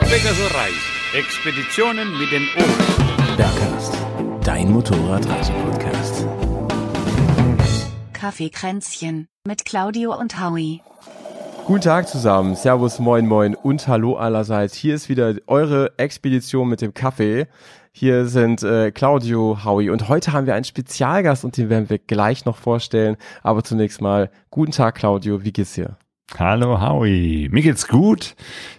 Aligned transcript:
Pegasus 0.00 0.54
Reis. 0.54 0.72
Expeditionen 1.12 2.16
mit 2.18 2.30
den 2.30 2.46
Ohren. 2.56 3.36
Bergcast, 3.36 3.98
dein 4.44 4.70
Motorradreise-Podcast. 4.70 6.24
Kaffeekränzchen 8.12 9.26
mit 9.44 9.64
Claudio 9.64 10.16
und 10.16 10.40
Howie. 10.40 10.82
Guten 11.66 11.80
Tag 11.80 12.06
zusammen, 12.06 12.54
Servus, 12.54 13.00
Moin 13.00 13.26
Moin 13.26 13.56
und 13.56 13.88
Hallo 13.88 14.14
allerseits. 14.14 14.74
Hier 14.74 14.94
ist 14.94 15.08
wieder 15.08 15.34
eure 15.48 15.98
Expedition 15.98 16.68
mit 16.68 16.80
dem 16.80 16.94
Kaffee. 16.94 17.48
Hier 17.90 18.26
sind 18.26 18.62
äh, 18.62 18.92
Claudio, 18.92 19.64
Howie 19.64 19.90
und 19.90 20.08
heute 20.08 20.32
haben 20.32 20.46
wir 20.46 20.54
einen 20.54 20.64
Spezialgast 20.64 21.44
und 21.44 21.56
den 21.56 21.70
werden 21.70 21.90
wir 21.90 21.98
gleich 21.98 22.44
noch 22.44 22.56
vorstellen. 22.56 23.16
Aber 23.42 23.64
zunächst 23.64 24.00
mal, 24.00 24.30
guten 24.50 24.72
Tag 24.72 24.94
Claudio, 24.94 25.42
wie 25.42 25.52
geht's 25.52 25.74
dir? 25.74 25.96
Hallo 26.32 26.80
Howie, 26.80 27.48
mir 27.52 27.62
geht's 27.62 27.86
gut. 27.86 28.34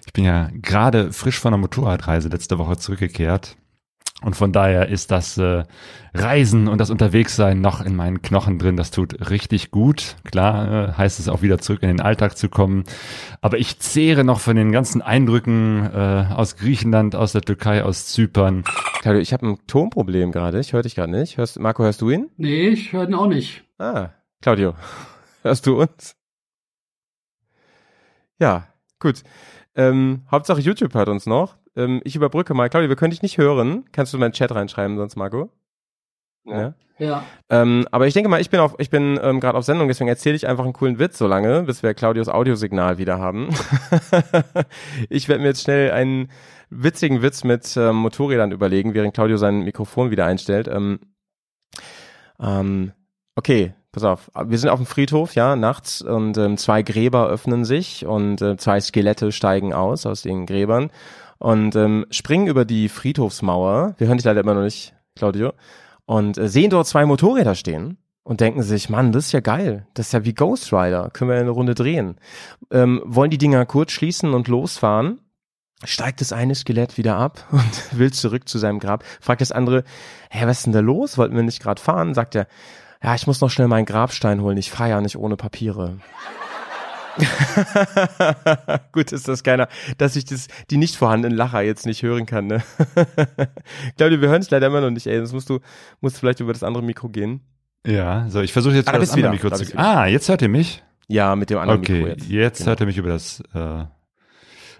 Ich 0.05 0.13
bin 0.13 0.26
ja 0.26 0.49
gerade 0.62 1.13
frisch 1.13 1.40
von 1.40 1.52
der 1.52 1.59
Motorradreise 1.59 2.27
letzte 2.27 2.58
Woche 2.58 2.77
zurückgekehrt. 2.77 3.55
Und 4.22 4.36
von 4.36 4.52
daher 4.52 4.90
ist 4.90 5.12
das 5.12 5.38
äh, 5.38 5.63
Reisen 6.13 6.67
und 6.67 6.80
das 6.80 6.89
Unterwegssein 6.89 7.62
noch 7.62 7.81
in 7.81 7.95
meinen 7.95 8.22
Knochen 8.22 8.58
drin. 8.58 8.76
Das 8.76 8.89
tut 8.89 9.30
richtig 9.30 9.72
gut. 9.72 10.16
Klar 10.23 10.89
äh, 10.89 10.94
heißt 10.94 11.20
es 11.20 11.30
auch 11.30 11.44
wieder 11.44 11.59
zurück 11.59 11.84
in 11.84 11.89
den 11.89 12.02
Alltag 12.02 12.38
zu 12.38 12.50
kommen. 12.50 12.86
Aber 13.41 13.58
ich 13.58 13.80
zehre 13.80 14.23
noch 14.23 14.39
von 14.39 14.55
den 14.55 14.72
ganzen 14.72 15.02
Eindrücken 15.02 15.89
äh, 15.94 16.25
aus 16.34 16.58
Griechenland, 16.58 17.16
aus 17.16 17.34
der 17.34 17.41
Türkei, 17.41 17.84
aus 17.84 18.08
Zypern. 18.08 18.64
Claudio, 19.02 19.22
ich 19.22 19.31
habe 19.34 19.48
ein 19.48 19.59
Tonproblem 19.67 20.31
gerade. 20.31 20.59
Ich 20.59 20.73
höre 20.73 20.81
dich 20.81 20.95
gerade 20.95 21.12
nicht. 21.12 21.38
Hörst, 21.38 21.59
Marco, 21.59 21.84
hörst 21.84 22.02
du 22.02 22.09
ihn? 22.09 22.30
Nee, 22.38 22.70
ich 22.70 22.94
höre 22.94 23.08
ihn 23.08 23.14
auch 23.14 23.27
nicht. 23.27 23.64
Ah, 23.77 24.09
Claudio, 24.41 24.73
hörst 25.44 25.67
du 25.67 25.81
uns? 25.81 26.16
Ja, 28.39 28.67
gut. 28.99 29.23
Ähm, 29.75 30.25
Hauptsache 30.31 30.61
YouTube 30.61 30.94
hört 30.94 31.09
uns 31.09 31.25
noch. 31.25 31.58
Ähm, 31.75 32.02
ich 32.03 32.16
überbrücke 32.16 32.53
mal. 32.53 32.69
Claudia, 32.69 32.89
wir 32.89 32.95
können 32.95 33.11
dich 33.11 33.22
nicht 33.22 33.38
hören. 33.38 33.86
Kannst 33.91 34.14
du 34.14 34.17
in 34.17 34.22
meinen 34.22 34.33
Chat 34.33 34.53
reinschreiben, 34.53 34.97
sonst 34.97 35.16
Marco? 35.16 35.50
Ja. 36.45 36.75
Ja. 36.97 37.25
Ähm, 37.50 37.88
aber 37.91 38.08
ich 38.08 38.13
denke 38.13 38.30
mal, 38.30 38.39
ich 38.39 38.50
bin 38.50 38.61
auf, 38.61 38.75
ich 38.78 38.89
bin 38.89 39.19
ähm, 39.22 39.41
gerade 39.41 39.58
auf 39.58 39.66
Sendung, 39.66 39.89
deswegen 39.89 40.08
erzähle 40.08 40.36
ich 40.36 40.47
einfach 40.47 40.63
einen 40.63 40.73
coolen 40.73 40.97
Witz 40.97 41.17
so 41.17 41.28
lange, 41.28 41.63
bis 41.63 41.83
wir 41.83 41.94
Claudios 41.94 42.30
Audiosignal 42.30 42.97
wieder 42.97 43.19
haben. 43.19 43.50
ich 45.09 45.28
werde 45.28 45.41
mir 45.41 45.50
jetzt 45.50 45.63
schnell 45.63 45.91
einen 45.91 46.30
witzigen 46.69 47.22
Witz 47.22 47.44
mit 47.44 47.75
ähm, 47.75 47.97
Motorrädern 47.97 48.52
überlegen, 48.52 48.94
während 48.94 49.13
Claudio 49.13 49.36
sein 49.36 49.63
Mikrofon 49.63 50.09
wieder 50.09 50.25
einstellt. 50.25 50.69
Ähm, 50.69 51.00
ähm, 52.39 52.94
okay, 53.36 53.73
pass 53.95 54.03
auf. 54.03 54.29
Wir 54.45 54.57
sind 54.57 54.69
auf 54.69 54.79
dem 54.79 54.85
Friedhof, 54.85 55.35
ja, 55.35 55.55
nachts 55.55 56.01
und 56.01 56.38
ähm, 56.38 56.57
zwei 56.57 56.83
Gräber 56.83 57.27
öffnen 57.27 57.63
sich 57.65 58.05
und 58.05 58.41
äh, 58.41 58.57
zwei 58.57 58.79
Skelette 58.81 59.31
steigen 59.31 59.73
aus 59.73 60.05
aus 60.05 60.21
den 60.21 60.45
Gräbern 60.45 60.91
und 61.39 61.75
ähm, 61.75 62.05
springen 62.11 62.47
über 62.47 62.66
die 62.66 62.89
Friedhofsmauer. 62.89 63.95
Wir 63.97 64.07
hören 64.07 64.17
dich 64.17 64.25
leider 64.25 64.41
immer 64.41 64.53
noch 64.53 64.63
nicht, 64.63 64.93
Claudio. 65.16 65.53
Und 66.05 66.38
äh, 66.38 66.49
sehen 66.49 66.69
dort 66.69 66.88
zwei 66.88 67.05
Motorräder 67.05 67.55
stehen 67.55 67.97
und 68.23 68.41
denken 68.41 68.63
sich, 68.63 68.89
Mann, 68.89 69.13
das 69.13 69.27
ist 69.27 69.31
ja 69.31 69.39
geil. 69.39 69.88
Das 69.93 70.07
ist 70.07 70.11
ja 70.11 70.25
wie 70.25 70.33
Ghost 70.33 70.73
Rider. 70.73 71.09
Können 71.11 71.31
wir 71.31 71.38
eine 71.38 71.49
Runde 71.49 71.73
drehen. 71.73 72.17
Ähm, 72.71 73.01
wollen 73.05 73.31
die 73.31 73.38
Dinger 73.38 73.66
kurz 73.66 73.93
schließen 73.93 74.33
und 74.33 74.49
losfahren. 74.49 75.21
Steigt 75.85 76.19
das 76.19 76.33
eine 76.33 76.53
Skelett 76.53 76.97
wieder 76.97 77.16
ab 77.16 77.45
und 77.51 77.97
will 77.97 78.11
zurück 78.11 78.49
zu 78.49 78.57
seinem 78.57 78.79
Grab. 78.79 79.05
Fragt 79.21 79.39
das 79.39 79.53
andere, 79.53 79.85
hä, 80.29 80.45
was 80.47 80.57
ist 80.57 80.66
denn 80.66 80.73
da 80.73 80.81
los? 80.81 81.17
Wollten 81.17 81.35
wir 81.35 81.43
nicht 81.43 81.63
gerade 81.63 81.81
fahren? 81.81 82.13
Sagt 82.13 82.35
er, 82.35 82.47
ja, 83.03 83.15
ich 83.15 83.27
muss 83.27 83.41
noch 83.41 83.49
schnell 83.49 83.67
meinen 83.67 83.85
Grabstein 83.85 84.41
holen. 84.41 84.57
Ich 84.57 84.71
fahre 84.71 84.89
ja 84.91 85.01
nicht 85.01 85.17
ohne 85.17 85.35
Papiere. 85.38 85.97
Gut 88.91 89.11
ist 89.11 89.27
das 89.27 89.43
keiner, 89.43 89.67
dass 89.97 90.15
ich 90.15 90.25
das, 90.25 90.47
die 90.69 90.77
nicht 90.77 90.95
vorhandenen 90.95 91.38
Lacher 91.38 91.61
jetzt 91.61 91.85
nicht 91.85 92.03
hören 92.03 92.25
kann, 92.25 92.47
ne? 92.47 92.61
Claudio, 93.97 94.19
wir 94.21 94.29
hören 94.29 94.41
es 94.41 94.50
leider 94.50 94.67
immer 94.67 94.81
noch 94.81 94.89
nicht, 94.89 95.07
ey. 95.07 95.19
Das 95.19 95.31
musst 95.34 95.50
du, 95.50 95.59
musst 96.01 96.17
vielleicht 96.17 96.39
über 96.41 96.53
das 96.53 96.63
andere 96.63 96.84
Mikro 96.84 97.09
gehen. 97.09 97.41
Ja, 97.85 98.25
so, 98.29 98.41
ich 98.41 98.51
versuche 98.51 98.75
jetzt 98.75 98.88
Ah, 98.88 98.91
über 98.91 99.00
da 99.00 99.05
das 99.05 99.11
andere 99.11 99.34
wieder. 99.34 99.44
Mikro 99.50 99.50
zu 99.55 99.67
wieder. 99.67 99.79
Ah, 99.79 100.05
jetzt 100.07 100.28
hört 100.28 100.41
ihr 100.41 100.50
mich? 100.50 100.84
Ja, 101.07 101.35
mit 101.35 101.50
dem 101.50 101.59
anderen 101.59 101.79
Okay, 101.81 101.94
Mikro 102.00 102.07
jetzt, 102.09 102.28
jetzt. 102.29 102.57
Genau. 102.59 102.69
hört 102.72 102.79
ihr 102.81 102.85
mich 102.88 102.97
über 102.97 103.09
das 103.09 103.41
äh, 103.53 103.84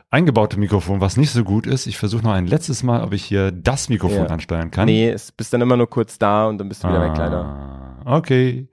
eingebaute 0.09 0.59
Mikrofon, 0.59 0.99
was 1.01 1.15
nicht 1.15 1.31
so 1.31 1.43
gut 1.43 1.67
ist. 1.67 1.85
Ich 1.87 1.97
versuche 1.97 2.23
noch 2.23 2.33
ein 2.33 2.47
letztes 2.47 2.83
Mal, 2.83 3.01
ob 3.03 3.13
ich 3.13 3.23
hier 3.23 3.51
das 3.51 3.89
Mikrofon 3.89 4.25
Ja. 4.25 4.27
ansteuern 4.27 4.71
kann. 4.71 4.85
Nee, 4.87 5.09
es 5.09 5.31
bist 5.31 5.53
dann 5.53 5.61
immer 5.61 5.77
nur 5.77 5.89
kurz 5.89 6.17
da 6.17 6.47
und 6.47 6.57
dann 6.57 6.67
bist 6.67 6.83
du 6.83 6.87
wieder 6.89 6.99
ah, 7.01 7.09
weg, 7.11 7.17
leider. 7.17 7.84
Okay, 8.05 8.67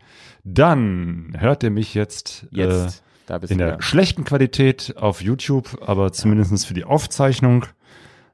dann 0.44 1.32
hört 1.38 1.62
ihr 1.62 1.70
mich 1.70 1.94
jetzt, 1.94 2.47
Jetzt, 2.50 3.03
äh, 3.28 3.34
in 3.48 3.59
der 3.59 3.69
wieder. 3.75 3.82
schlechten 3.82 4.25
Qualität 4.25 4.94
auf 4.98 5.22
YouTube, 5.22 5.78
aber 5.87 6.12
zumindestens 6.12 6.65
für 6.65 6.75
die 6.75 6.84
Aufzeichnung 6.84 7.65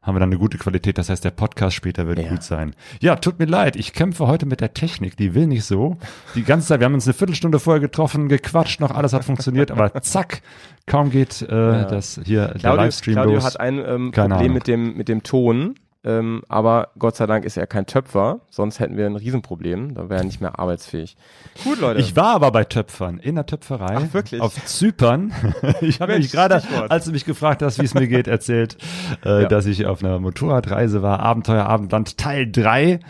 haben 0.03 0.15
wir 0.17 0.21
dann 0.21 0.31
eine 0.31 0.39
gute 0.39 0.57
Qualität. 0.59 0.97
Das 0.97 1.11
heißt, 1.11 1.23
der 1.25 1.33
Podcast 1.33 1.77
später 1.77 2.07
wird 2.07 2.19
Ja. 2.19 2.29
gut 2.31 2.43
sein. 2.43 2.75
Ja, 3.01 3.17
tut 3.17 3.39
mir 3.39 3.45
leid. 3.45 3.77
Ich 3.77 3.93
kämpfe 3.93 4.27
heute 4.27 4.47
mit 4.47 4.61
der 4.61 4.73
Technik. 4.73 5.17
Die 5.19 5.35
will 5.35 5.47
nicht 5.47 5.65
so. 5.65 5.99
Die 6.35 6.45
ganze 6.45 6.69
Zeit, 6.69 6.81
wir 6.81 6.87
haben 6.87 6.95
uns 6.95 7.07
eine 7.07 7.13
Viertelstunde 7.15 7.59
vorher 7.59 7.81
getroffen, 7.81 8.29
gequatscht, 8.29 8.81
noch 8.81 8.91
alles 8.93 9.13
hat 9.13 9.25
funktioniert, 9.25 9.71
aber 9.71 9.93
zack, 10.01 10.41
kaum 10.87 11.11
geht 11.11 11.43
äh, 11.43 11.47
das 11.49 12.19
hier 12.25 12.47
der 12.49 12.55
Claudio, 12.59 12.83
Livestream 12.85 13.15
Claudio 13.15 13.35
los. 13.35 13.45
hat 13.45 13.61
ein 13.61 13.79
ähm, 13.79 14.11
Problem 14.13 14.33
Ahnung. 14.33 14.53
mit 14.55 14.67
dem, 14.67 14.97
mit 14.97 15.09
dem 15.09 15.23
Ton. 15.23 15.75
Ähm, 16.09 16.43
aber 16.49 16.89
Gott 16.99 17.17
sei 17.17 17.27
Dank 17.27 17.45
ist 17.45 17.59
er 17.59 17.67
kein 17.67 17.85
Töpfer, 17.85 18.41
sonst 18.49 18.81
hätten 18.81 18.97
wir 18.97 19.05
ein 19.05 19.17
Riesenproblem. 19.17 19.95
Dann 19.95 20.09
wäre 20.09 20.21
er 20.21 20.25
nicht 20.25 20.41
mehr 20.41 20.59
arbeitsfähig. 20.59 21.17
Gut, 21.65 21.81
Leute. 21.81 22.01
Ich 22.01 22.17
war 22.17 22.35
aber 22.35 22.51
bei 22.51 22.65
Töpfern, 22.65 23.19
in 23.19 23.35
der 23.35 23.45
Töpferei. 23.45 23.97
Ach, 23.99 24.15
wirklich? 24.15 24.41
Auf 24.41 24.55
Zypern. 24.65 25.33
ich 25.83 26.01
habe 26.01 26.13
nämlich 26.13 26.33
gerade, 26.33 26.63
als 26.89 27.05
du 27.05 27.13
mich 27.13 27.27
gefragt 27.27 27.61
hast, 27.63 27.79
wie 27.79 27.85
es 27.85 27.93
mir 27.93 28.09
geht, 28.09 28.27
erzählt, 28.27 28.79
äh, 29.25 29.43
Ja. 29.43 29.49
dass 29.49 29.67
ich 29.67 29.85
auf 29.87 30.03
einer 30.03 30.19
Motorradreise 30.19 31.03
war, 31.03 31.21
Abenteuer 31.21 31.67
Abendland 31.67 32.17
Teil 32.17 32.51
3. 32.51 33.01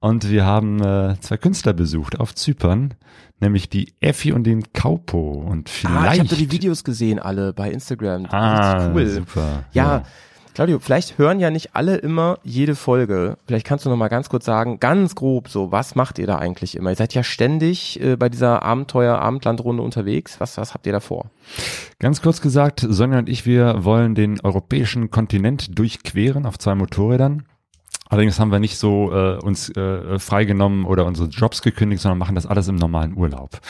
Und 0.00 0.30
wir 0.30 0.46
haben 0.46 0.80
äh, 0.80 1.16
zwei 1.20 1.36
Künstler 1.36 1.72
besucht 1.74 2.20
auf 2.20 2.34
Zypern, 2.34 2.94
nämlich 3.40 3.68
die 3.68 3.92
Effi 4.00 4.32
und 4.32 4.44
den 4.44 4.72
Kaupo. 4.72 5.32
Und 5.32 5.68
vielleicht. 5.68 5.96
ah, 6.08 6.12
ich 6.14 6.20
habe 6.20 6.28
die 6.36 6.50
Videos 6.52 6.84
gesehen, 6.84 7.18
alle 7.18 7.52
bei 7.52 7.70
Instagram. 7.70 8.26
Ah, 8.30 8.90
cool. 8.94 9.06
super. 9.08 9.64
Ja, 9.72 10.04
Claudio, 10.58 10.80
vielleicht 10.80 11.18
hören 11.18 11.38
ja 11.38 11.52
nicht 11.52 11.76
alle 11.76 11.98
immer 11.98 12.40
jede 12.42 12.74
Folge. 12.74 13.38
Vielleicht 13.46 13.64
kannst 13.64 13.86
du 13.86 13.90
noch 13.90 13.96
mal 13.96 14.08
ganz 14.08 14.28
kurz 14.28 14.44
sagen, 14.44 14.80
ganz 14.80 15.14
grob 15.14 15.48
so, 15.48 15.70
was 15.70 15.94
macht 15.94 16.18
ihr 16.18 16.26
da 16.26 16.38
eigentlich 16.38 16.76
immer? 16.76 16.90
Ihr 16.90 16.96
seid 16.96 17.14
ja 17.14 17.22
ständig 17.22 18.02
äh, 18.02 18.16
bei 18.16 18.28
dieser 18.28 18.64
Abenteuer-Abendlandrunde 18.64 19.80
unterwegs. 19.80 20.40
Was, 20.40 20.58
was 20.58 20.74
habt 20.74 20.84
ihr 20.86 20.92
da 20.92 20.98
vor? 20.98 21.26
Ganz 22.00 22.22
kurz 22.22 22.40
gesagt, 22.40 22.84
Sonja 22.84 23.20
und 23.20 23.28
ich, 23.28 23.46
wir 23.46 23.84
wollen 23.84 24.16
den 24.16 24.40
europäischen 24.40 25.12
Kontinent 25.12 25.78
durchqueren 25.78 26.44
auf 26.44 26.58
zwei 26.58 26.74
Motorrädern. 26.74 27.44
Allerdings 28.08 28.40
haben 28.40 28.50
wir 28.50 28.58
nicht 28.58 28.78
so 28.78 29.12
äh, 29.12 29.38
uns 29.38 29.68
äh, 29.76 30.18
freigenommen 30.18 30.84
oder 30.84 31.04
unsere 31.04 31.28
Jobs 31.28 31.62
gekündigt, 31.62 32.02
sondern 32.02 32.18
machen 32.18 32.34
das 32.34 32.46
alles 32.46 32.68
im 32.68 32.76
normalen 32.76 33.16
Urlaub. 33.16 33.60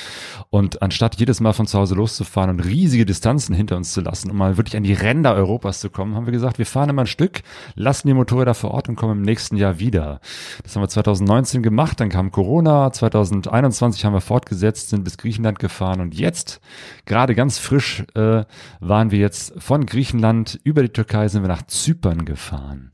Und 0.50 0.82
anstatt 0.82 1.16
jedes 1.18 1.40
Mal 1.40 1.52
von 1.52 1.66
zu 1.66 1.78
Hause 1.78 1.94
loszufahren 1.94 2.50
und 2.50 2.60
riesige 2.60 3.04
Distanzen 3.04 3.54
hinter 3.54 3.76
uns 3.76 3.92
zu 3.92 4.00
lassen, 4.00 4.30
um 4.30 4.36
mal 4.36 4.56
wirklich 4.56 4.76
an 4.76 4.82
die 4.82 4.92
Ränder 4.92 5.34
Europas 5.34 5.80
zu 5.80 5.90
kommen, 5.90 6.14
haben 6.14 6.26
wir 6.26 6.32
gesagt, 6.32 6.58
wir 6.58 6.66
fahren 6.66 6.90
immer 6.90 7.02
ein 7.02 7.06
Stück, 7.06 7.42
lassen 7.74 8.08
die 8.08 8.14
Motorräder 8.14 8.54
vor 8.54 8.72
Ort 8.72 8.88
und 8.88 8.96
kommen 8.96 9.18
im 9.18 9.22
nächsten 9.22 9.56
Jahr 9.56 9.78
wieder. 9.78 10.20
Das 10.62 10.74
haben 10.74 10.82
wir 10.82 10.88
2019 10.88 11.62
gemacht, 11.62 12.00
dann 12.00 12.08
kam 12.08 12.30
Corona, 12.30 12.92
2021 12.92 14.04
haben 14.04 14.12
wir 14.12 14.20
fortgesetzt, 14.20 14.90
sind 14.90 15.04
bis 15.04 15.18
Griechenland 15.18 15.58
gefahren 15.58 16.00
und 16.00 16.14
jetzt, 16.14 16.60
gerade 17.06 17.34
ganz 17.34 17.58
frisch, 17.58 18.04
äh, 18.14 18.44
waren 18.80 19.10
wir 19.10 19.18
jetzt 19.18 19.54
von 19.58 19.86
Griechenland 19.86 20.58
über 20.64 20.82
die 20.82 20.88
Türkei 20.88 21.28
sind 21.28 21.42
wir 21.42 21.48
nach 21.48 21.66
Zypern 21.66 22.24
gefahren. 22.24 22.90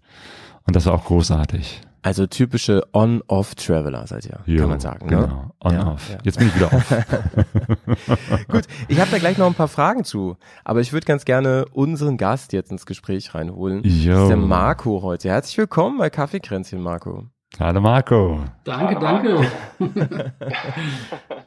Und 0.67 0.77
das 0.77 0.87
war 0.87 0.95
auch 0.95 1.05
großartig. 1.05 1.81
Also 2.03 2.27
typische 2.27 2.83
On-Off-Traveler 2.93 4.07
seid 4.07 4.27
ihr, 4.27 4.39
Jo, 4.45 4.61
kann 4.61 4.69
man 4.71 4.81
sagen. 4.81 5.09
Genau, 5.09 5.27
Ne? 5.27 5.51
on, 5.61 5.73
Ja, 5.75 5.81
ja. 5.83 5.97
Jetzt 6.23 6.39
bin 6.39 6.49
ich 6.49 6.55
wieder 6.55 6.71
off. 6.73 8.47
Gut, 8.49 8.65
ich 8.89 9.01
habe 9.01 9.11
da 9.11 9.19
gleich 9.19 9.39
noch 9.39 9.47
ein 9.47 9.55
paar 9.55 9.69
Fragen 9.69 10.05
zu, 10.05 10.37
aber 10.65 10.81
ich 10.81 10.93
würde 10.93 11.06
ganz 11.06 11.25
gerne 11.25 11.65
unseren 11.73 12.19
Gast 12.19 12.53
jetzt 12.53 12.71
ins 12.71 12.85
Gespräch 12.85 13.35
reinholen. 13.35 13.83
Das 13.83 14.05
Jo. 14.05 14.23
ist 14.25 14.29
der 14.29 14.37
Marco 14.37 15.00
heute. 15.03 15.31
Herzlich 15.31 15.56
willkommen 15.56 15.97
bei 15.97 16.11
Kaffeekränzchen, 16.11 16.81
Marco. 16.83 17.25
Hallo 17.59 17.81
Marco. 17.81 18.41
Danke, 18.65 18.99
danke. 19.00 19.47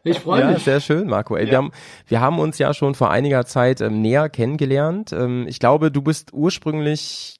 ich 0.04 0.20
freue 0.20 0.42
Ja, 0.42 0.52
mich. 0.52 0.64
sehr 0.64 0.80
schön, 0.80 1.08
Marco. 1.08 1.36
Ey, 1.36 1.48
wir, 1.52 1.58
haben, 1.58 1.72
wir 2.08 2.22
haben 2.22 2.40
uns 2.40 2.58
ja 2.58 2.74
schon 2.74 2.96
vor 2.96 3.12
einiger 3.12 3.46
Zeit 3.46 3.82
ähm, 3.82 4.02
näher 4.02 4.30
kennengelernt. 4.30 5.12
Ähm, 5.12 5.46
ich 5.48 5.60
glaube, 5.60 5.92
du 5.92 6.02
bist 6.02 6.34
ursprünglich, 6.34 7.36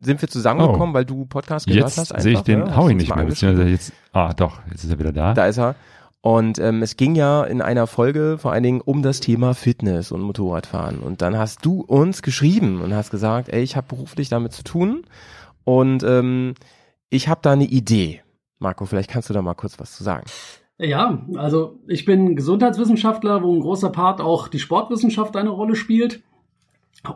sind 0.00 0.20
wir 0.20 0.28
zusammengekommen, 0.28 0.94
weil 0.94 1.04
du 1.04 1.26
Podcast 1.26 1.66
gehört 1.66 1.88
Jetzt 1.88 1.98
hast? 1.98 2.22
sehe 2.22 2.32
ich 2.32 2.40
den 2.40 2.60
ne? 2.60 2.66
Hast 2.66 2.76
Howie 2.76 2.92
uns 2.92 3.02
nicht 3.02 3.14
mehr, 3.14 3.24
beziehungsweise 3.24 3.68
jetzt, 3.68 3.92
ah 4.12 4.32
doch, 4.32 4.60
jetzt 4.70 4.84
ist 4.84 4.90
er 4.90 4.98
wieder 4.98 5.12
da. 5.12 5.34
Da 5.34 5.46
ist 5.46 5.58
er. 5.58 5.74
Und 6.22 6.58
ähm, 6.58 6.82
es 6.82 6.96
ging 6.96 7.14
ja 7.14 7.44
in 7.44 7.62
einer 7.62 7.86
Folge 7.86 8.36
vor 8.38 8.52
allen 8.52 8.62
Dingen 8.62 8.80
um 8.82 9.02
das 9.02 9.20
Thema 9.20 9.54
Fitness 9.54 10.12
und 10.12 10.20
Motorradfahren. 10.20 10.98
Und 10.98 11.22
dann 11.22 11.38
hast 11.38 11.64
du 11.64 11.80
uns 11.80 12.22
geschrieben 12.22 12.82
und 12.82 12.94
hast 12.94 13.10
gesagt, 13.10 13.48
ey, 13.48 13.62
ich 13.62 13.76
habe 13.76 13.86
beruflich 13.88 14.28
damit 14.28 14.52
zu 14.52 14.62
tun 14.62 15.04
und 15.64 16.02
ähm, 16.02 16.54
ich 17.08 17.28
habe 17.28 17.40
da 17.42 17.52
eine 17.52 17.64
Idee. 17.64 18.22
Marco, 18.58 18.84
vielleicht 18.84 19.10
kannst 19.10 19.30
du 19.30 19.34
da 19.34 19.40
mal 19.40 19.54
kurz 19.54 19.78
was 19.78 19.96
zu 19.96 20.04
sagen. 20.04 20.24
Ja, 20.78 21.26
also 21.36 21.78
ich 21.86 22.04
bin 22.04 22.36
Gesundheitswissenschaftler, 22.36 23.42
wo 23.42 23.54
ein 23.54 23.60
großer 23.60 23.90
Part 23.90 24.20
auch 24.20 24.48
die 24.48 24.58
Sportwissenschaft 24.58 25.36
eine 25.36 25.50
Rolle 25.50 25.76
spielt. 25.76 26.22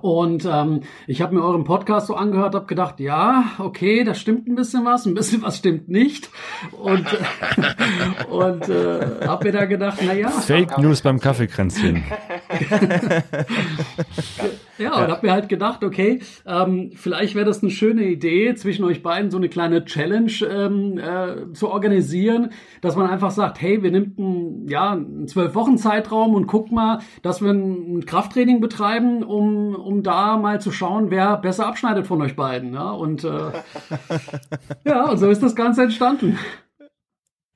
Und 0.00 0.46
ähm, 0.50 0.80
ich 1.06 1.20
habe 1.20 1.34
mir 1.34 1.42
euren 1.42 1.64
Podcast 1.64 2.06
so 2.06 2.14
angehört, 2.14 2.54
habe 2.54 2.64
gedacht, 2.64 3.00
ja, 3.00 3.44
okay, 3.58 4.02
da 4.02 4.14
stimmt 4.14 4.48
ein 4.48 4.54
bisschen 4.54 4.84
was, 4.86 5.04
ein 5.04 5.12
bisschen 5.12 5.42
was 5.42 5.58
stimmt 5.58 5.90
nicht. 5.90 6.30
Und, 6.72 7.06
äh, 7.12 8.24
und 8.30 8.68
äh, 8.70 9.26
habe 9.26 9.44
mir 9.44 9.52
da 9.52 9.66
gedacht, 9.66 9.98
na 10.04 10.14
ja. 10.14 10.30
Fake 10.30 10.78
News 10.78 11.02
beim 11.02 11.20
Kaffeekränzchen. 11.20 12.02
ja, 14.78 14.94
und 14.94 15.10
habe 15.10 15.26
mir 15.26 15.32
halt 15.32 15.48
gedacht, 15.48 15.84
okay, 15.84 16.20
ähm, 16.46 16.92
vielleicht 16.94 17.34
wäre 17.34 17.44
das 17.44 17.62
eine 17.62 17.70
schöne 17.70 18.04
Idee, 18.04 18.54
zwischen 18.54 18.84
euch 18.84 19.02
beiden 19.02 19.30
so 19.30 19.36
eine 19.36 19.48
kleine 19.48 19.84
Challenge 19.84 20.32
ähm, 20.48 20.98
äh, 20.98 21.52
zu 21.52 21.70
organisieren, 21.70 22.50
dass 22.80 22.96
man 22.96 23.08
einfach 23.08 23.30
sagt, 23.30 23.60
hey, 23.60 23.82
wir 23.82 23.90
nehmen 23.90 24.14
einen, 24.18 24.68
ja, 24.68 24.92
einen 24.92 25.28
zwölf 25.28 25.54
Wochen 25.54 25.78
Zeitraum 25.78 26.34
und 26.34 26.46
guck 26.46 26.72
mal, 26.72 27.00
dass 27.22 27.42
wir 27.42 27.50
ein, 27.50 28.04
Krafttraining 28.06 28.60
betreiben, 28.60 29.22
um, 29.22 29.74
um 29.74 30.02
da 30.02 30.36
mal 30.36 30.60
zu 30.60 30.72
schauen, 30.72 31.10
wer 31.10 31.36
besser 31.36 31.66
abschneidet 31.66 32.06
von 32.06 32.20
euch 32.22 32.36
beiden. 32.36 32.74
Ja? 32.74 32.90
Und 32.90 33.24
äh, 33.24 33.52
ja, 34.84 35.10
und 35.10 35.18
so 35.18 35.28
ist 35.28 35.42
das 35.42 35.56
Ganze 35.56 35.84
entstanden. 35.84 36.38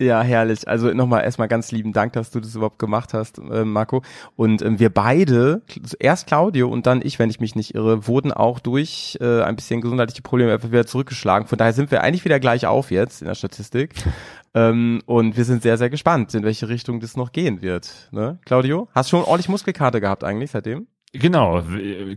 Ja, 0.00 0.23
herrlich. 0.23 0.69
Also 0.69 0.93
nochmal 0.93 1.25
erstmal 1.25 1.49
ganz 1.49 1.73
lieben 1.73 1.93
Dank, 1.93 2.12
dass 2.12 2.31
du 2.31 2.39
das 2.39 2.55
überhaupt 2.55 2.79
gemacht 2.79 3.15
hast, 3.15 3.39
äh, 3.39 3.65
Marco. 3.65 4.03
Und 4.37 4.62
ähm, 4.62 4.79
wir 4.79 4.91
beide, 4.91 5.62
erst 5.99 6.29
Claudio 6.29 6.69
und 6.69 6.87
dann 6.87 7.03
ich, 7.03 7.19
wenn 7.19 7.31
ich 7.31 7.41
mich 7.41 7.56
nicht 7.56 7.75
irre, 7.75 8.06
wurden 8.06 8.31
auch 8.31 8.61
durch 8.61 9.19
äh, 9.21 9.43
ein 9.43 9.56
bisschen 9.56 9.81
gesundheitliche 9.81 10.23
Probleme 10.23 10.53
einfach 10.53 10.71
wieder 10.71 10.87
zurückgeschlagen. 10.87 11.49
Von 11.49 11.59
daher 11.59 11.73
sind 11.73 11.91
wir 11.91 12.05
eigentlich 12.05 12.25
wieder 12.25 12.39
gleich 12.39 12.65
auf 12.65 12.93
jetzt 12.93 13.23
in 13.23 13.27
der 13.27 13.35
Statistik. 13.35 13.95
ähm, 14.55 15.03
und 15.06 15.37
wir 15.37 15.45
sind 15.45 15.62
sehr, 15.62 15.77
sehr 15.79 15.91
gespannt, 15.91 16.33
in 16.33 16.44
welche 16.44 16.69
Richtung 16.69 17.01
das 17.01 17.17
noch 17.17 17.33
gehen 17.33 17.61
wird. 17.61 18.09
Ne? 18.12 18.39
Claudio, 18.44 18.87
hast 18.94 19.11
du 19.11 19.17
schon 19.17 19.25
ordentlich 19.25 19.49
Muskelkarte 19.49 20.01
gehabt 20.01 20.23
eigentlich 20.23 20.53
seitdem? 20.53 20.87
Genau, 21.14 21.62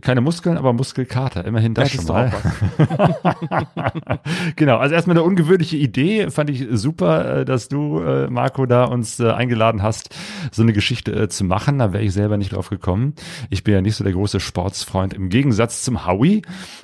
keine 0.02 0.20
Muskeln, 0.20 0.58
aber 0.58 0.74
Muskelkater, 0.74 1.46
immerhin 1.46 1.72
das, 1.72 1.92
das 1.92 1.96
schon 1.96 2.06
mal. 2.12 2.30
genau, 4.56 4.76
also 4.76 4.94
erstmal 4.94 5.16
eine 5.16 5.24
ungewöhnliche 5.24 5.78
Idee, 5.78 6.30
fand 6.30 6.50
ich 6.50 6.66
super, 6.72 7.38
äh, 7.38 7.44
dass 7.46 7.68
du, 7.68 8.00
äh, 8.00 8.28
Marco, 8.28 8.66
da 8.66 8.84
uns 8.84 9.18
äh, 9.18 9.30
eingeladen 9.30 9.82
hast, 9.82 10.14
so 10.50 10.60
eine 10.60 10.74
Geschichte 10.74 11.28
zu 11.28 11.44
machen. 11.44 11.78
Da 11.78 11.94
wäre 11.94 12.04
ich 12.04 12.12
selber 12.12 12.36
nicht 12.36 12.52
drauf 12.52 12.68
gekommen. 12.68 13.14
Ich 13.48 13.64
bin 13.64 13.72
ja 13.72 13.80
nicht 13.80 13.96
so 13.96 14.04
der 14.04 14.12
große 14.12 14.40
Sportsfreund 14.40 15.14
im 15.14 15.30
Gegensatz 15.30 15.82
zum 15.82 16.06
Howie, 16.06 16.42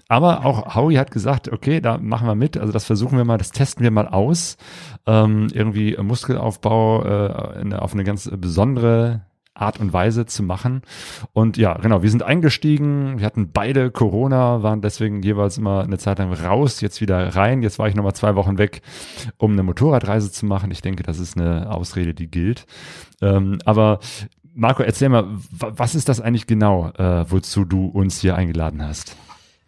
aber 0.09 0.47
auch 0.47 0.75
Howie 0.75 0.97
hat 0.97 1.11
gesagt, 1.11 1.53
okay, 1.53 1.83
da 1.83 1.99
machen 1.99 2.27
wir 2.27 2.35
mit, 2.35 2.57
also 2.57 2.73
das 2.73 2.87
versuchen 2.87 3.19
wir 3.19 3.27
mal, 3.27 3.37
das 3.37 3.51
testen 3.51 3.83
wir 3.83 3.91
mal 3.91 4.09
aus. 4.09 4.57
Ähm, 5.07 5.49
irgendwie 5.53 5.97
Muskelaufbau 6.01 7.03
auf 7.79 7.93
eine 7.93 8.05
ganz 8.05 8.31
besondere 8.35 9.28
Art 9.59 9.81
und 9.81 9.93
Weise 9.93 10.27
zu 10.27 10.43
machen. 10.43 10.83
Und 11.33 11.57
ja, 11.57 11.75
genau, 11.75 12.03
wir 12.03 12.11
sind 12.11 12.23
eingestiegen, 12.23 13.19
wir 13.19 13.27
hatten 13.27 13.51
beide 13.53 13.91
Corona, 13.91 14.63
waren 14.63 14.81
deswegen 14.81 15.23
jeweils 15.23 15.59
immer 15.59 15.83
eine 15.83 15.99
Zeit 15.99 16.19
lang 16.19 16.33
raus, 16.33 16.81
jetzt 16.81 17.01
wieder 17.01 17.35
rein. 17.35 17.63
Jetzt 17.63 17.79
war 17.79 17.89
ich 17.89 17.95
nochmal 17.95 18.15
zwei 18.15 18.35
Wochen 18.37 18.59
weg, 18.59 18.83
um 19.37 19.53
eine 19.53 19.63
Motorradreise 19.63 20.31
zu 20.33 20.47
machen. 20.47 20.71
Ich 20.71 20.83
denke, 20.83 21.03
das 21.03 21.19
ist 21.19 21.37
eine 21.37 21.71
Ausrede, 21.71 22.15
die 22.15 22.31
gilt. 22.31 22.67
Ähm, 23.21 23.59
aber 23.65 24.01
Marco, 24.55 24.83
erzähl 24.83 25.09
mal, 25.09 25.25
was 25.51 25.95
ist 25.95 26.09
das 26.09 26.21
eigentlich 26.21 26.47
genau, 26.47 26.91
äh, 26.99 27.31
wozu 27.31 27.65
du 27.65 27.87
uns 27.87 28.21
hier 28.21 28.37
eingeladen 28.37 28.85
hast? 28.85 29.17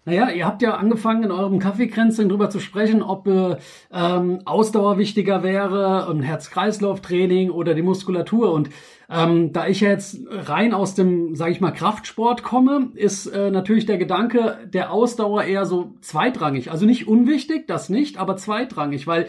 Naja, 0.06 0.30
ihr 0.30 0.46
habt 0.46 0.62
ja 0.62 0.74
angefangen 0.74 1.24
in 1.24 1.30
eurem 1.30 1.58
Kaffeekränzchen 1.58 2.28
drüber 2.28 2.48
zu 2.48 2.58
sprechen, 2.58 3.02
ob 3.02 3.28
äh, 3.28 3.56
ähm, 3.92 4.40
Ausdauer 4.46 4.98
wichtiger 4.98 5.42
wäre, 5.42 6.12
Herz-Kreislauf-Training 6.22 7.50
oder 7.50 7.74
die 7.74 7.82
Muskulatur. 7.82 8.52
Und 8.52 8.70
ähm, 9.10 9.52
da 9.52 9.66
ich 9.66 9.80
jetzt 9.80 10.20
rein 10.28 10.72
aus 10.72 10.94
dem, 10.94 11.34
sage 11.34 11.50
ich 11.50 11.60
mal, 11.60 11.72
Kraftsport 11.72 12.44
komme, 12.44 12.92
ist 12.94 13.26
äh, 13.26 13.50
natürlich 13.50 13.84
der 13.84 13.98
Gedanke 13.98 14.58
der 14.72 14.92
Ausdauer 14.92 15.42
eher 15.42 15.66
so 15.66 15.94
zweitrangig. 16.00 16.70
Also 16.70 16.86
nicht 16.86 17.08
unwichtig, 17.08 17.66
das 17.66 17.88
nicht, 17.88 18.18
aber 18.18 18.36
zweitrangig, 18.36 19.08
weil 19.08 19.26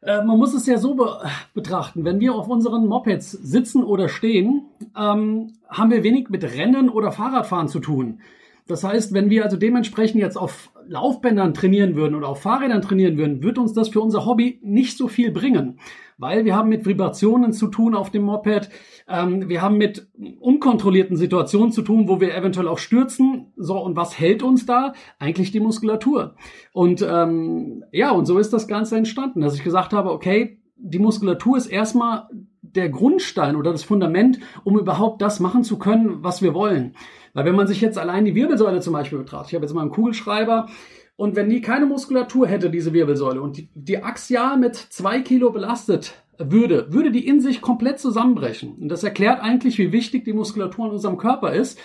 äh, 0.00 0.24
man 0.24 0.38
muss 0.38 0.54
es 0.54 0.66
ja 0.66 0.78
so 0.78 0.94
be 0.94 1.20
betrachten, 1.52 2.06
wenn 2.06 2.20
wir 2.20 2.34
auf 2.34 2.48
unseren 2.48 2.86
Mopeds 2.86 3.32
sitzen 3.32 3.84
oder 3.84 4.08
stehen, 4.08 4.64
ähm, 4.96 5.52
haben 5.68 5.90
wir 5.90 6.02
wenig 6.02 6.30
mit 6.30 6.44
Rennen 6.44 6.88
oder 6.88 7.12
Fahrradfahren 7.12 7.68
zu 7.68 7.80
tun. 7.80 8.20
Das 8.66 8.82
heißt, 8.82 9.12
wenn 9.12 9.28
wir 9.28 9.44
also 9.44 9.58
dementsprechend 9.58 10.22
jetzt 10.22 10.38
auf 10.38 10.70
Laufbändern 10.88 11.52
trainieren 11.52 11.96
würden 11.96 12.14
oder 12.14 12.28
auf 12.28 12.40
Fahrrädern 12.40 12.80
trainieren 12.80 13.18
würden, 13.18 13.42
wird 13.42 13.58
uns 13.58 13.74
das 13.74 13.90
für 13.90 14.00
unser 14.00 14.24
Hobby 14.24 14.58
nicht 14.62 14.96
so 14.96 15.08
viel 15.08 15.30
bringen, 15.32 15.78
weil 16.18 16.44
wir 16.44 16.56
haben 16.56 16.68
mit 16.68 16.86
Vibrationen 16.86 17.52
zu 17.52 17.68
tun 17.68 17.94
auf 17.94 18.10
dem 18.10 18.22
Moped, 18.22 18.68
ähm, 19.08 19.48
wir 19.48 19.62
haben 19.62 19.78
mit 19.78 20.08
unkontrollierten 20.40 21.16
Situationen 21.16 21.72
zu 21.72 21.82
tun, 21.82 22.08
wo 22.08 22.20
wir 22.20 22.34
eventuell 22.34 22.68
auch 22.68 22.78
stürzen. 22.78 23.52
So, 23.56 23.78
und 23.78 23.96
was 23.96 24.18
hält 24.18 24.42
uns 24.42 24.66
da? 24.66 24.92
Eigentlich 25.18 25.50
die 25.50 25.60
Muskulatur. 25.60 26.34
Und 26.72 27.06
ähm, 27.08 27.84
ja, 27.92 28.10
und 28.10 28.26
so 28.26 28.38
ist 28.38 28.52
das 28.52 28.68
Ganze 28.68 28.96
entstanden, 28.96 29.40
dass 29.40 29.54
ich 29.54 29.64
gesagt 29.64 29.92
habe, 29.92 30.12
okay, 30.12 30.58
die 30.76 30.98
Muskulatur 30.98 31.56
ist 31.56 31.66
erstmal 31.66 32.28
der 32.60 32.88
Grundstein 32.88 33.56
oder 33.56 33.72
das 33.72 33.84
Fundament, 33.84 34.38
um 34.64 34.78
überhaupt 34.78 35.20
das 35.20 35.40
machen 35.40 35.62
zu 35.62 35.78
können, 35.78 36.22
was 36.22 36.42
wir 36.42 36.54
wollen. 36.54 36.96
Weil 37.34 37.44
wenn 37.44 37.54
man 37.54 37.66
sich 37.66 37.80
jetzt 37.80 37.98
allein 37.98 38.24
die 38.24 38.34
Wirbelsäule 38.34 38.80
zum 38.80 38.92
Beispiel 38.92 39.18
betrachtet, 39.18 39.50
ich 39.50 39.54
habe 39.54 39.64
jetzt 39.64 39.74
mal 39.74 39.82
einen 39.82 39.90
Kugelschreiber, 39.90 40.66
und 41.22 41.36
wenn 41.36 41.48
die 41.48 41.60
keine 41.60 41.86
Muskulatur 41.86 42.48
hätte, 42.48 42.68
diese 42.68 42.92
Wirbelsäule, 42.92 43.40
und 43.40 43.56
die, 43.56 43.68
die 43.76 44.02
axial 44.02 44.58
mit 44.58 44.74
zwei 44.74 45.20
Kilo 45.20 45.52
belastet 45.52 46.14
würde, 46.36 46.92
würde 46.92 47.12
die 47.12 47.24
in 47.28 47.40
sich 47.40 47.60
komplett 47.60 48.00
zusammenbrechen. 48.00 48.74
Und 48.74 48.88
das 48.88 49.04
erklärt 49.04 49.40
eigentlich, 49.40 49.78
wie 49.78 49.92
wichtig 49.92 50.24
die 50.24 50.32
Muskulatur 50.32 50.86
in 50.86 50.90
unserem 50.90 51.18
Körper 51.18 51.52
ist 51.52 51.78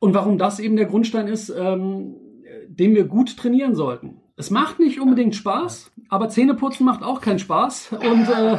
und 0.00 0.12
warum 0.12 0.38
das 0.38 0.58
eben 0.58 0.74
der 0.74 0.86
Grundstein 0.86 1.28
ist, 1.28 1.50
ähm, 1.50 2.16
den 2.66 2.96
wir 2.96 3.04
gut 3.04 3.36
trainieren 3.36 3.76
sollten. 3.76 4.19
Es 4.40 4.48
macht 4.48 4.78
nicht 4.78 4.98
unbedingt 4.98 5.36
Spaß, 5.36 5.90
aber 6.08 6.30
Zähneputzen 6.30 6.86
macht 6.86 7.02
auch 7.02 7.20
keinen 7.20 7.38
Spaß 7.38 7.90
und 7.92 8.26
äh, 8.26 8.56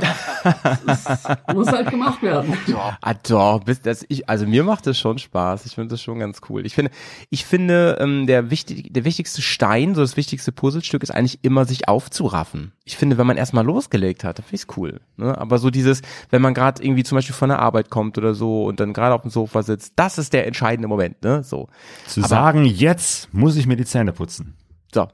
es 0.86 1.56
muss 1.56 1.72
halt 1.72 1.90
gemacht 1.90 2.22
werden. 2.22 2.56
Ah, 3.02 3.16
doch, 3.16 3.64
das, 3.64 4.06
ich, 4.08 4.30
also 4.30 4.46
mir 4.46 4.64
macht 4.64 4.86
es 4.86 5.00
schon 5.00 5.18
Spaß. 5.18 5.66
Ich 5.66 5.74
finde 5.74 5.88
das 5.88 6.02
schon 6.04 6.20
ganz 6.20 6.42
cool. 6.50 6.68
Ich 6.68 6.76
finde, 6.76 6.92
ich 7.32 7.46
finde 7.46 7.98
ähm, 8.00 8.28
der 8.28 8.52
wichtig, 8.52 8.94
der 8.94 9.06
wichtigste 9.06 9.42
Stein, 9.42 9.96
so 9.96 10.02
das 10.02 10.18
wichtigste 10.18 10.52
Puzzlestück 10.52 11.02
ist 11.02 11.10
eigentlich 11.10 11.40
immer 11.42 11.66
sich 11.66 11.88
aufzuraffen. 11.88 12.74
Ich 12.86 12.96
finde, 12.96 13.18
wenn 13.18 13.26
man 13.26 13.38
erstmal 13.38 13.66
losgelegt 13.66 14.24
hat, 14.24 14.38
dann 14.38 14.46
finde 14.46 14.64
ich 14.64 14.78
cool. 14.78 15.02
Ne? 15.18 15.36
Aber 15.36 15.58
so 15.58 15.72
dieses, 15.72 16.04
wenn 16.30 16.44
man 16.44 16.54
gerade 16.54 16.84
irgendwie 16.84 17.04
zum 17.04 17.16
Beispiel 17.16 17.36
von 17.36 17.50
der 17.50 17.58
Arbeit 17.58 17.90
kommt 17.90 18.20
oder 18.20 18.36
so 18.36 18.66
und 18.66 18.80
dann 18.80 18.94
gerade 18.94 19.16
auf 19.16 19.24
dem 19.24 19.32
Sofa 19.32 19.64
sitzt, 19.64 19.94
das 19.96 20.20
ist 20.20 20.34
der 20.34 20.46
entscheidende 20.46 20.88
Moment. 20.88 21.24
Ne? 21.24 21.44
So. 21.44 21.70
Zu 22.06 22.20
aber, 22.20 22.30
sagen, 22.30 22.66
jetzt 22.66 23.34
muss 23.34 23.56
ich 23.56 23.66
mir 23.66 23.78
die 23.78 23.86
Zähne 23.86 24.14
putzen. 24.14 24.56
So. 24.94 25.08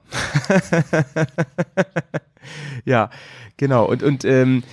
ja, 2.85 3.09
genau. 3.57 3.85
Und, 3.85 4.03
und 4.03 4.25
ähm, 4.25 4.63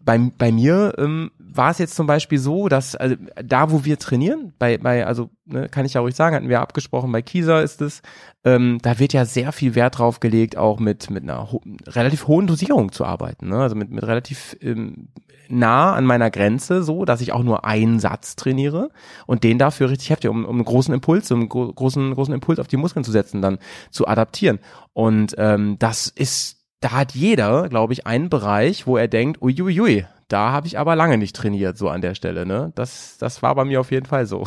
bei, 0.00 0.18
bei 0.18 0.52
mir 0.52 0.94
ähm, 0.98 1.30
war 1.56 1.70
es 1.70 1.78
jetzt 1.78 1.94
zum 1.94 2.06
Beispiel 2.06 2.38
so, 2.38 2.68
dass 2.68 2.96
also, 2.96 3.16
da, 3.42 3.70
wo 3.70 3.84
wir 3.84 3.98
trainieren, 3.98 4.52
bei, 4.58 4.78
bei 4.78 5.06
also 5.06 5.30
ne, 5.44 5.68
kann 5.68 5.86
ich 5.86 5.94
ja 5.94 6.00
ruhig 6.00 6.14
sagen, 6.14 6.34
hatten 6.34 6.48
wir 6.48 6.60
abgesprochen, 6.60 7.12
bei 7.12 7.22
Kieser 7.22 7.62
ist 7.62 7.80
es, 7.80 8.02
ähm, 8.44 8.78
da 8.82 8.98
wird 8.98 9.12
ja 9.12 9.24
sehr 9.24 9.52
viel 9.52 9.74
Wert 9.74 9.98
drauf 9.98 10.20
gelegt, 10.20 10.56
auch 10.56 10.80
mit, 10.80 11.10
mit 11.10 11.22
einer 11.22 11.52
ho 11.52 11.60
relativ 11.86 12.26
hohen 12.26 12.46
Dosierung 12.46 12.92
zu 12.92 13.04
arbeiten. 13.04 13.48
Ne? 13.48 13.58
Also 13.58 13.76
mit, 13.76 13.90
mit 13.90 14.04
relativ 14.04 14.56
ähm, 14.60 15.08
nah 15.48 15.92
an 15.92 16.06
meiner 16.06 16.30
Grenze, 16.30 16.82
so 16.82 17.04
dass 17.04 17.20
ich 17.20 17.32
auch 17.32 17.42
nur 17.42 17.64
einen 17.64 18.00
Satz 18.00 18.36
trainiere 18.36 18.90
und 19.26 19.44
den 19.44 19.58
dafür 19.58 19.90
richtig 19.90 20.10
heftig, 20.10 20.30
um, 20.30 20.44
um 20.44 20.56
einen 20.56 20.64
großen 20.64 20.92
Impuls, 20.92 21.30
um 21.30 21.40
einen 21.40 21.48
großen, 21.48 22.14
großen 22.14 22.34
Impuls 22.34 22.58
auf 22.58 22.68
die 22.68 22.76
Muskeln 22.76 23.04
zu 23.04 23.12
setzen, 23.12 23.42
dann 23.42 23.58
zu 23.90 24.06
adaptieren. 24.06 24.58
Und 24.92 25.34
ähm, 25.38 25.76
das 25.78 26.08
ist 26.08 26.60
da 26.80 26.92
hat 26.92 27.14
jeder, 27.14 27.70
glaube 27.70 27.94
ich, 27.94 28.06
einen 28.06 28.28
Bereich, 28.28 28.86
wo 28.86 28.98
er 28.98 29.08
denkt, 29.08 29.40
uiuiui, 29.40 30.04
da 30.28 30.52
habe 30.52 30.66
ich 30.66 30.78
aber 30.78 30.96
lange 30.96 31.18
nicht 31.18 31.36
trainiert, 31.36 31.76
so 31.76 31.88
an 31.88 32.00
der 32.00 32.14
Stelle. 32.14 32.46
Ne? 32.46 32.72
Das, 32.74 33.18
das 33.18 33.42
war 33.42 33.54
bei 33.54 33.64
mir 33.64 33.80
auf 33.80 33.90
jeden 33.90 34.06
Fall 34.06 34.26
so. 34.26 34.46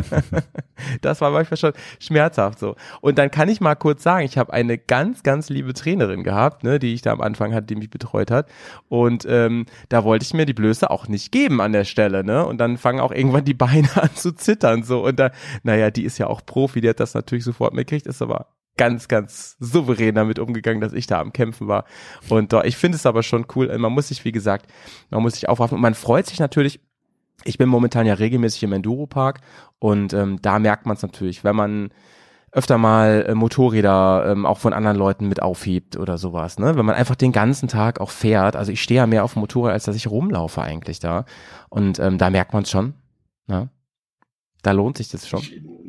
das 1.00 1.20
war 1.20 1.30
manchmal 1.30 1.56
schon 1.56 1.72
schmerzhaft 1.98 2.58
so. 2.58 2.76
Und 3.00 3.18
dann 3.18 3.30
kann 3.30 3.48
ich 3.48 3.60
mal 3.60 3.74
kurz 3.74 4.02
sagen, 4.02 4.24
ich 4.24 4.38
habe 4.38 4.52
eine 4.52 4.78
ganz, 4.78 5.22
ganz 5.22 5.48
liebe 5.48 5.72
Trainerin 5.74 6.24
gehabt, 6.24 6.64
ne, 6.64 6.78
die 6.78 6.94
ich 6.94 7.02
da 7.02 7.12
am 7.12 7.20
Anfang 7.20 7.54
hatte, 7.54 7.66
die 7.66 7.76
mich 7.76 7.90
betreut 7.90 8.30
hat. 8.30 8.48
Und 8.88 9.26
ähm, 9.28 9.66
da 9.88 10.04
wollte 10.04 10.24
ich 10.24 10.34
mir 10.34 10.46
die 10.46 10.54
Blöße 10.54 10.90
auch 10.90 11.08
nicht 11.08 11.32
geben 11.32 11.60
an 11.60 11.72
der 11.72 11.84
Stelle. 11.84 12.24
Ne? 12.24 12.44
Und 12.44 12.58
dann 12.58 12.76
fangen 12.76 13.00
auch 13.00 13.12
irgendwann 13.12 13.44
die 13.44 13.54
Beine 13.54 13.88
an 13.94 14.14
zu 14.14 14.32
zittern. 14.32 14.82
so 14.82 15.04
Und 15.04 15.18
da, 15.18 15.30
naja, 15.62 15.90
die 15.90 16.04
ist 16.04 16.18
ja 16.18 16.26
auch 16.26 16.44
Profi, 16.44 16.80
die 16.80 16.88
hat 16.88 17.00
das 17.00 17.14
natürlich 17.14 17.44
sofort 17.44 17.74
mitgekriegt, 17.74 18.06
ist 18.06 18.22
aber 18.22 18.46
ganz, 18.76 19.08
ganz 19.08 19.56
souverän 19.58 20.14
damit 20.14 20.38
umgegangen, 20.38 20.80
dass 20.80 20.92
ich 20.92 21.06
da 21.06 21.20
am 21.20 21.32
Kämpfen 21.32 21.68
war. 21.68 21.84
Und 22.28 22.52
äh, 22.52 22.66
ich 22.66 22.76
finde 22.76 22.96
es 22.96 23.06
aber 23.06 23.22
schon 23.22 23.46
cool. 23.54 23.76
Man 23.78 23.92
muss 23.92 24.08
sich, 24.08 24.24
wie 24.24 24.32
gesagt, 24.32 24.66
man 25.10 25.22
muss 25.22 25.34
sich 25.34 25.48
aufwachen 25.48 25.76
und 25.76 25.82
man 25.82 25.94
freut 25.94 26.26
sich 26.26 26.38
natürlich. 26.38 26.80
Ich 27.44 27.58
bin 27.58 27.68
momentan 27.68 28.06
ja 28.06 28.14
regelmäßig 28.14 28.62
im 28.62 28.72
Enduropark 28.72 29.40
und 29.78 30.12
ähm, 30.12 30.40
da 30.40 30.58
merkt 30.58 30.86
man 30.86 30.96
es 30.96 31.02
natürlich, 31.02 31.44
wenn 31.44 31.56
man 31.56 31.90
öfter 32.52 32.76
mal 32.76 33.24
äh, 33.28 33.34
Motorräder 33.34 34.26
ähm, 34.30 34.46
auch 34.46 34.58
von 34.58 34.74
anderen 34.74 34.96
Leuten 34.96 35.26
mit 35.26 35.42
aufhebt 35.42 35.96
oder 35.96 36.18
sowas, 36.18 36.58
ne? 36.58 36.76
Wenn 36.76 36.84
man 36.84 36.94
einfach 36.94 37.16
den 37.16 37.32
ganzen 37.32 37.66
Tag 37.66 37.98
auch 37.98 38.10
fährt, 38.10 38.56
also 38.56 38.70
ich 38.70 38.82
stehe 38.82 38.98
ja 38.98 39.06
mehr 39.06 39.24
auf 39.24 39.32
dem 39.32 39.40
Motorrad, 39.40 39.72
als 39.72 39.84
dass 39.84 39.96
ich 39.96 40.06
rumlaufe 40.06 40.60
eigentlich 40.60 41.00
da. 41.00 41.24
Und 41.70 41.98
ähm, 41.98 42.18
da 42.18 42.28
merkt 42.28 42.52
man 42.52 42.64
es 42.64 42.70
schon. 42.70 42.94
Ne? 43.46 43.70
Da 44.62 44.72
lohnt 44.72 44.98
sich 44.98 45.08
das 45.08 45.26
schon. 45.26 45.42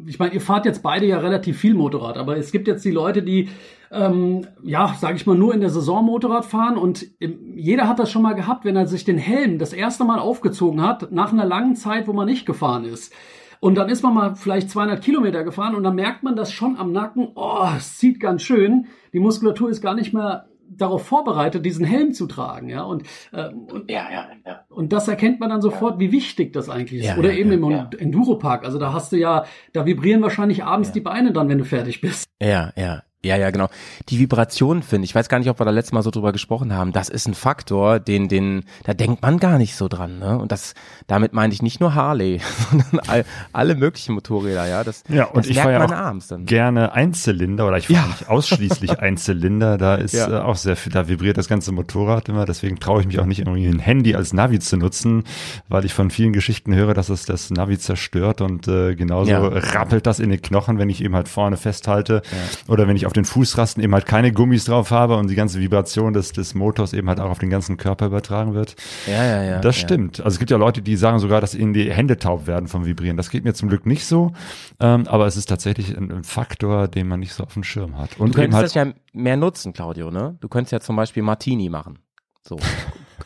Ich, 0.08 0.20
meine, 0.20 0.34
ihr 0.34 0.42
fahrt 0.42 0.66
jetzt 0.66 0.84
beide 0.84 1.06
ja 1.06 1.20
relativ 1.20 1.58
viel 1.58 1.74
Motorrad, 1.74 2.18
aber 2.18 2.38
es 2.38 2.52
gibt 2.52 2.68
jetzt 2.68 2.84
die 2.86 2.92
Leute, 2.92 3.24
die 3.24 3.50
ähm, 3.94 4.48
ja, 4.64 4.96
sage 5.00 5.16
ich 5.16 5.26
mal, 5.28 5.38
nur 5.38 5.54
in 5.54 5.62
der 5.62 5.70
Saison 5.70 6.04
Motorrad 6.04 6.46
fahren 6.46 6.78
und 6.78 7.06
im, 7.20 7.56
jeder 7.56 7.88
hat 7.88 8.00
das 8.00 8.12
schon 8.12 8.24
mal 8.24 8.34
gehabt, 8.34 8.66
wenn 8.66 8.76
er 8.76 8.88
sich 8.88 9.06
den 9.06 9.20
Helm 9.20 9.60
das 9.60 9.72
erste 9.72 10.04
Mal 10.04 10.20
aufgezogen 10.20 10.82
hat, 10.82 11.12
nach 11.12 11.32
einer 11.32 11.46
langen 11.46 11.76
Zeit, 11.76 12.08
wo 12.08 12.14
man 12.14 12.26
nicht 12.26 12.46
gefahren 12.46 12.86
ist. 12.86 13.14
Und 13.60 13.76
dann 13.76 13.88
ist 13.88 14.04
man 14.04 14.14
mal 14.14 14.36
vielleicht 14.36 14.70
200 14.72 15.02
Kilometer 15.02 15.44
gefahren 15.44 15.76
und 15.76 15.84
dann 15.84 15.96
merkt 15.96 16.24
man 16.24 16.36
das 16.36 16.52
schon 16.52 16.76
am 16.78 16.92
Nacken, 16.92 17.30
oh, 17.36 17.70
es 17.78 17.98
zieht 17.98 18.20
ganz 18.20 18.42
schön. 18.42 18.88
Die 19.14 19.20
Muskulatur 19.20 19.70
ist 19.70 19.82
gar 19.82 19.94
nicht 19.94 20.14
mehr 20.14 20.48
darauf 20.70 21.06
vorbereitet, 21.06 21.66
diesen 21.66 21.86
Helm 21.86 22.14
zu 22.14 22.28
tragen, 22.28 22.70
ja. 22.70 22.84
Und, 22.84 23.04
äh, 23.32 23.50
und, 23.50 23.90
ja, 23.90 24.10
ja, 24.12 24.28
ja. 24.46 24.66
und 24.70 24.94
das 24.94 25.08
erkennt 25.08 25.40
man 25.40 25.50
dann 25.50 25.62
sofort, 25.62 26.00
wie 26.00 26.12
wichtig 26.12 26.54
das 26.54 26.70
eigentlich 26.70 27.02
ist. 27.02 27.08
Ja, 27.08 27.18
Oder 27.18 27.32
ja, 27.32 27.40
eben 27.40 27.52
im 27.52 27.72
ja. 27.72 27.90
Enduropark. 27.98 28.66
Also 28.66 28.80
da 28.80 28.94
hast 28.94 29.12
du 29.12 29.18
ja, 29.18 29.46
da 29.74 29.86
vibrieren 29.86 30.22
wahrscheinlich 30.22 30.64
abends 30.64 30.92
die 30.92 31.02
Beine 31.02 31.32
dann, 31.32 31.50
wenn 31.50 31.58
du 31.58 31.66
fertig 31.66 32.02
bist. 32.02 32.26
Ja, 32.42 32.72
ja. 32.76 33.04
Ja, 33.24 33.38
ja, 33.38 33.52
genau. 33.52 33.70
Die 34.10 34.20
Vibration 34.20 34.84
finde 34.84 35.06
ich, 35.06 35.12
ich 35.12 35.16
weiß 35.16 35.30
gar 35.30 35.40
nicht, 35.40 35.50
ob 35.50 35.60
wir 35.60 35.66
da 35.66 35.72
letztes 35.72 35.94
Mal 35.94 36.02
so 36.02 36.12
drüber 36.12 36.32
gesprochen 36.34 36.74
haben, 36.74 36.92
das 36.92 37.08
ist 37.10 37.28
ein 37.28 37.34
Faktor, 37.36 38.00
den, 38.00 38.28
den, 38.28 38.64
da 38.84 38.94
denkt 38.94 39.22
man 39.22 39.38
gar 39.40 39.58
nicht 39.58 39.76
so 39.76 39.88
dran, 39.88 40.20
ne? 40.20 40.38
Und 40.40 40.52
das, 40.52 40.74
damit 41.08 41.34
meine 41.34 41.54
ich 41.54 41.62
nicht 41.62 41.80
nur 41.80 41.94
Harley, 41.96 42.42
sondern 42.72 43.00
all, 43.08 43.26
alle 43.54 43.76
möglichen 43.76 44.14
Motorräder, 44.16 44.68
ja. 44.68 44.84
Das, 44.84 45.04
Ja, 45.08 45.26
und 45.26 45.38
das 45.46 45.48
ich 45.52 45.58
fahre 45.60 45.72
ja 45.74 45.86
auch 45.86 45.92
abends 45.92 46.28
dann. 46.28 46.46
gerne 46.46 46.92
Einzylinder 46.94 47.68
oder 47.68 47.78
ich 47.78 47.88
fahre 47.88 48.00
Ja. 48.02 48.08
nicht 48.08 48.28
ausschließlich 48.30 49.00
Einzylinder. 49.00 49.78
Da 49.78 49.96
ist 49.96 50.14
Ja. 50.14 50.40
äh, 50.40 50.42
auch 50.42 50.56
sehr 50.58 50.76
viel, 50.76 50.92
da 50.92 51.08
vibriert 51.08 51.38
das 51.38 51.48
ganze 51.48 51.72
Motorrad 51.72 52.28
immer. 52.30 52.46
Deswegen 52.46 52.80
traue 52.80 53.02
ich 53.02 53.08
mich 53.08 53.20
auch 53.20 53.26
nicht 53.26 53.40
irgendwie 53.40 53.68
ein 53.68 53.80
Handy 53.80 54.16
als 54.16 54.34
Navi 54.34 54.60
zu 54.60 54.76
nutzen, 54.78 55.24
weil 55.70 55.86
ich 55.86 55.94
von 55.94 56.10
vielen 56.10 56.34
Geschichten 56.34 56.74
höre, 56.76 56.94
dass 56.94 57.10
es 57.10 57.26
das 57.26 57.50
Navi 57.52 57.78
zerstört 57.78 58.42
und 58.42 58.68
äh, 58.68 58.96
genauso 58.96 59.32
Ja. 59.32 59.40
rappelt 59.48 60.06
das 60.08 60.20
in 60.20 60.30
den 60.30 60.42
Knochen, 60.42 60.78
wenn 60.78 60.90
ich 60.90 61.02
eben 61.04 61.16
halt 61.16 61.30
vorne 61.30 61.56
festhalte 61.58 62.22
oder 62.68 62.88
wenn 62.88 62.96
ich 62.98 63.06
auf 63.06 63.13
den 63.14 63.26
Fußrasten 63.26 63.84
eben 63.84 63.94
halt 63.94 64.06
keine 64.06 64.32
Gummis 64.32 64.66
drauf 64.66 64.92
habe 64.92 65.16
und 65.18 65.30
die 65.30 65.36
ganze 65.36 65.60
Vibration 65.60 66.14
des, 66.14 66.32
des 66.32 66.54
Motors 66.54 66.94
eben 66.94 67.08
halt 67.10 67.20
auch 67.20 67.30
auf 67.30 67.40
den 67.40 67.50
ganzen 67.50 67.78
Körper 67.78 68.08
übertragen 68.08 68.54
wird. 68.54 68.76
Ja, 69.08 69.24
ja, 69.24 69.44
ja. 69.44 69.60
Das 69.60 69.78
ja. 69.78 69.88
stimmt. 69.88 70.20
Also 70.20 70.36
es 70.36 70.40
gibt 70.40 70.52
ja 70.52 70.58
Leute, 70.58 70.82
die 70.82 70.96
sagen 70.96 71.20
sogar, 71.20 71.42
dass 71.42 71.56
ihnen 71.56 71.74
die 71.74 71.92
Hände 71.92 72.18
taub 72.18 72.48
werden 72.48 72.68
vom 72.68 72.86
Vibrieren. 72.86 73.18
Das 73.18 73.30
geht 73.30 73.44
mir 73.44 73.54
zum 73.54 73.70
Glück 73.70 73.86
nicht 73.86 74.06
so, 74.06 74.34
ähm, 74.80 75.08
aber 75.08 75.28
es 75.28 75.38
ist 75.38 75.48
tatsächlich 75.48 75.96
ein, 75.98 76.12
ein 76.12 76.24
Faktor, 76.24 76.88
den 76.88 77.08
man 77.08 77.20
nicht 77.20 77.34
so 77.34 77.44
auf 77.44 77.54
dem 77.54 77.64
Schirm 77.64 77.98
hat. 77.98 78.20
Und 78.20 78.36
Du 78.36 78.40
könntest 78.40 78.56
halt, 78.56 78.66
das 78.66 78.74
ja 78.74 78.94
mehr 79.14 79.38
nutzen, 79.38 79.74
Claudio, 79.74 80.12
ne? 80.12 80.38
Du 80.42 80.48
könntest 80.48 80.72
ja 80.72 80.80
zum 80.80 80.96
Beispiel 80.96 81.24
Martini 81.24 81.70
machen. 81.70 82.00
So. 82.42 82.58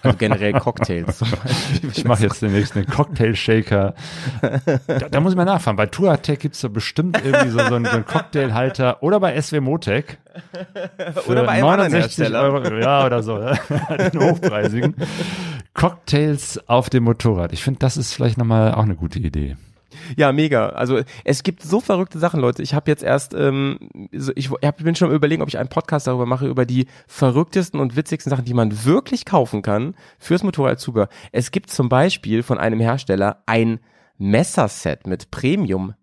Also 0.08 0.18
generell 0.18 0.54
Cocktails 0.54 1.22
ich 1.94 2.06
mache 2.06 2.24
jetzt 2.24 2.42
demnächst 2.42 2.76
einen 2.76 2.86
Cocktail-Shaker. 2.86 3.94
Da, 4.88 5.00
da 5.10 5.20
muss 5.20 5.34
ich 5.34 5.38
mal 5.38 5.46
nachfragen. 5.46 5.78
Bei 5.78 5.86
Touratec 5.86 6.40
gibt's 6.40 6.62
da 6.62 6.68
bestimmt 6.68 7.20
irgendwie 7.24 7.50
so, 7.50 7.60
so, 7.60 7.76
einen, 7.76 7.86
so 7.86 7.92
einen 7.92 8.06
Cocktailhalter 8.06 9.04
oder 9.04 9.20
bei 9.20 9.40
SW 9.40 9.60
Motec. 9.60 10.18
Oder 11.28 11.44
bei 11.44 11.54
einem 11.54 11.68
anderen 11.68 11.94
Hersteller. 11.94 12.42
Euro, 12.42 12.78
ja, 12.78 13.06
oder 13.06 13.24
so. 13.24 13.38
Den 14.14 14.20
hochpreisigen. 14.20 14.96
Cocktails 15.74 16.60
auf 16.68 16.90
dem 16.90 17.04
Motorrad. 17.04 17.54
Ich 17.54 17.64
finde, 17.64 17.80
das 17.80 17.98
ist 17.98 18.14
vielleicht 18.14 18.38
nochmal 18.38 18.74
auch 18.74 18.84
eine 18.84 18.96
gute 18.96 19.20
Idee. 19.20 19.58
Ja, 20.16 20.32
mega. 20.32 20.70
Also 20.70 21.02
es 21.24 21.44
gibt 21.44 21.64
so 21.64 21.80
verrückte 21.80 22.20
Sachen, 22.20 22.40
Leute. 22.40 22.62
Ich 22.62 22.74
habe 22.74 22.90
jetzt 22.92 23.04
erst, 23.04 23.34
ähm, 23.34 23.80
ich 24.12 24.50
hab, 24.50 24.78
bin 24.78 24.96
schon 24.96 25.12
überlegen, 25.12 25.42
ob 25.42 25.48
ich 25.48 25.58
einen 25.58 25.70
Podcast 25.70 26.08
darüber 26.08 26.26
mache, 26.26 26.48
über 26.48 26.66
die 26.66 26.88
verrücktesten 27.08 27.80
und 27.80 27.96
witzigsten 27.96 28.30
Sachen, 28.30 28.46
die 28.46 28.54
man 28.54 28.86
wirklich 28.86 29.26
kaufen 29.26 29.62
kann 29.62 29.96
fürs 30.20 30.44
Motorradzubehör. 30.44 31.10
Es 31.32 31.52
gibt 31.52 31.70
zum 31.70 31.90
Beispiel 31.90 32.44
von 32.44 32.58
einem 32.58 32.80
Hersteller 32.80 33.44
ein 33.46 33.80
Messerset 34.18 35.06
mit 35.06 35.32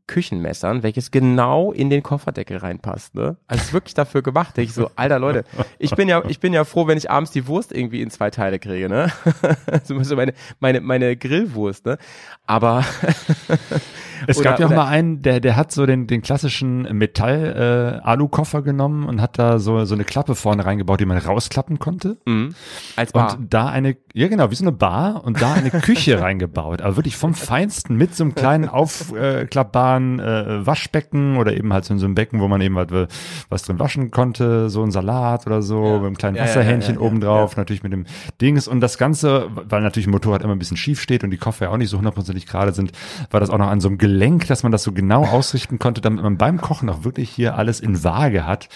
Premium-Küchenmessern, 0.06 0.82
welches 0.82 1.10
genau 1.10 1.72
in 1.72 1.90
den 1.90 2.02
Kofferdeckel 2.02 2.58
reinpasst. 2.58 3.14
Ne? 3.14 3.36
Also 3.46 3.72
wirklich 3.72 3.94
dafür 3.94 4.22
gemacht. 4.22 4.56
Ich 4.58 4.72
so, 4.72 4.90
alter 4.96 5.18
Leute, 5.18 5.44
ich 5.78 5.94
bin 5.94 6.08
ja, 6.08 6.22
ich 6.28 6.40
bin 6.40 6.52
ja 6.52 6.64
froh, 6.64 6.86
wenn 6.86 6.98
ich 6.98 7.10
abends 7.10 7.32
die 7.32 7.46
Wurst 7.46 7.72
irgendwie 7.72 8.02
in 8.02 8.10
zwei 8.10 8.30
Teile 8.30 8.58
kriege, 8.58 8.88
ne? 8.88 9.10
so 9.84 10.16
meine, 10.16 10.34
meine, 10.60 10.80
meine 10.80 11.16
Grillwurst, 11.16 11.86
ne? 11.86 11.98
Aber 12.46 12.84
Es 14.26 14.38
Oder- 14.38 14.50
gab 14.50 14.60
ja 14.60 14.66
auch 14.66 14.70
mal 14.70 14.86
einen, 14.86 15.22
der, 15.22 15.40
der 15.40 15.56
hat 15.56 15.72
so 15.72 15.86
den, 15.86 16.06
den 16.06 16.22
klassischen 16.22 16.82
Metall-Alu-Koffer 16.82 18.62
genommen 18.62 19.06
und 19.06 19.20
hat 19.20 19.38
da 19.38 19.58
so, 19.58 19.84
so 19.84 19.94
eine 19.94 20.04
Klappe 20.04 20.34
vorne 20.34 20.64
reingebaut, 20.64 21.00
die 21.00 21.06
man 21.06 21.18
rausklappen 21.18 21.78
konnte. 21.78 22.16
Mhm. 22.24 22.54
Als 22.96 23.12
Bar. 23.12 23.38
Und 23.38 23.52
da 23.52 23.68
eine, 23.68 23.96
ja 24.12 24.28
genau, 24.28 24.50
wie 24.50 24.54
so 24.54 24.64
eine 24.64 24.72
Bar 24.72 25.24
und 25.24 25.40
da 25.40 25.54
eine 25.54 25.70
Küche 25.70 26.20
reingebaut. 26.20 26.82
Aber 26.82 26.96
wirklich 26.96 27.16
vom 27.16 27.34
Feinsten 27.34 27.96
mit 27.96 28.14
so 28.14 28.24
einem 28.24 28.34
kleinen 28.34 28.68
aufklappbaren 28.68 29.48
äh, 29.48 29.93
Waschbecken 30.00 31.36
oder 31.36 31.56
eben 31.56 31.72
halt 31.72 31.84
so 31.84 31.94
in 31.94 31.98
so 31.98 32.06
einem 32.06 32.14
Becken, 32.14 32.40
wo 32.40 32.48
man 32.48 32.60
eben 32.60 32.76
halt 32.76 32.92
äh, 32.92 33.06
was 33.48 33.62
drin 33.62 33.78
waschen 33.78 34.10
konnte, 34.10 34.70
so 34.70 34.82
ein 34.82 34.90
Salat 34.90 35.46
oder 35.46 35.62
so, 35.62 35.98
mit 35.98 36.06
einem 36.06 36.16
kleinen 36.16 36.36
Ja, 36.36 36.42
ja, 36.42 36.48
Wasserhähnchen 36.48 36.94
ja, 36.94 37.00
ja, 37.00 37.04
ja, 37.04 37.06
obendrauf, 37.06 37.56
natürlich 37.56 37.82
mit 37.82 37.92
dem 37.92 38.06
Dings. 38.40 38.68
Und 38.68 38.80
das 38.80 38.98
Ganze, 38.98 39.48
weil 39.54 39.82
natürlich 39.82 40.06
ein 40.06 40.10
Motorrad 40.10 40.42
immer 40.42 40.54
ein 40.54 40.58
bisschen 40.58 40.76
schief 40.76 41.00
steht 41.00 41.24
und 41.24 41.30
die 41.30 41.36
Koffer 41.36 41.66
ja 41.66 41.70
auch 41.70 41.76
nicht 41.76 41.90
so 41.90 41.98
hundertprozentig 41.98 42.46
gerade 42.46 42.72
sind, 42.72 42.92
war 43.30 43.40
das 43.40 43.50
auch 43.50 43.58
noch 43.58 43.68
an 43.68 43.80
so 43.80 43.88
einem 43.88 43.98
Gelenk, 43.98 44.46
dass 44.46 44.62
man 44.62 44.72
das 44.72 44.82
so 44.82 44.92
genau 44.92 45.24
ausrichten 45.24 45.78
konnte, 45.78 46.00
damit 46.00 46.22
man 46.22 46.38
beim 46.38 46.60
Kochen 46.60 46.88
auch 46.88 47.04
wirklich 47.04 47.30
hier 47.30 47.56
alles 47.56 47.80
in 47.80 48.04
Waage 48.04 48.46
hat. 48.46 48.68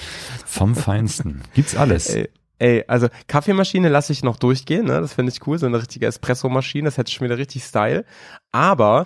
Vom 0.47 0.75
Feinsten. 0.75 1.43
Gibt's 1.55 1.77
alles. 1.77 2.15
Ey, 2.15 2.29
ey, 2.59 2.85
also 2.89 3.09
Kaffeemaschine 3.27 3.89
lasse 3.89 4.13
ich 4.13 4.23
noch 4.23 4.37
durchgehen, 4.37 4.87
ne? 4.87 5.01
Das 5.01 5.15
finde 5.15 5.33
ich 5.33 5.47
cool, 5.47 5.59
so 5.59 5.67
eine 5.67 5.79
richtige 5.79 6.07
Espresso-Maschine, 6.07 6.87
das 6.87 6.99
hätte 6.99 7.13
schon 7.13 7.25
wieder 7.25 7.39
richtig 7.39 7.65
Style. 7.65 8.05
Aber 8.53 9.03
äh, 9.03 9.05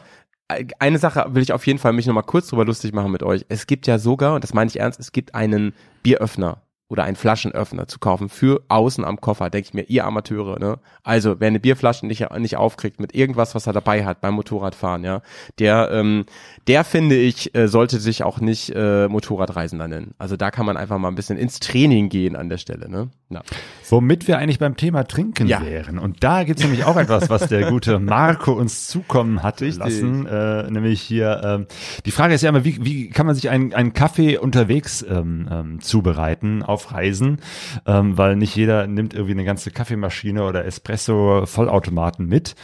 eine 0.78 0.98
Sache 0.98 1.26
will 1.34 1.42
ich 1.42 1.52
auf 1.52 1.66
jeden 1.66 1.78
Fall 1.78 1.92
mich 1.92 2.06
nochmal 2.06 2.24
kurz 2.24 2.48
drüber 2.48 2.64
lustig 2.64 2.92
machen 2.92 3.12
mit 3.12 3.22
euch. 3.22 3.44
Es 3.48 3.66
gibt 3.66 3.86
ja 3.86 3.98
sogar, 3.98 4.34
und 4.34 4.44
das 4.44 4.54
meine 4.54 4.68
ich 4.68 4.80
ernst, 4.80 5.00
es 5.00 5.12
gibt 5.12 5.34
einen 5.34 5.74
Bieröffner 6.02 6.62
oder 6.92 7.04
einen 7.04 7.16
Flaschenöffner 7.16 7.88
zu 7.88 7.98
kaufen 7.98 8.28
für 8.28 8.62
außen 8.68 9.02
am 9.02 9.18
Koffer, 9.18 9.48
denke 9.48 9.68
ich 9.68 9.74
mir, 9.74 9.84
ihr 9.84 10.04
Amateure, 10.04 10.58
ne? 10.58 10.78
Also, 11.02 11.40
wer 11.40 11.48
eine 11.48 11.58
Bierflasche 11.58 12.06
nicht, 12.06 12.30
nicht 12.38 12.58
aufkriegt 12.58 13.00
mit 13.00 13.14
irgendwas, 13.14 13.54
was 13.54 13.66
er 13.66 13.72
dabei 13.72 14.04
hat 14.04 14.20
beim 14.20 14.34
Motorradfahren, 14.34 15.02
ja, 15.02 15.22
der, 15.58 15.90
ähm, 15.90 16.26
der 16.66 16.84
finde 16.84 17.16
ich, 17.16 17.54
äh, 17.54 17.66
sollte 17.66 17.98
sich 17.98 18.24
auch 18.24 18.40
nicht 18.40 18.74
äh, 18.76 19.08
Motorradreisender 19.08 19.88
nennen. 19.88 20.14
Also 20.18 20.36
da 20.36 20.50
kann 20.50 20.66
man 20.66 20.76
einfach 20.76 20.98
mal 20.98 21.08
ein 21.08 21.14
bisschen 21.14 21.38
ins 21.38 21.60
Training 21.60 22.10
gehen 22.10 22.36
an 22.36 22.50
der 22.50 22.58
Stelle, 22.58 22.90
ne? 22.90 23.08
Ja. 23.32 23.42
Womit 23.88 24.26
wir 24.26 24.38
eigentlich 24.38 24.58
beim 24.58 24.76
Thema 24.76 25.04
Trinken 25.04 25.46
Ja. 25.48 25.60
wären. 25.64 25.98
Und 25.98 26.24
da 26.24 26.44
gibt's 26.44 26.62
nämlich 26.62 26.84
auch 26.84 26.96
etwas, 26.96 27.28
was 27.28 27.48
der 27.48 27.70
gute 27.70 27.98
Marco 27.98 28.52
uns 28.52 28.86
zukommen 28.88 29.42
hat 29.42 29.60
Richtig. 29.60 29.78
lassen. 29.78 30.24
Äh, 30.26 30.70
nämlich 30.70 31.02
hier, 31.02 31.42
ähm, 31.44 31.66
die 32.06 32.10
Frage 32.10 32.32
ist 32.34 32.40
ja 32.42 32.48
immer, 32.48 32.64
wie, 32.64 32.82
wie 32.84 33.10
kann 33.10 33.26
man 33.26 33.34
sich 33.34 33.50
einen, 33.50 33.74
einen 33.74 33.92
Kaffee 33.92 34.38
unterwegs 34.38 35.04
ähm, 35.06 35.46
ähm, 35.50 35.80
zubereiten 35.82 36.62
auf 36.62 36.92
Reisen? 36.92 37.38
Ähm, 37.84 38.16
weil 38.16 38.36
nicht 38.36 38.56
jeder 38.56 38.86
nimmt 38.86 39.12
irgendwie 39.12 39.32
eine 39.32 39.44
ganze 39.44 39.70
Kaffeemaschine 39.70 40.42
oder 40.44 40.64
Espresso-Vollautomaten 40.64 42.26
mit. 42.26 42.54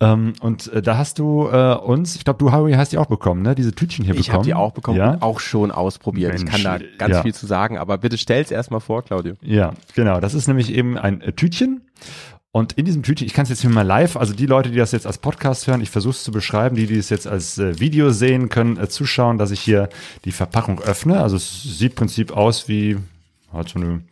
Ähm, 0.00 0.34
und 0.40 0.72
äh, 0.72 0.82
da 0.82 0.96
hast 0.98 1.18
du 1.18 1.48
äh, 1.50 1.74
uns, 1.76 2.16
ich 2.16 2.24
glaube, 2.24 2.38
du, 2.38 2.52
Harry, 2.52 2.72
hast 2.72 2.92
die 2.92 2.98
auch 2.98 3.06
bekommen, 3.06 3.42
ne? 3.42 3.54
Diese 3.54 3.74
Tütchen 3.74 4.04
hier 4.04 4.14
Ich 4.14 4.26
bekommen. 4.26 4.34
habe 4.38 4.44
die 4.46 4.54
auch 4.54 4.72
bekommen 4.72 4.98
Ja? 4.98 5.12
und 5.12 5.22
auch 5.22 5.40
schon 5.40 5.70
ausprobiert. 5.70 6.34
ich 6.34 6.44
Mensch, 6.44 6.52
kann 6.52 6.62
da 6.80 6.84
ganz 6.98 7.14
ja. 7.14 7.22
viel 7.22 7.34
zu 7.34 7.46
sagen, 7.46 7.78
aber 7.78 7.98
bitte 7.98 8.18
stell's 8.18 8.50
erstmal 8.50 8.80
vor, 8.80 9.02
Claudio. 9.02 9.34
Ja, 9.42 9.72
genau. 9.94 10.13
Das 10.20 10.34
ist 10.34 10.48
nämlich 10.48 10.72
eben 10.72 10.98
ein 10.98 11.20
äh, 11.20 11.32
Tütchen. 11.32 11.82
Und 12.52 12.74
in 12.74 12.84
diesem 12.84 13.02
Tütchen, 13.02 13.26
ich 13.26 13.34
kann 13.34 13.42
es 13.42 13.48
jetzt 13.48 13.62
hier 13.62 13.70
mal 13.70 13.82
live, 13.82 14.16
also 14.16 14.32
die 14.32 14.46
Leute, 14.46 14.70
die 14.70 14.76
das 14.76 14.92
jetzt 14.92 15.08
als 15.08 15.18
Podcast 15.18 15.66
hören, 15.66 15.80
ich 15.80 15.90
versuche 15.90 16.12
es 16.12 16.22
zu 16.22 16.30
beschreiben, 16.30 16.76
die, 16.76 16.86
die 16.86 16.98
es 16.98 17.10
jetzt 17.10 17.26
als 17.26 17.58
äh, 17.58 17.80
Video 17.80 18.10
sehen, 18.10 18.48
können 18.48 18.76
äh, 18.76 18.88
zuschauen, 18.88 19.38
dass 19.38 19.50
ich 19.50 19.60
hier 19.60 19.88
die 20.24 20.30
Verpackung 20.30 20.80
öffne. 20.80 21.20
Also 21.20 21.34
es 21.34 21.64
sieht 21.64 21.92
im 21.92 21.96
Prinzip 21.96 22.30
aus 22.30 22.68
wie 22.68 22.96
halt 23.52 23.68
so 23.70 23.80
eine 23.80 24.02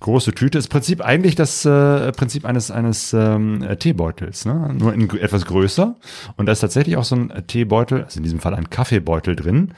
große 0.00 0.32
Tüte. 0.32 0.58
Ist 0.58 0.68
Prinzip 0.68 1.00
eigentlich 1.00 1.36
das 1.36 1.64
äh, 1.64 2.10
Prinzip 2.12 2.44
eines 2.44 2.70
eines 2.70 3.12
ähm, 3.12 3.62
äh, 3.62 3.76
Teebeutels, 3.76 4.44
ne? 4.44 4.74
nur 4.76 4.92
in 4.92 5.08
etwas 5.18 5.46
größer. 5.46 5.96
Und 6.36 6.46
da 6.46 6.52
ist 6.52 6.60
tatsächlich 6.60 6.96
auch 6.96 7.04
so 7.04 7.16
ein 7.16 7.46
Teebeutel, 7.46 8.02
also 8.04 8.18
in 8.18 8.24
diesem 8.24 8.40
Fall 8.40 8.54
ein 8.54 8.70
Kaffeebeutel 8.70 9.36
drin, 9.36 9.72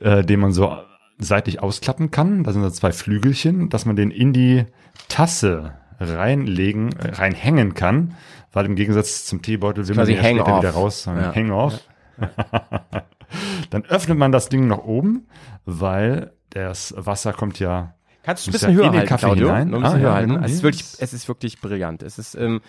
äh, 0.00 0.22
den 0.22 0.40
man 0.40 0.52
so 0.52 0.76
seitlich 1.18 1.60
ausklappen 1.62 2.10
kann. 2.10 2.44
Da 2.44 2.52
sind 2.52 2.62
so 2.62 2.70
zwei 2.70 2.92
Flügelchen, 2.92 3.68
dass 3.68 3.84
man 3.86 3.96
den 3.96 4.10
in 4.10 4.32
die 4.32 4.64
Tasse 5.08 5.74
reinlegen, 6.00 6.92
äh, 6.96 7.10
reinhängen 7.14 7.74
kann, 7.74 8.14
weil 8.52 8.66
im 8.66 8.76
Gegensatz 8.76 9.24
zum 9.26 9.42
Teebeutel 9.42 9.88
will 9.88 9.96
man 9.96 10.06
den 10.06 10.16
ja 10.16 10.22
später 10.22 10.44
Hang-off. 10.46 10.62
wieder 10.62 10.70
raus. 10.72 11.04
Ja. 11.06 11.34
Hang 11.34 11.50
off. 11.50 11.80
Dann 13.70 13.84
öffnet 13.84 14.18
man 14.18 14.32
das 14.32 14.48
Ding 14.48 14.66
nach 14.66 14.78
oben, 14.78 15.26
weil 15.64 16.32
das 16.50 16.94
Wasser 16.96 17.32
kommt 17.32 17.58
ja 17.58 17.94
Kannst 18.22 18.46
du 18.46 18.50
ein 18.50 18.52
bisschen 18.52 18.70
ja 18.70 18.76
höher 18.76 18.84
in 18.86 18.92
den 18.92 18.98
halten, 19.00 19.08
Kaffee 19.08 19.26
Claudio? 19.26 19.46
hinein. 19.48 19.68
Nur 19.70 19.78
ein 19.80 19.82
bisschen 19.82 19.96
Ah, 19.98 20.00
ja, 20.02 20.04
höher 20.08 20.14
halten. 20.14 20.32
genau. 20.34 20.44
Es 20.46 20.52
ist 20.52 20.62
wirklich, 20.62 20.84
es 20.98 21.12
ist 21.12 21.28
wirklich 21.28 21.60
brillant. 21.60 22.02
Es 22.02 22.18
ist 22.18 22.34
ähm, 22.34 22.60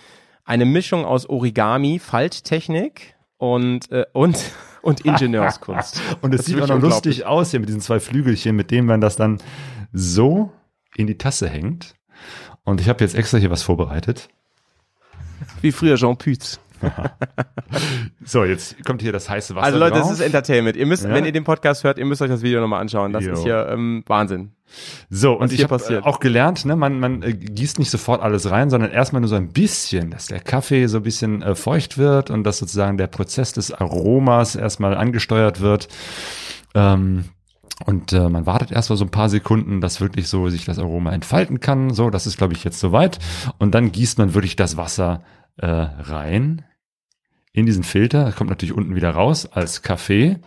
eine 0.46 0.66
Mischung 0.66 1.06
aus 1.06 1.26
Origami, 1.28 2.00
Falttechnik 2.00 3.16
und 3.38 3.92
äh, 3.92 4.06
und 4.14 4.38
und 4.82 5.02
Ingenieurskunst. 5.02 6.02
Und 6.22 6.34
es 6.34 6.46
sieht 6.46 6.62
auch 6.62 6.68
noch 6.68 6.80
lustig 6.80 7.26
aus 7.26 7.52
hier 7.52 7.60
mit 7.60 7.70
diesen 7.70 7.82
zwei 7.82 8.00
Flügelchen, 8.00 8.56
mit 8.56 8.72
denen 8.72 8.88
man 8.88 9.02
das 9.02 9.16
dann 9.16 9.40
so 9.92 10.52
in 10.96 11.08
die 11.08 11.18
Tasse 11.18 11.50
hängt. 11.50 11.96
Und 12.64 12.82
ich 12.82 12.90
habe 12.90 13.04
jetzt 13.04 13.16
extra 13.16 13.38
hier 13.38 13.52
was 13.52 13.64
vorbereitet. 13.64 14.30
Wie 15.62 15.72
früher 15.72 15.96
Jean 15.96 16.18
Pütz. 16.18 16.60
So, 18.26 18.44
jetzt 18.46 18.84
kommt 18.86 19.02
hier 19.02 19.12
das 19.12 19.30
heiße 19.30 19.56
Wasser 19.56 19.66
Also 19.66 19.80
Leute, 19.80 20.00
drauf. 20.00 20.10
das 20.10 20.20
ist 20.20 20.26
Entertainment. 20.26 20.76
Ihr 20.76 20.86
müsst, 20.86 21.04
Ja. 21.04 21.14
wenn 21.14 21.26
ihr 21.26 21.32
den 21.32 21.44
Podcast 21.44 21.84
hört, 21.84 21.98
ihr 21.98 22.06
müsst 22.06 22.22
euch 22.22 22.30
das 22.30 22.42
Video 22.42 22.62
nochmal 22.62 22.82
anschauen. 22.82 23.14
Das 23.14 23.26
Jo. 23.26 23.34
ist 23.34 23.44
hier 23.44 23.68
ähm, 23.72 24.04
Wahnsinn. 24.08 24.52
So, 25.10 25.34
und 25.34 25.52
ich 25.52 25.64
habe 25.64 25.78
passiert. 25.78 26.04
auch 26.06 26.20
gelernt, 26.20 26.64
ne, 26.66 26.76
man, 26.76 27.00
man 27.00 27.24
äh, 27.24 27.34
gießt 27.34 27.80
nicht 27.80 27.90
sofort 27.90 28.22
alles 28.22 28.52
rein, 28.52 28.70
sondern 28.70 28.92
erstmal 28.92 29.22
nur 29.22 29.30
so 29.30 29.36
ein 29.36 29.50
bisschen, 29.52 30.12
dass 30.12 30.28
der 30.28 30.40
Kaffee 30.40 30.86
so 30.88 30.98
ein 30.98 31.04
bisschen 31.04 31.42
äh, 31.42 31.56
feucht 31.56 31.98
wird 31.98 32.30
und 32.30 32.44
dass 32.44 32.60
sozusagen 32.60 32.98
der 32.98 33.08
Prozess 33.08 33.54
des 33.54 33.72
Aromas 33.72 34.56
erstmal 34.56 34.96
angesteuert 34.96 35.60
wird. 35.62 35.88
Ähm, 36.76 37.26
und 37.86 38.14
äh, 38.14 38.30
man 38.30 38.46
wartet 38.46 38.72
erst 38.72 38.90
mal 38.92 38.96
so 38.98 39.06
ein 39.06 39.12
paar 39.12 39.30
Sekunden, 39.30 39.80
dass 39.82 40.02
wirklich 40.02 40.28
so 40.28 40.50
sich 40.50 40.66
das 40.66 40.78
Aroma 40.80 41.14
entfalten 41.14 41.60
kann. 41.62 41.92
So, 41.94 42.10
das 42.10 42.28
ist, 42.28 42.38
glaube 42.38 42.54
ich, 42.54 42.64
jetzt 42.64 42.80
soweit. 42.80 43.18
Und 43.58 43.74
dann 43.74 43.92
gießt 43.92 44.18
man 44.20 44.34
wirklich 44.36 44.56
das 44.56 44.76
Wasser 44.78 45.24
äh, 45.58 45.66
rein 45.68 46.64
in 47.52 47.66
diesen 47.66 47.84
Filter. 47.84 48.26
Das 48.26 48.36
kommt 48.36 48.50
natürlich 48.50 48.76
unten 48.76 48.96
wieder 48.96 49.12
raus 49.12 49.46
als 49.46 49.82
Kaffee. 49.82 50.38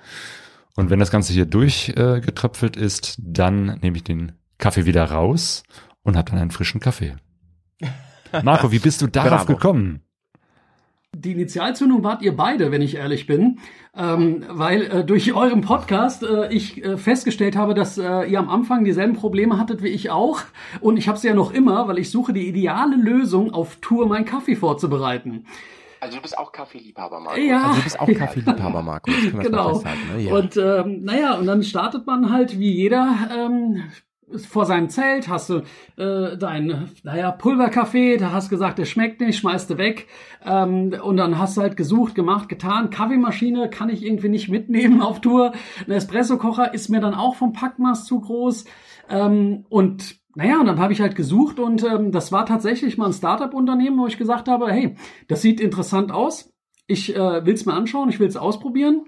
Und 0.77 0.91
wenn 0.91 0.99
das 0.99 1.11
Ganze 1.11 1.33
hier 1.33 1.47
durchgetröpfelt 1.47 2.77
äh, 2.77 2.85
ist, 2.85 3.19
dann 3.23 3.79
nehme 3.83 3.97
ich 3.97 4.05
den 4.05 4.33
Kaffee 4.59 4.87
wieder 4.87 5.05
raus 5.05 5.65
und 6.03 6.17
habe 6.17 6.31
dann 6.31 6.41
einen 6.41 6.51
frischen 6.51 6.81
Kaffee. 6.81 7.15
Marco, 8.43 8.73
wie 8.73 8.79
bist 8.79 9.03
du 9.03 9.07
darauf 9.07 9.47
Bravo. 9.47 9.55
gekommen? 9.55 10.01
Die 11.15 11.33
Initialzündung 11.33 12.03
wart 12.03 12.23
ihr 12.23 12.35
beide, 12.35 12.71
wenn 12.71 12.81
ich 12.81 12.97
ehrlich 12.97 13.27
bin, 13.27 13.59
ähm, 13.95 14.45
weil 14.49 14.83
äh, 14.83 15.05
durch 15.05 15.35
euren 15.35 15.61
Podcast 15.61 16.23
äh, 16.23 16.51
ich 16.51 16.83
äh, 16.83 16.97
festgestellt 16.97 17.55
habe, 17.55 17.75
dass 17.75 17.99
äh, 17.99 18.23
ihr 18.23 18.39
am 18.39 18.49
Anfang 18.49 18.83
dieselben 18.83 19.13
Probleme 19.13 19.59
hattet 19.59 19.83
wie 19.83 19.89
ich 19.89 20.09
auch 20.09 20.41
und 20.81 20.97
ich 20.97 21.09
habe 21.09 21.19
sie 21.19 21.29
ja 21.29 21.35
noch 21.35 21.53
immer, 21.53 21.87
weil 21.87 21.99
ich 21.99 22.11
suche 22.11 22.33
die 22.33 22.49
ideale 22.49 22.97
Lösung 22.97 23.53
auf 23.53 23.77
Tour 23.83 24.09
meinen 24.09 24.25
Kaffee 24.25 24.57
vorzubereiten. 24.57 25.45
Also 26.03 26.17
du 26.17 26.23
bist 26.23 26.37
auch 26.37 26.51
Kaffeeliebhaber, 26.51 27.21
Marco. 27.21 27.39
Ja, 27.39 27.63
Also 27.63 27.77
du 27.77 27.85
bist 27.85 28.01
auch 28.01 28.07
Kaffeeliebhaber, 28.19 29.01
erstmal 29.07 29.45
genau. 29.45 29.75
festhalten, 29.75 30.17
ne? 30.17 30.23
ja. 30.23 30.35
Und 30.35 30.57
ähm, 30.57 31.05
naja, 31.05 31.35
und 31.39 31.47
dann 31.47 31.63
startet 31.63 32.09
man 32.09 32.33
halt 32.33 32.59
wie 32.59 32.73
jeder 32.73 33.15
ähm, 33.33 33.85
vor 34.37 34.67
seinem 34.67 34.89
Zelt, 34.89 35.29
hast 35.29 35.51
du 35.51 35.63
äh, 35.97 36.37
dein, 36.37 36.91
naja, 37.05 37.31
Pulverkaffee, 37.31 38.17
da 38.17 38.33
hast 38.33 38.49
gesagt, 38.49 38.81
der 38.81 38.85
schmeckt 38.85 39.21
nicht, 39.21 39.39
schmeißt 39.39 39.71
du 39.71 39.79
weg. 39.79 40.09
Ähm, 40.45 40.93
und 41.05 41.19
dann 41.19 41.39
hast 41.39 41.57
du 41.57 41.61
halt 41.61 41.77
gesucht, 41.77 42.17
gemacht, 42.17 42.49
getan. 42.49 42.91
Kaffeemaschine 42.91 43.71
kann 43.71 43.89
ich 43.89 44.05
irgendwie 44.05 44.29
nicht 44.29 44.49
mitnehmen 44.49 45.03
auf 45.03 45.21
Tour. 45.21 45.53
Ein 45.87 45.93
Espressokocher 45.93 46.75
ist 46.75 46.89
mir 46.89 47.01
dann 47.01 47.15
auch 47.15 47.37
vom 47.37 47.53
Packmaß 47.53 48.07
zu 48.07 48.21
groß. 48.21 48.65
Ähm, 49.09 49.67
und 49.69 50.17
naja, 50.35 50.61
und 50.61 50.67
dann 50.67 50.81
habe 50.81 50.93
ich 50.93 51.01
halt 51.01 51.15
gesucht 51.15 51.59
und 51.59 51.85
ähm, 51.85 52.11
das 52.11 52.33
war 52.33 52.47
tatsächlich 52.47 52.97
mal 52.97 53.07
ein 53.07 53.13
Startup-Unternehmen, 53.13 53.99
wo 53.99 54.07
ich 54.07 54.17
gesagt 54.17 54.49
habe, 54.49 54.71
hey, 54.71 54.97
das 55.29 55.43
sieht 55.43 55.61
interessant 55.61 56.11
aus. 56.11 56.53
Ich 56.87 57.15
äh, 57.15 57.45
will 57.45 57.55
es 57.55 57.67
mir 57.67 57.75
anschauen, 57.75 58.09
ich 58.09 58.19
will 58.19 58.29
es 58.29 58.37
ausprobieren. 58.37 59.07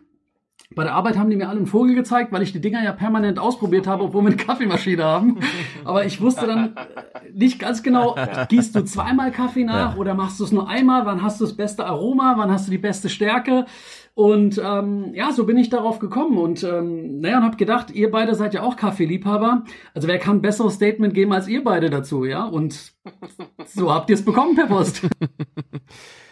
Bei 0.74 0.84
der 0.84 0.94
Arbeit 0.94 1.18
haben 1.18 1.30
die 1.30 1.36
mir 1.36 1.48
alle 1.48 1.58
einen 1.58 1.66
Vogel 1.66 1.94
gezeigt, 1.94 2.32
weil 2.32 2.42
ich 2.42 2.52
die 2.52 2.60
Dinger 2.60 2.82
ja 2.82 2.92
permanent 2.92 3.38
ausprobiert 3.38 3.86
habe, 3.86 4.04
obwohl 4.04 4.22
wir 4.22 4.28
eine 4.28 4.36
Kaffeemaschine 4.36 5.04
haben. 5.04 5.38
Aber 5.84 6.04
ich 6.04 6.20
wusste 6.20 6.46
dann 6.46 6.76
äh, 6.76 7.32
nicht 7.32 7.58
ganz 7.58 7.82
genau, 7.82 8.16
gießt 8.48 8.74
du 8.74 8.84
zweimal 8.84 9.30
Kaffee 9.30 9.64
nach 9.64 9.96
oder 9.96 10.14
machst 10.14 10.40
du 10.40 10.44
es 10.44 10.52
nur 10.52 10.68
einmal? 10.68 11.06
Wann 11.06 11.22
hast 11.22 11.40
du 11.40 11.44
das 11.44 11.56
beste 11.56 11.86
Aroma? 11.86 12.34
Wann 12.36 12.50
hast 12.50 12.66
du 12.66 12.70
die 12.70 12.78
beste 12.78 13.08
Stärke? 13.08 13.66
Und 14.14 14.60
ähm, 14.64 15.12
ja, 15.12 15.32
so 15.32 15.44
bin 15.44 15.56
ich 15.56 15.70
darauf 15.70 15.98
gekommen 15.98 16.38
und 16.38 16.62
ähm, 16.62 17.18
naja, 17.18 17.38
und 17.38 17.44
habe 17.44 17.56
gedacht, 17.56 17.90
ihr 17.90 18.12
beide 18.12 18.36
seid 18.36 18.54
ja 18.54 18.62
auch 18.62 18.76
Kaffeeliebhaber. 18.76 19.64
Also 19.92 20.06
wer 20.06 20.18
kann 20.18 20.36
ein 20.36 20.42
besseres 20.42 20.74
Statement 20.74 21.14
geben 21.14 21.32
als 21.32 21.48
ihr 21.48 21.64
beide 21.64 21.90
dazu, 21.90 22.24
ja? 22.24 22.44
Und 22.44 22.92
so 23.66 23.92
habt 23.92 24.10
ihr 24.10 24.14
es 24.14 24.24
bekommen 24.24 24.54
per 24.54 24.66
Post. 24.66 25.02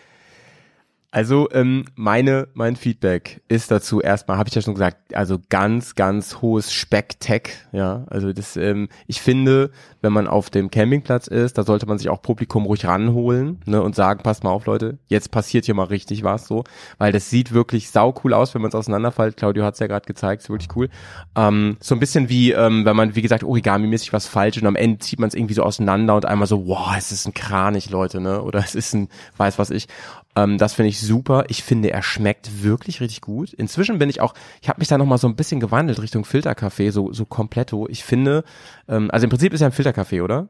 Also 1.14 1.50
ähm, 1.52 1.84
meine 1.94 2.48
mein 2.54 2.74
Feedback 2.74 3.42
ist 3.46 3.70
dazu 3.70 4.00
erstmal, 4.00 4.38
habe 4.38 4.48
ich 4.48 4.54
ja 4.54 4.62
schon 4.62 4.72
gesagt, 4.72 5.14
also 5.14 5.38
ganz 5.50 5.94
ganz 5.94 6.40
hohes 6.40 6.72
Speck-Tech, 6.72 7.50
ja. 7.72 8.06
Also 8.08 8.32
das, 8.32 8.56
ähm, 8.56 8.88
ich 9.06 9.20
finde, 9.20 9.70
wenn 10.00 10.14
man 10.14 10.26
auf 10.26 10.48
dem 10.48 10.70
Campingplatz 10.70 11.26
ist, 11.26 11.58
da 11.58 11.64
sollte 11.64 11.84
man 11.84 11.98
sich 11.98 12.08
auch 12.08 12.22
Publikum 12.22 12.64
ruhig 12.64 12.86
ranholen 12.86 13.60
ne, 13.66 13.82
und 13.82 13.94
sagen, 13.94 14.22
passt 14.22 14.42
mal 14.42 14.48
auf, 14.48 14.64
Leute, 14.64 14.96
jetzt 15.06 15.30
passiert 15.30 15.66
hier 15.66 15.74
mal 15.74 15.84
richtig 15.84 16.24
was 16.24 16.46
so, 16.46 16.64
weil 16.96 17.12
das 17.12 17.28
sieht 17.28 17.52
wirklich 17.52 17.90
sau 17.90 18.14
cool 18.24 18.32
aus, 18.32 18.54
wenn 18.54 18.62
man 18.62 18.70
es 18.70 18.74
auseinanderfällt. 18.74 19.36
Claudio 19.36 19.64
hat 19.64 19.74
es 19.74 19.80
ja 19.80 19.88
gerade 19.88 20.06
gezeigt, 20.06 20.44
ist 20.44 20.48
wirklich 20.48 20.74
cool. 20.76 20.88
Ähm, 21.36 21.76
so 21.80 21.94
ein 21.94 22.00
bisschen 22.00 22.30
wie, 22.30 22.52
ähm, 22.52 22.86
wenn 22.86 22.96
man 22.96 23.14
wie 23.14 23.22
gesagt 23.22 23.44
Origami-mäßig 23.44 24.14
was 24.14 24.26
falsch 24.26 24.56
und 24.56 24.66
am 24.66 24.76
Ende 24.76 25.00
zieht 25.00 25.20
man 25.20 25.28
es 25.28 25.34
irgendwie 25.34 25.54
so 25.54 25.62
auseinander 25.62 26.16
und 26.16 26.24
einmal 26.24 26.48
so, 26.48 26.66
wow, 26.66 26.94
es 26.96 27.12
ist 27.12 27.26
ein 27.26 27.34
Kranich, 27.34 27.90
Leute, 27.90 28.22
ne? 28.22 28.40
Oder 28.40 28.60
es 28.60 28.74
ist 28.74 28.94
ein, 28.94 29.10
weiß 29.36 29.58
was 29.58 29.68
ich. 29.68 29.88
Ähm, 30.34 30.56
das 30.58 30.74
finde 30.74 30.88
ich 30.88 31.00
super. 31.00 31.44
Ich 31.48 31.62
finde, 31.62 31.90
er 31.90 32.02
schmeckt 32.02 32.62
wirklich 32.62 33.00
richtig 33.00 33.20
gut. 33.20 33.52
Inzwischen 33.52 33.98
bin 33.98 34.08
ich 34.08 34.20
auch, 34.20 34.34
ich 34.60 34.68
habe 34.68 34.80
mich 34.80 34.88
da 34.88 34.96
noch 34.98 35.06
mal 35.06 35.18
so 35.18 35.28
ein 35.28 35.36
bisschen 35.36 35.60
gewandelt 35.60 36.00
Richtung 36.00 36.24
Filterkaffee, 36.24 36.90
so 36.90 37.12
so 37.12 37.24
kompletto. 37.26 37.86
Ich 37.88 38.02
finde, 38.04 38.44
ähm, 38.88 39.10
also 39.10 39.24
im 39.24 39.30
Prinzip 39.30 39.52
ist 39.52 39.60
er 39.60 39.66
ein 39.68 39.72
Filterkaffee, 39.72 40.20
oder? 40.22 40.48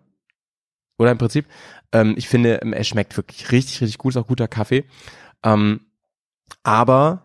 Oder 0.98 1.10
im 1.10 1.18
Prinzip, 1.18 1.46
ähm, 1.90 2.14
ich 2.16 2.28
finde, 2.28 2.60
er 2.62 2.84
schmeckt 2.84 3.16
wirklich 3.16 3.50
richtig, 3.50 3.80
richtig 3.80 3.98
gut, 3.98 4.12
ist 4.14 4.16
auch 4.22 4.26
guter 4.28 4.46
Kaffee. 4.46 4.84
Ähm, 5.42 5.80
aber 6.62 7.22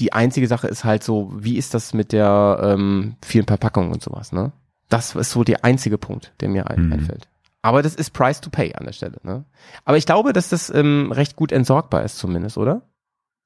die 0.00 0.12
einzige 0.12 0.48
Sache 0.48 0.66
ist 0.68 0.84
halt 0.84 1.04
so, 1.04 1.30
wie 1.34 1.56
ist 1.56 1.72
das 1.74 1.94
mit 1.94 2.12
der 2.12 2.58
ähm, 2.62 3.16
vielen 3.24 3.46
Verpackungen 3.46 3.92
und 3.92 4.02
sowas, 4.02 4.32
ne? 4.32 4.52
Das 4.88 5.14
ist 5.14 5.30
so 5.30 5.42
der 5.44 5.64
einzige 5.64 5.98
Punkt, 5.98 6.32
der 6.40 6.48
mir 6.48 6.68
ein, 6.70 6.86
Mhm. 6.86 6.92
einfällt. 6.92 7.28
Aber 7.66 7.82
das 7.82 7.96
ist 7.96 8.10
Price 8.10 8.40
to 8.40 8.48
Pay 8.48 8.76
an 8.76 8.84
der 8.84 8.92
Stelle, 8.92 9.18
ne? 9.24 9.44
Aber 9.84 9.96
ich 9.96 10.06
glaube, 10.06 10.32
dass 10.32 10.50
das 10.50 10.70
ähm, 10.70 11.10
recht 11.10 11.34
gut 11.34 11.50
entsorgbar 11.50 12.04
ist 12.04 12.16
zumindest, 12.16 12.58
oder? 12.58 12.88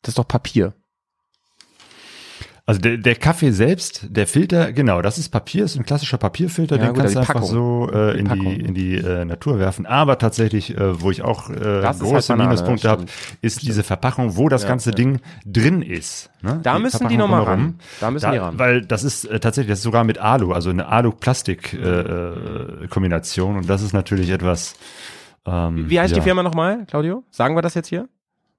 Das 0.03 0.11
ist 0.11 0.19
doch 0.19 0.29
Papier. 0.29 0.75
Also 2.71 2.81
der, 2.81 2.97
der 2.99 3.15
Kaffee 3.17 3.51
selbst, 3.51 4.07
der 4.09 4.27
Filter, 4.27 4.73
genau, 4.73 5.03
das 5.03 5.19
ist 5.19 5.29
Papier, 5.31 5.65
ist 5.65 5.77
ein 5.77 5.85
klassischer 5.85 6.19
Papierfilter, 6.19 6.77
Ja, 6.77 6.83
den 6.85 6.89
gut, 6.95 6.99
kannst 6.99 7.15
du 7.15 7.19
die 7.19 7.21
einfach 7.21 7.35
Packung. 7.35 7.49
so 7.51 7.91
äh, 7.93 8.13
Die 8.15 8.19
in, 8.21 8.29
die, 8.29 8.61
in 8.61 8.75
die 8.75 8.95
äh, 8.97 9.25
Natur 9.25 9.59
werfen. 9.59 9.87
Aber 9.87 10.19
tatsächlich, 10.19 10.77
äh, 10.77 11.01
wo 11.03 11.11
ich 11.11 11.23
auch 11.23 11.51
äh, 11.51 11.55
Das 11.83 11.97
ist 11.97 12.03
große 12.03 12.33
halt 12.35 12.41
Minuspunkte 12.43 12.89
habe, 12.89 13.03
stimmt. 13.09 13.39
ist 13.43 13.63
diese 13.63 13.83
Verpackung, 13.83 14.37
wo 14.37 14.49
das 14.49 14.63
Ja, 14.63 14.69
ganze 14.69 14.91
ja. 14.91 14.95
Ding 14.97 15.21
drin 15.45 15.83
ist. 15.83 16.31
Ne? 16.43 16.61
Da 16.63 16.79
müssen 16.79 17.09
die 17.09 17.17
Verpackung 17.17 17.19
noch 17.19 17.29
mal 17.29 17.39
drumherum. 17.45 17.61
ran. 17.61 17.75
Da 18.01 18.11
müssen 18.11 18.25
Da, 18.27 18.33
die 18.33 18.39
ran. 18.39 18.59
Weil 18.59 18.83
das 18.87 19.05
ist 19.05 19.25
äh, 19.25 19.41
tatsächlich, 19.41 19.71
das 19.73 19.81
ist 19.81 19.85
sogar 19.85 20.05
mit 20.05 20.19
Alu, 20.19 20.53
also 20.53 20.71
eine 20.71 20.87
Alu-Plastik-Kombination. 20.87 22.85
Äh, 22.85 22.89
Kombination. 22.89 23.57
und 23.57 23.69
das 23.69 23.83
ist 23.83 23.93
natürlich 23.93 24.31
etwas. 24.31 24.75
Ähm, 25.47 25.89
Wie 25.89 25.99
heißt 25.99 26.15
die 26.15 26.21
Firma 26.21 26.43
nochmal, 26.43 26.87
Claudio? 26.87 27.25
Sagen 27.31 27.57
wir 27.57 27.63
das 27.63 27.75
jetzt 27.75 27.89
hier? 27.89 28.09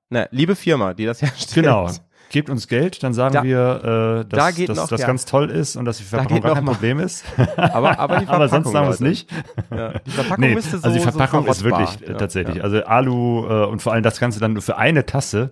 Na, 0.10 0.28
liebe 0.32 0.56
Firma, 0.56 0.94
die 0.94 1.06
das 1.06 1.22
herstellt. 1.22 1.54
Genau. 1.66 1.90
Gebt 2.32 2.50
uns 2.50 2.70
Geld, 2.70 3.04
dann 3.04 3.14
sagen 3.14 3.34
Da- 3.34 3.44
wir, 3.44 4.22
äh, 4.24 4.30
da 4.30 4.48
dass 4.48 4.56
geht 4.56 4.70
dass 4.70 4.78
noch, 4.78 4.88
das 4.88 5.02
ja. 5.02 5.08
ganz 5.08 5.26
toll 5.26 5.50
ist 5.50 5.76
und 5.76 5.84
dass 5.84 5.98
die 5.98 6.04
Verpackung 6.06 6.40
gar 6.40 6.54
kein 6.56 6.64
mal. 6.64 6.72
Problem 6.72 7.00
ist. 7.00 7.26
Aber, 7.58 8.00
aber 8.00 8.20
die 8.20 8.26
Verpackung, 8.26 8.30
Aber 8.36 8.48
sonst 8.48 8.72
sagen 8.72 8.88
wir 8.88 8.94
es 8.94 9.00
nicht. 9.02 9.30
Ja, 9.70 9.94
die 10.00 10.12
Verpackung 10.12 10.46
Nee, 10.46 10.54
müsste 10.56 10.78
so 10.78 10.84
also 10.86 10.98
die 10.98 11.04
Verpackung 11.04 11.44
so 11.46 11.52
ist 11.52 11.64
wirklich 11.66 12.02
äh, 12.02 12.12
Ja, 12.14 12.18
tatsächlich. 12.18 12.64
Also 12.64 12.84
Alu 12.86 13.46
äh, 13.48 13.66
und 13.66 13.82
vor 13.82 13.92
allem 13.92 14.04
das 14.04 14.20
Ganze 14.20 14.40
dann 14.40 14.54
nur 14.54 14.62
für 14.62 14.78
eine 14.78 15.06
Tasse. 15.06 15.52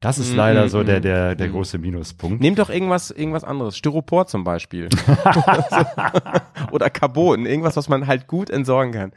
Das 0.00 0.18
ist 0.18 0.32
Mm, 0.34 0.36
leider 0.36 0.66
mm, 0.66 0.68
so 0.68 0.82
der 0.84 0.98
mm, 0.98 1.02
der 1.02 1.34
der 1.34 1.48
große 1.48 1.78
Minuspunkt. 1.78 2.40
Nehmt 2.42 2.58
doch 2.58 2.68
irgendwas, 2.70 3.10
irgendwas 3.10 3.44
anderes. 3.44 3.76
Styropor 3.78 4.26
zum 4.26 4.44
Beispiel. 4.44 4.88
Oder 6.70 6.90
Carbon. 6.90 7.46
Irgendwas, 7.46 7.76
was 7.76 7.88
man 7.88 8.06
halt 8.06 8.26
gut 8.26 8.50
entsorgen 8.50 8.92
kann. 8.92 9.12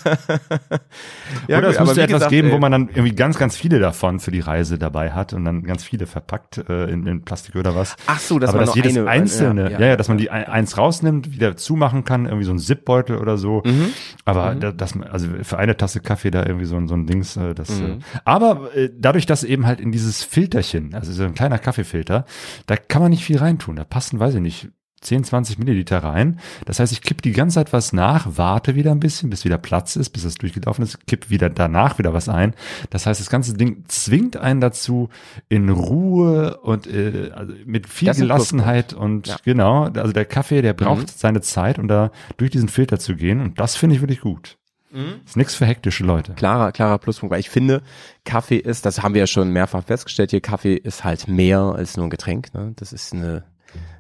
ja, 1.48 1.58
Oder 1.58 1.68
gut, 1.68 1.76
es 1.76 1.80
müsste 1.80 2.02
etwas 2.02 2.14
gesagt, 2.18 2.30
geben, 2.32 2.50
ey, 2.50 2.54
wo 2.54 2.60
man 2.60 2.72
dann 2.72 2.90
irgendwie 2.90 3.16
ganz 3.16 3.38
ganz 3.38 3.56
viele 3.58 3.80
davon 3.80 4.20
für 4.20 4.32
die 4.32 4.40
Reise 4.40 4.78
dabei 4.78 5.12
hat 5.12 5.34
und 5.34 5.46
dann 5.46 5.64
ganz 5.64 5.84
viele 5.84 6.06
verpackt 6.06 6.58
äh, 6.70 6.86
in, 6.86 7.06
in 7.08 7.24
Plastik 7.24 7.56
oder 7.56 7.76
was. 7.76 7.96
Ach 8.08 8.20
so, 8.20 8.40
dass 8.40 8.50
Aber 8.50 8.60
man 8.60 8.66
dass 8.68 8.76
jedes 8.76 8.98
eine, 8.98 9.08
einzelne, 9.10 9.72
ja, 9.72 9.80
ja, 9.80 9.86
ja, 9.88 9.96
dass 9.96 10.08
man 10.08 10.18
die 10.18 10.30
ein- 10.30 10.46
eins 10.46 10.78
rausnimmt, 10.78 11.32
wieder 11.32 11.58
zumachen 11.58 12.04
kann, 12.04 12.26
irgendwie 12.26 12.46
so 12.46 12.52
ein 12.52 12.60
Zipbeutel 12.60 13.18
oder 13.18 13.38
so. 13.38 13.62
Mhm. 13.66 13.88
Aber 14.26 14.56
da, 14.56 14.72
dass 14.72 14.96
man, 14.96 15.08
also 15.08 15.28
für 15.44 15.58
eine 15.58 15.78
Tasse 15.78 16.00
Kaffee 16.00 16.32
da 16.32 16.46
irgendwie 16.46 16.66
so, 16.66 16.76
ein- 16.76 16.88
so 16.88 16.96
ein 16.96 17.06
Dings, 17.08 17.38
äh, 17.38 17.54
das. 17.54 17.70
Mhm. 17.70 17.86
Äh, 17.86 18.00
aber 18.26 18.76
äh, 18.76 18.90
dadurch, 18.98 19.26
dass 19.26 19.44
eben 19.44 19.66
halt 19.66 19.80
in 19.82 19.92
dieses 20.06 20.24
Filterchen, 20.24 20.94
also 20.94 21.12
so 21.12 21.24
ein 21.24 21.34
kleiner 21.34 21.60
Kaffeefilter, 21.60 22.26
da 22.68 22.78
kann 22.78 23.02
man 23.02 23.12
nicht 23.12 23.26
viel 23.26 23.38
reintun. 23.38 23.76
Da 23.76 23.84
passen, 23.84 24.20
weiß 24.20 24.36
ich 24.36 24.42
nicht, 24.42 24.70
10, 25.02 25.24
20 25.24 25.60
Milliliter 25.60 26.00
rein. 26.00 26.40
Das 26.66 26.80
heißt, 26.80 26.92
ich 26.92 27.02
kipp 27.04 27.22
die 27.22 27.32
ganze 27.34 27.56
Zeit 27.56 27.74
was 27.74 27.94
nach, 27.94 28.26
warte 28.38 28.74
wieder 28.74 28.90
ein 28.92 29.00
bisschen, 29.00 29.30
bis 29.30 29.46
wieder 29.46 29.60
Platz 29.60 29.96
ist, 29.98 30.10
bis 30.12 30.24
es 30.24 30.34
durchgelaufen 30.36 30.84
ist, 30.84 31.06
kipp 31.06 31.30
wieder 31.30 31.50
danach 31.50 32.00
wieder 32.00 32.14
was 32.14 32.28
ein. 32.28 32.56
Das 32.90 33.06
heißt, 33.06 33.20
das 33.20 33.30
ganze 33.30 33.54
Ding 33.54 33.84
zwingt 33.88 34.36
einen 34.38 34.62
dazu, 34.62 35.10
in 35.48 35.70
Ruhe 35.70 36.58
und 36.62 36.88
äh, 36.88 37.30
also 37.36 37.54
mit 37.66 37.88
viel 37.88 38.08
Das 38.08 38.18
Gelassenheit 38.18 38.94
und 38.94 39.28
Ja. 39.28 39.36
genau, 39.44 39.84
also 39.84 40.12
der 40.12 40.26
Kaffee, 40.26 40.64
der 40.64 40.74
braucht 40.74 41.04
Mhm. 41.08 41.12
seine 41.16 41.42
Zeit, 41.42 41.78
um 41.78 41.88
da 41.88 42.10
durch 42.38 42.50
diesen 42.50 42.70
Filter 42.70 42.98
zu 42.98 43.16
gehen. 43.16 43.42
Und 43.42 43.60
das 43.60 43.76
finde 43.76 43.96
ich 43.96 44.02
wirklich 44.02 44.22
gut. 44.22 44.58
Mhm. 44.96 45.22
Ist 45.26 45.36
nichts 45.36 45.56
für 45.56 45.66
hektische 45.66 46.06
Leute. 46.06 46.34
klarer, 46.34 46.72
klarer 46.72 46.98
Pluspunkt, 46.98 47.34
weil 47.34 47.42
ich 47.42 47.50
finde, 47.50 47.82
Kaffee 48.24 48.58
ist, 48.58 48.86
das 48.86 49.04
haben 49.04 49.14
wir 49.14 49.20
ja 49.20 49.28
schon 49.28 49.50
mehrfach 49.50 49.84
festgestellt, 49.84 50.32
hier 50.32 50.42
Kaffee 50.42 50.76
ist 50.76 51.04
halt 51.04 51.28
mehr 51.28 51.60
als 51.60 51.98
nur 51.98 52.08
ein 52.08 52.10
Getränk. 52.10 52.54
Ne? 52.54 52.72
Das 52.78 52.94
ist 52.94 53.14
eine, 53.14 53.44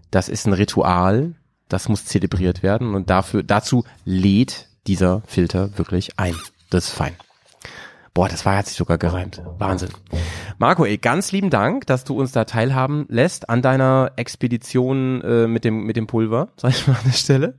das 0.09 0.29
ist 0.29 0.47
ein 0.47 0.53
Ritual, 0.53 1.35
das 1.67 1.89
muss 1.89 2.05
zelebriert 2.05 2.63
werden 2.63 2.95
und 2.95 3.09
dafür, 3.09 3.43
dazu 3.43 3.83
lädt 4.05 4.69
dieser 4.87 5.21
Filter 5.27 5.77
wirklich 5.77 6.17
ein. 6.17 6.35
Das 6.69 6.87
ist 6.87 6.93
fein. 6.93 7.13
Boah, 8.13 8.29
das 8.29 8.45
war, 8.45 8.55
hat 8.55 8.67
sich 8.67 8.77
sogar 8.77 8.97
gereimt. 8.97 9.41
Wahnsinn. 9.57 9.89
Marco, 10.57 10.85
ey, 10.85 10.97
ganz 10.97 11.33
lieben 11.33 11.49
Dank, 11.49 11.85
dass 11.85 12.05
du 12.05 12.17
uns 12.17 12.31
da 12.31 12.45
teilhaben 12.45 13.05
lässt 13.09 13.49
an 13.49 13.61
deiner 13.61 14.13
Expedition 14.15 15.21
äh, 15.21 15.47
mit 15.47 15.65
dem 15.65 15.83
mit 15.83 15.97
dem 15.97 16.07
Pulver, 16.07 16.47
sag 16.57 16.71
ich 16.71 16.87
mal 16.87 16.93
an 16.93 17.03
der 17.05 17.11
Stelle. 17.11 17.57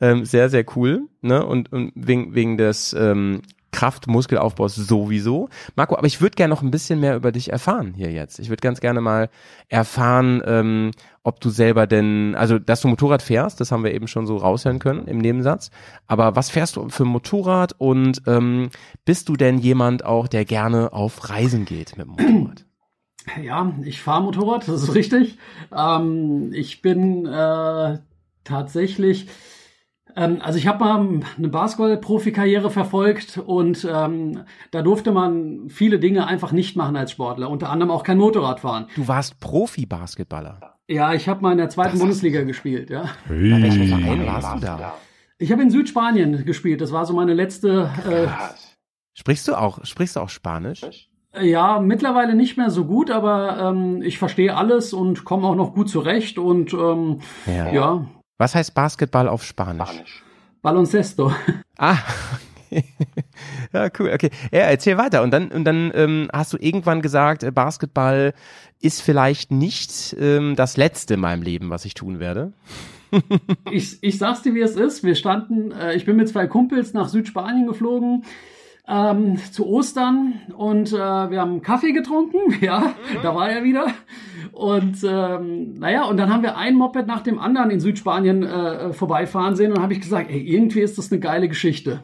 Ähm, 0.00 0.24
sehr, 0.24 0.48
sehr 0.48 0.64
cool, 0.76 1.08
ne? 1.22 1.44
Und, 1.44 1.72
und 1.72 1.92
wegen, 1.94 2.34
wegen 2.34 2.56
des 2.56 2.92
ähm, 2.92 3.42
Kraft-Muskelaufbaus 3.72 4.74
sowieso. 4.74 5.48
Marco, 5.76 5.96
aber 5.96 6.06
ich 6.06 6.20
würde 6.20 6.36
gerne 6.36 6.52
noch 6.54 6.62
ein 6.62 6.70
bisschen 6.70 7.00
mehr 7.00 7.16
über 7.16 7.32
dich 7.32 7.52
erfahren 7.52 7.94
hier 7.94 8.10
jetzt. 8.10 8.38
Ich 8.38 8.48
würde 8.48 8.60
ganz 8.60 8.80
gerne 8.80 9.00
mal 9.00 9.28
erfahren, 9.68 10.42
ähm, 10.46 10.90
ob 11.22 11.40
du 11.40 11.50
selber 11.50 11.86
denn, 11.86 12.34
also 12.34 12.58
dass 12.58 12.80
du 12.80 12.88
Motorrad 12.88 13.22
fährst, 13.22 13.60
das 13.60 13.70
haben 13.70 13.84
wir 13.84 13.92
eben 13.92 14.08
schon 14.08 14.26
so 14.26 14.36
raushören 14.36 14.78
können 14.78 15.06
im 15.06 15.18
Nebensatz. 15.18 15.70
Aber 16.06 16.34
was 16.34 16.50
fährst 16.50 16.76
du 16.76 16.88
für 16.88 17.04
ein 17.04 17.08
Motorrad 17.08 17.74
und 17.78 18.22
ähm, 18.26 18.70
bist 19.04 19.28
du 19.28 19.36
denn 19.36 19.58
jemand 19.58 20.04
auch, 20.04 20.28
der 20.28 20.44
gerne 20.44 20.92
auf 20.92 21.28
Reisen 21.28 21.64
geht 21.64 21.96
mit 21.96 22.06
dem 22.06 22.12
Motorrad? 22.12 22.64
Ja, 23.42 23.74
ich 23.84 24.00
fahre 24.00 24.22
Motorrad, 24.22 24.66
das 24.66 24.82
ist 24.82 24.94
richtig. 24.94 25.36
Ähm, 25.76 26.52
ich 26.54 26.80
bin 26.80 27.26
äh, 27.26 27.98
tatsächlich 28.44 29.28
ähm, 30.18 30.38
also 30.42 30.58
ich 30.58 30.66
habe 30.66 30.84
mal 30.84 31.20
eine 31.36 31.48
Basketball-Profikarriere 31.48 32.70
verfolgt 32.70 33.38
und 33.38 33.86
ähm, 33.90 34.42
da 34.72 34.82
durfte 34.82 35.12
man 35.12 35.68
viele 35.68 36.00
Dinge 36.00 36.26
einfach 36.26 36.50
nicht 36.50 36.76
machen 36.76 36.96
als 36.96 37.12
Sportler, 37.12 37.48
unter 37.48 37.70
anderem 37.70 37.92
auch 37.92 38.02
kein 38.02 38.18
Motorrad 38.18 38.60
fahren. 38.60 38.86
Du 38.96 39.06
warst 39.06 39.38
Profi-Basketballer. 39.38 40.74
Ja, 40.88 41.12
ich 41.14 41.28
habe 41.28 41.42
mal 41.42 41.52
in 41.52 41.58
der 41.58 41.68
zweiten 41.68 41.92
das 41.92 42.00
Bundesliga 42.00 42.42
gespielt, 42.42 42.90
ja. 42.90 43.04
Hey. 43.28 43.50
Bei 43.50 43.62
welchem 43.62 43.86
Verein 43.86 44.26
warst 44.26 44.56
du 44.56 44.60
da? 44.60 44.94
Ich 45.38 45.52
habe 45.52 45.62
in 45.62 45.70
Südspanien 45.70 46.44
gespielt. 46.44 46.80
Das 46.80 46.90
war 46.90 47.06
so 47.06 47.14
meine 47.14 47.34
letzte. 47.34 47.90
Äh, 48.08 48.26
sprichst 49.14 49.46
du 49.46 49.54
auch? 49.54 49.84
Sprichst 49.84 50.16
du 50.16 50.20
auch 50.20 50.30
Spanisch? 50.30 51.08
Ja, 51.40 51.78
mittlerweile 51.78 52.34
nicht 52.34 52.56
mehr 52.56 52.70
so 52.70 52.86
gut, 52.86 53.10
aber 53.10 53.58
ähm, 53.70 54.02
ich 54.02 54.18
verstehe 54.18 54.56
alles 54.56 54.92
und 54.92 55.24
komme 55.24 55.46
auch 55.46 55.54
noch 55.54 55.74
gut 55.74 55.88
zurecht 55.88 56.38
und 56.38 56.72
ähm, 56.72 57.20
ja. 57.46 57.70
ja. 57.70 58.06
Was 58.38 58.54
heißt 58.54 58.72
Basketball 58.74 59.28
auf 59.28 59.44
Spanisch? 59.44 59.88
Spanisch. 59.88 60.24
Baloncesto. 60.62 61.32
Ah, 61.80 61.98
ja, 63.72 63.88
cool. 64.00 64.10
Okay, 64.12 64.30
ja, 64.50 64.62
erzähl 64.62 64.98
weiter. 64.98 65.22
Und 65.22 65.30
dann, 65.30 65.46
und 65.52 65.64
dann 65.64 65.92
ähm, 65.94 66.28
hast 66.32 66.52
du 66.52 66.56
irgendwann 66.58 67.02
gesagt, 67.02 67.44
äh, 67.44 67.52
Basketball 67.52 68.34
ist 68.80 69.00
vielleicht 69.00 69.52
nicht 69.52 70.16
ähm, 70.18 70.56
das 70.56 70.76
Letzte 70.76 71.14
in 71.14 71.20
meinem 71.20 71.42
Leben, 71.42 71.70
was 71.70 71.84
ich 71.84 71.94
tun 71.94 72.18
werde. 72.18 72.52
ich, 73.70 74.02
ich 74.02 74.18
sag's 74.18 74.42
dir, 74.42 74.54
wie 74.54 74.60
es 74.60 74.74
ist. 74.74 75.04
Wir 75.04 75.14
standen, 75.14 75.70
äh, 75.70 75.94
ich 75.94 76.04
bin 76.04 76.16
mit 76.16 76.28
zwei 76.28 76.48
Kumpels 76.48 76.94
nach 76.94 77.08
Südspanien 77.08 77.68
geflogen 77.68 78.24
ähm, 78.88 79.38
zu 79.52 79.66
Ostern 79.66 80.40
und 80.56 80.92
äh, 80.92 80.96
wir 80.96 81.40
haben 81.40 81.62
Kaffee 81.62 81.92
getrunken, 81.92 82.38
ja, 82.60 82.80
mhm. 82.80 83.22
da 83.22 83.34
war 83.34 83.50
er 83.50 83.62
wieder. 83.62 83.86
Und 84.52 85.04
ähm, 85.04 85.74
naja, 85.74 86.04
und 86.04 86.16
dann 86.16 86.32
haben 86.32 86.42
wir 86.42 86.56
ein 86.56 86.74
Moped 86.74 87.06
nach 87.06 87.22
dem 87.22 87.38
anderen 87.38 87.70
in 87.70 87.80
Südspanien 87.80 88.42
äh, 88.42 88.92
vorbeifahren 88.92 89.56
sehen 89.56 89.72
und 89.72 89.80
habe 89.80 89.92
ich 89.92 90.00
gesagt, 90.00 90.30
ey, 90.30 90.40
irgendwie 90.40 90.80
ist 90.80 90.98
das 90.98 91.10
eine 91.12 91.20
geile 91.20 91.48
Geschichte. 91.48 92.02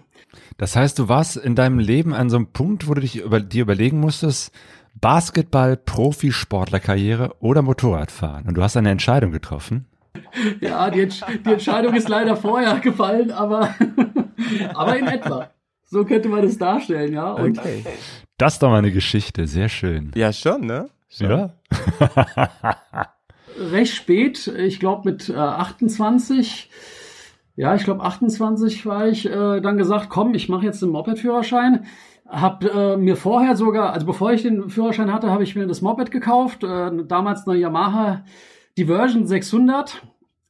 Das 0.56 0.76
heißt, 0.76 0.98
du 0.98 1.08
warst 1.08 1.36
in 1.36 1.54
deinem 1.54 1.78
Leben 1.78 2.14
an 2.14 2.30
so 2.30 2.36
einem 2.36 2.46
Punkt, 2.46 2.88
wo 2.88 2.94
du 2.94 3.00
dich 3.00 3.16
über, 3.16 3.40
dir 3.40 3.62
überlegen 3.62 4.00
musstest, 4.00 4.52
Basketball, 5.00 5.76
Profisportlerkarriere 5.76 7.34
oder 7.40 7.62
Motorradfahren. 7.62 8.46
Und 8.46 8.54
du 8.54 8.62
hast 8.62 8.76
eine 8.76 8.90
Entscheidung 8.90 9.32
getroffen. 9.32 9.86
Ja, 10.60 10.90
die, 10.90 11.06
die 11.06 11.52
Entscheidung 11.52 11.94
ist 11.94 12.08
leider 12.08 12.36
vorher 12.36 12.78
gefallen, 12.80 13.30
aber, 13.30 13.74
aber 14.74 14.98
in 14.98 15.06
etwa. 15.06 15.50
So 15.84 16.04
könnte 16.04 16.28
man 16.28 16.42
das 16.42 16.58
darstellen, 16.58 17.12
ja. 17.12 17.32
Und 17.32 17.58
okay. 17.58 17.84
Das 18.36 18.54
ist 18.54 18.62
doch 18.62 18.70
mal 18.70 18.78
eine 18.78 18.90
Geschichte, 18.90 19.46
sehr 19.46 19.68
schön. 19.68 20.10
Ja, 20.16 20.32
schon, 20.32 20.62
ne? 20.66 20.88
Schon. 21.16 21.30
Ja. 21.30 21.50
Recht 23.56 23.94
spät, 23.94 24.48
ich 24.48 24.80
glaube 24.80 25.10
mit 25.10 25.28
äh, 25.28 25.34
28, 25.34 26.70
ja, 27.54 27.76
ich 27.76 27.84
glaube 27.84 28.02
28 28.02 28.84
war 28.84 29.06
ich 29.06 29.26
äh, 29.26 29.60
dann 29.60 29.78
gesagt, 29.78 30.08
komm, 30.08 30.34
ich 30.34 30.48
mache 30.48 30.64
jetzt 30.64 30.82
den 30.82 30.88
Moped-Führerschein. 30.88 31.86
Hab 32.26 32.64
äh, 32.64 32.96
mir 32.96 33.16
vorher 33.16 33.54
sogar, 33.54 33.92
also 33.92 34.06
bevor 34.06 34.32
ich 34.32 34.42
den 34.42 34.70
Führerschein 34.70 35.12
hatte, 35.12 35.30
habe 35.30 35.44
ich 35.44 35.54
mir 35.54 35.66
das 35.66 35.82
Moped 35.82 36.10
gekauft, 36.10 36.64
äh, 36.64 36.90
damals 37.06 37.46
eine 37.46 37.58
Yamaha 37.58 38.24
Diversion 38.76 39.26
600 39.26 40.02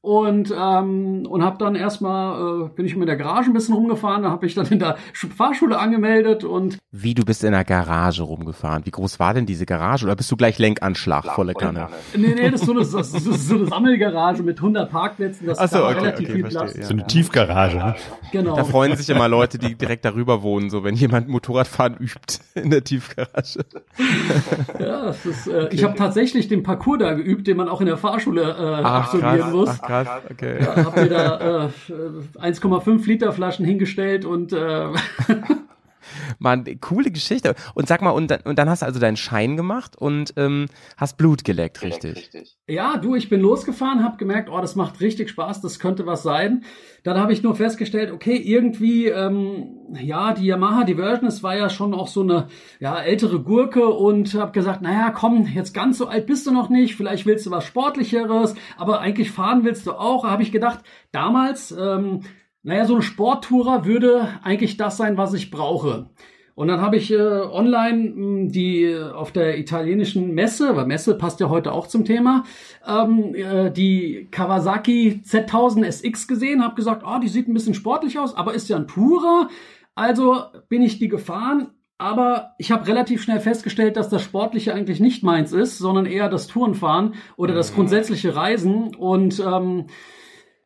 und 0.05 0.53
ähm, 0.55 1.27
und 1.27 1.43
habe 1.43 1.57
dann 1.57 1.75
erstmal 1.75 2.67
äh, 2.67 2.69
bin 2.69 2.85
ich 2.85 2.95
mit 2.95 3.09
der 3.09 3.17
Garage 3.17 3.49
ein 3.49 3.55
bisschen 3.55 3.75
rumgefahren, 3.75 4.23
dann 4.23 4.33
habe 4.33 4.45
ich 4.45 4.55
dann 4.55 4.67
in 4.67 4.79
der 4.79 4.99
Fahrschule 5.15 5.79
angemeldet 5.79 6.45
und 6.45 6.77
wie 6.91 7.15
du 7.15 7.25
bist 7.25 7.43
in 7.43 7.53
der 7.53 7.65
Garage 7.65 8.23
rumgefahren. 8.23 8.85
Wie 8.85 8.91
groß 8.91 9.19
war 9.19 9.33
denn 9.33 9.47
diese 9.47 9.65
Garage 9.65 10.05
oder 10.05 10.15
bist 10.15 10.31
du 10.31 10.37
gleich 10.37 10.59
Lenkanschlag 10.59 11.25
volle 11.35 11.55
Kanne? 11.55 11.89
Nee, 12.15 12.35
nee, 12.37 12.51
das 12.51 12.61
ist 12.61 12.67
so 12.67 12.73
eine, 12.73 12.81
das 12.93 13.15
ist 13.15 13.49
so 13.49 13.55
eine 13.55 13.67
Sammelgarage 13.67 14.43
mit 14.43 14.59
100 14.59 14.91
Parkplätzen, 14.91 15.47
das 15.47 15.59
Ach 15.59 15.69
so, 15.71 15.83
okay, 15.87 15.95
relativ 15.95 16.29
okay, 16.29 16.33
viel 16.35 16.51
verstehe, 16.51 16.61
Platz. 16.61 16.77
ja. 16.77 16.85
So 16.85 16.93
eine 16.93 17.07
Tiefgarage. 17.07 17.77
Ne? 17.79 17.95
Genau. 18.31 18.57
Da 18.57 18.65
freuen 18.65 18.97
sich 18.97 19.09
immer 19.09 19.29
Leute, 19.29 19.57
die 19.57 19.75
direkt 19.75 20.05
darüber 20.05 20.43
wohnen, 20.43 20.69
so 20.69 20.85
wenn 20.85 20.97
jemand 20.97 21.29
Motorradfahren 21.29 21.97
übt 21.97 22.41
in 22.55 22.69
der 22.69 22.85
Tiefgarage. 22.85 23.65
Ja, 24.79 25.07
das 25.07 25.25
ist, 25.25 25.47
äh, 25.47 25.69
ich 25.71 25.83
habe 25.83 25.97
tatsächlich 25.97 26.49
den 26.49 26.63
Parcours 26.63 26.99
da 26.99 27.15
geübt, 27.15 27.47
den 27.47 27.57
man 27.57 27.71
auch 27.71 27.81
in 27.81 27.87
der 27.87 27.97
Fahrschule 27.97 28.43
äh, 28.43 28.83
Ach, 28.85 29.05
absolvieren 29.05 29.39
krass, 29.39 29.53
muss. 29.53 29.69
ach, 29.71 29.83
krass, 30.03 30.23
okay. 30.31 30.63
Ja, 30.63 30.85
hab 30.85 30.97
mir 30.97 31.09
da 31.09 31.67
äh, 31.67 31.69
1,5 32.41 33.07
Liter 33.07 33.33
Flaschen 33.33 33.65
hingestellt 33.65 34.25
und 34.25 34.53
äh, 34.53 34.89
Mann, 36.39 36.65
coole 36.81 37.11
Geschichte. 37.11 37.55
Und 37.75 37.89
sag 37.89 38.03
mal, 38.03 38.11
und 38.11 38.31
dann, 38.31 38.41
und 38.45 38.59
dann 38.59 38.69
hast 38.69 38.83
du 38.83 38.87
also 38.87 39.01
deinen 39.01 39.17
Schein 39.17 39.57
gemacht 39.57 39.97
und 39.97 40.35
ähm, 40.37 40.67
hast 40.97 41.17
Blut 41.17 41.45
geleckt, 41.45 41.83
richtig? 41.83 42.17
Richtig. 42.17 42.57
ja, 42.67 42.97
du, 42.97 43.15
ich 43.15 43.29
bin 43.29 43.41
losgefahren, 43.41 44.05
habe 44.05 44.17
gemerkt, 44.17 44.49
oh, 44.51 44.61
das 44.61 44.77
macht 44.77 45.01
richtig 45.01 45.31
Spaß, 45.31 45.61
das 45.61 45.79
könnte 45.79 46.07
was 46.07 46.23
sein. 46.23 46.65
Dann 47.03 47.19
habe 47.19 47.33
ich 47.33 47.43
nur 47.43 47.55
festgestellt, 47.55 48.11
okay, 48.11 48.37
irgendwie, 48.37 49.07
ähm, 49.09 49.77
ja, 49.93 50.33
die 50.33 50.47
Yamaha 50.47 50.85
Diversion, 50.85 51.27
es 51.27 51.43
war 51.43 51.57
ja 51.57 51.69
schon 51.69 51.95
auch 51.95 52.09
so 52.09 52.23
eine 52.23 52.49
ja, 52.81 52.99
ältere 52.99 53.41
Gurke 53.41 53.87
und 53.89 54.35
habe 54.35 54.53
gesagt, 54.53 54.83
naja, 54.83 55.11
komm, 55.11 55.47
jetzt 55.47 55.75
ganz 55.75 55.99
so 55.99 56.07
alt 56.07 56.27
bist 56.27 56.47
du 56.47 56.51
noch 56.51 56.71
nicht, 56.71 56.97
vielleicht 56.97 57.27
willst 57.27 57.47
du 57.47 57.51
was 57.51 57.65
Sportlicheres, 57.65 58.55
aber 58.77 59.01
eigentlich 59.01 59.31
fahren 59.31 59.65
willst 59.65 59.87
du 59.87 59.93
auch. 59.93 60.25
Habe 60.25 60.43
ich 60.43 60.53
gedacht, 60.53 60.81
damals, 61.13 61.73
ähm, 61.73 62.23
naja, 62.65 62.87
so 62.87 62.97
ein 62.97 63.03
Sporttourer 63.03 63.85
würde 63.85 64.29
eigentlich 64.43 64.77
das 64.77 64.97
sein, 64.97 65.17
was 65.17 65.35
ich 65.35 65.51
brauche. 65.51 66.07
Und 66.55 66.69
dann 66.69 66.81
habe 66.81 66.97
ich 66.97 67.11
äh, 67.11 67.17
online 67.17 68.11
mh, 68.15 68.53
die 68.53 68.85
äh, 68.85 69.11
auf 69.11 69.33
der 69.33 69.59
italienischen 69.59 70.35
Messe, 70.35 70.75
weil 70.77 70.87
Messe 70.87 71.15
passt 71.17 71.41
ja 71.41 71.49
heute 71.49 71.73
auch 71.73 71.89
zum 71.89 72.05
Thema, 72.05 72.45
ähm, 72.87 73.35
äh, 73.35 73.71
die 73.71 74.29
Kawasaki 74.31 75.21
Z1000 75.27 75.85
SX 75.85 76.29
gesehen, 76.29 76.63
habe 76.63 76.77
gesagt, 76.77 77.03
oh, 77.07 77.19
die 77.19 77.29
sieht 77.29 77.49
ein 77.49 77.55
bisschen 77.55 77.75
sportlich 77.75 78.19
aus, 78.19 78.37
aber 78.37 78.55
ist 78.55 78.69
ja 78.69 78.77
ein 78.77 78.89
Tourer. 78.89 79.49
Also 79.97 80.45
bin 80.69 80.83
ich 80.83 80.99
die 80.99 81.09
gefahren, 81.09 81.71
aber 81.99 82.55
ich 82.59 82.73
habe 82.73 82.87
relativ 82.87 83.23
schnell 83.23 83.41
festgestellt, 83.41 83.97
dass 83.97 84.09
das 84.09 84.23
Sportliche 84.23 84.75
eigentlich 84.75 85.01
nicht 85.01 85.23
meins 85.23 85.53
ist, 85.53 85.79
sondern 85.79 86.07
eher 86.07 86.29
das 86.29 86.47
Tourenfahren 86.47 87.15
oder 87.37 87.55
das 87.55 87.75
grundsätzliche 87.75 88.35
Reisen. 88.35 88.95
Und 88.95 89.41
ähm, 89.41 89.87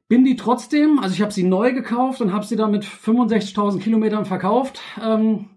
bin 0.08 0.24
die 0.24 0.36
trotzdem, 0.36 0.98
also 0.98 1.14
ich 1.14 1.20
habe 1.20 1.32
sie 1.32 1.44
neu 1.44 1.72
gekauft 1.72 2.20
und 2.20 2.32
habe 2.32 2.44
sie 2.44 2.56
dann 2.56 2.70
mit 2.70 2.84
65.000 2.84 3.78
Kilometern 3.80 4.24
verkauft 4.24 4.80
ähm, 5.02 5.50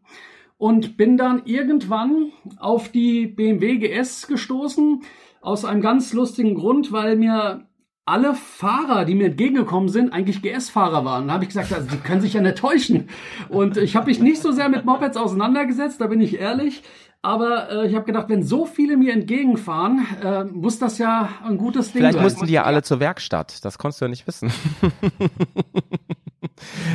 und 0.58 0.98
bin 0.98 1.18
dann 1.18 1.44
irgendwann 1.46 2.34
auf 2.58 2.90
die 2.90 3.28
BMW 3.28 3.78
GS 3.78 4.28
gestoßen 4.28 5.04
aus 5.40 5.66
einem 5.66 5.82
ganz 5.82 6.14
lustigen 6.14 6.56
Grund, 6.56 6.92
weil 6.92 7.16
mir 7.16 7.66
alle 8.06 8.34
Fahrer, 8.34 9.06
die 9.06 9.16
mir 9.16 9.28
entgegengekommen 9.28 9.88
sind, 9.88 10.12
eigentlich 10.12 10.42
GS-Fahrer 10.42 11.06
waren. 11.06 11.28
Da 11.28 11.36
habe 11.36 11.44
ich 11.44 11.50
gesagt, 11.50 11.72
also, 11.72 11.88
die 11.90 11.98
können 11.98 12.22
sich 12.22 12.34
ja 12.34 12.42
nicht 12.42 12.58
täuschen. 12.58 13.10
Und 13.48 13.78
ich 13.78 13.96
habe 13.96 14.08
mich 14.08 14.20
nicht 14.20 14.42
so 14.42 14.52
sehr 14.52 14.70
mit 14.70 14.86
Mopeds 14.86 15.18
auseinandergesetzt, 15.18 16.02
da 16.02 16.08
bin 16.08 16.20
ich 16.20 16.40
ehrlich. 16.40 16.84
Aber 17.24 17.70
äh, 17.70 17.88
ich 17.88 17.96
habe 17.96 18.06
gedacht, 18.06 18.30
wenn 18.30 18.42
so 18.42 18.66
viele 18.66 18.98
mir 18.98 19.14
entgegenfahren, 19.14 20.08
äh, 20.24 20.44
muss 20.46 20.80
das 20.80 20.98
ja 20.98 21.30
ein 21.46 21.58
gutes 21.58 21.92
Ding 21.92 22.02
Vielleicht 22.02 22.16
sein. 22.16 22.24
mussten 22.24 22.48
die 22.48 22.54
ja 22.54 22.64
alle 22.64 22.82
zur 22.82 23.00
Werkstatt. 23.00 23.64
Das 23.64 23.78
konntest 23.78 24.02
du 24.02 24.06
ja 24.06 24.10
nicht 24.10 24.26
wissen. 24.26 24.52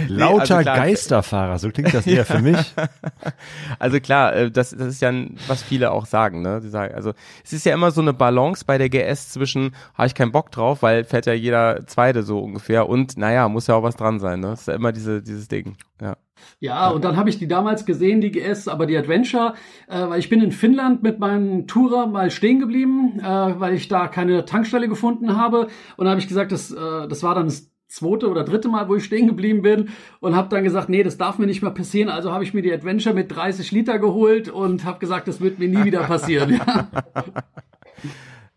Lauter 0.09 0.41
also 0.41 0.59
klar. 0.59 0.77
Geisterfahrer, 0.77 1.59
so 1.59 1.71
klingt 1.71 1.93
das 1.95 2.07
eher 2.07 2.25
für 2.25 2.41
mich. 2.41 2.75
Also 3.79 4.01
klar, 4.01 4.35
äh, 4.35 4.51
das, 4.51 4.71
das 4.71 4.87
ist 4.89 5.03
ja, 5.03 5.09
ein- 5.11 5.37
was 5.49 5.63
viele 5.63 5.91
auch 5.91 6.07
sagen, 6.07 6.43
ne? 6.43 6.61
Die 6.63 6.69
sagen, 6.69 6.95
also 6.95 7.13
es 7.45 7.53
ist 7.53 7.67
ja 7.67 7.75
immer 7.75 7.91
so 7.91 8.01
eine 8.01 8.13
Balance 8.13 8.65
bei 8.67 8.79
der 8.79 8.89
GS 8.89 9.31
zwischen, 9.31 9.75
habe 9.95 10.07
ich 10.07 10.15
keinen 10.15 10.33
Bock 10.33 10.51
drauf, 10.51 10.83
weil 10.83 11.05
fährt 11.05 11.27
ja 11.27 11.33
jeder 11.33 11.87
Zweite 11.87 12.23
so 12.23 12.41
ungefähr 12.41 12.89
und 12.89 13.17
naja, 13.19 13.49
muss 13.49 13.67
ja 13.67 13.75
auch 13.75 13.83
was 13.83 13.97
dran 13.97 14.19
sein, 14.21 14.41
ne? 14.41 14.49
Das 14.49 14.61
ist 14.61 14.69
ja 14.69 14.75
immer 14.75 14.93
diese, 14.93 15.23
dieses 15.23 15.49
Ding. 15.49 15.77
Ja. 16.01 16.17
Ja, 16.61 16.91
und 16.91 17.05
dann 17.05 17.17
habe 17.17 17.31
ich 17.31 17.39
die 17.39 17.49
damals 17.49 17.87
gesehen, 17.87 18.21
die 18.21 18.31
GS, 18.31 18.69
aber 18.69 18.87
die 18.87 18.97
Adventure, 18.97 19.55
äh, 19.89 20.09
weil 20.09 20.19
ich 20.21 20.29
bin 20.29 20.43
in 20.43 20.53
Finnland 20.53 21.03
mit 21.03 21.19
meinem 21.19 21.67
Tourer 21.67 22.07
mal 22.07 22.31
stehen 22.31 22.61
geblieben, 22.61 23.19
äh, 23.21 23.25
weil 23.25 23.75
ich 23.75 23.89
da 23.89 24.07
keine 24.09 24.45
Tankstelle 24.45 24.89
gefunden 24.89 25.37
habe. 25.37 25.69
Und 25.97 26.05
da 26.05 26.11
habe 26.11 26.21
ich 26.21 26.29
gesagt, 26.29 26.53
das, 26.53 26.71
äh, 26.71 27.09
das 27.09 27.23
war 27.23 27.35
dann 27.35 27.47
das 27.47 27.71
zweite 27.89 28.29
oder 28.29 28.45
dritte 28.45 28.69
Mal, 28.69 28.89
wo 28.89 28.97
ich 28.97 29.05
stehen 29.05 29.27
geblieben 29.27 29.63
bin 29.63 29.91
und 30.21 30.35
habe 30.35 30.49
dann 30.49 30.65
gesagt, 30.65 30.89
nee, 30.89 31.03
das 31.03 31.19
darf 31.19 31.39
mir 31.39 31.47
nicht 31.47 31.63
mehr 31.63 31.71
passieren. 31.71 32.09
Also 32.09 32.33
habe 32.33 32.45
ich 32.45 32.55
mir 32.55 32.63
die 32.63 32.73
Adventure 32.73 33.15
mit 33.15 33.35
30 33.35 33.73
Liter 33.73 33.99
geholt 33.99 34.49
und 34.49 34.85
habe 34.85 34.99
gesagt, 34.99 35.29
das 35.29 35.41
wird 35.41 35.59
mir 35.59 35.69
nie 35.69 35.85
wieder 35.85 36.03
passieren. 36.03 36.61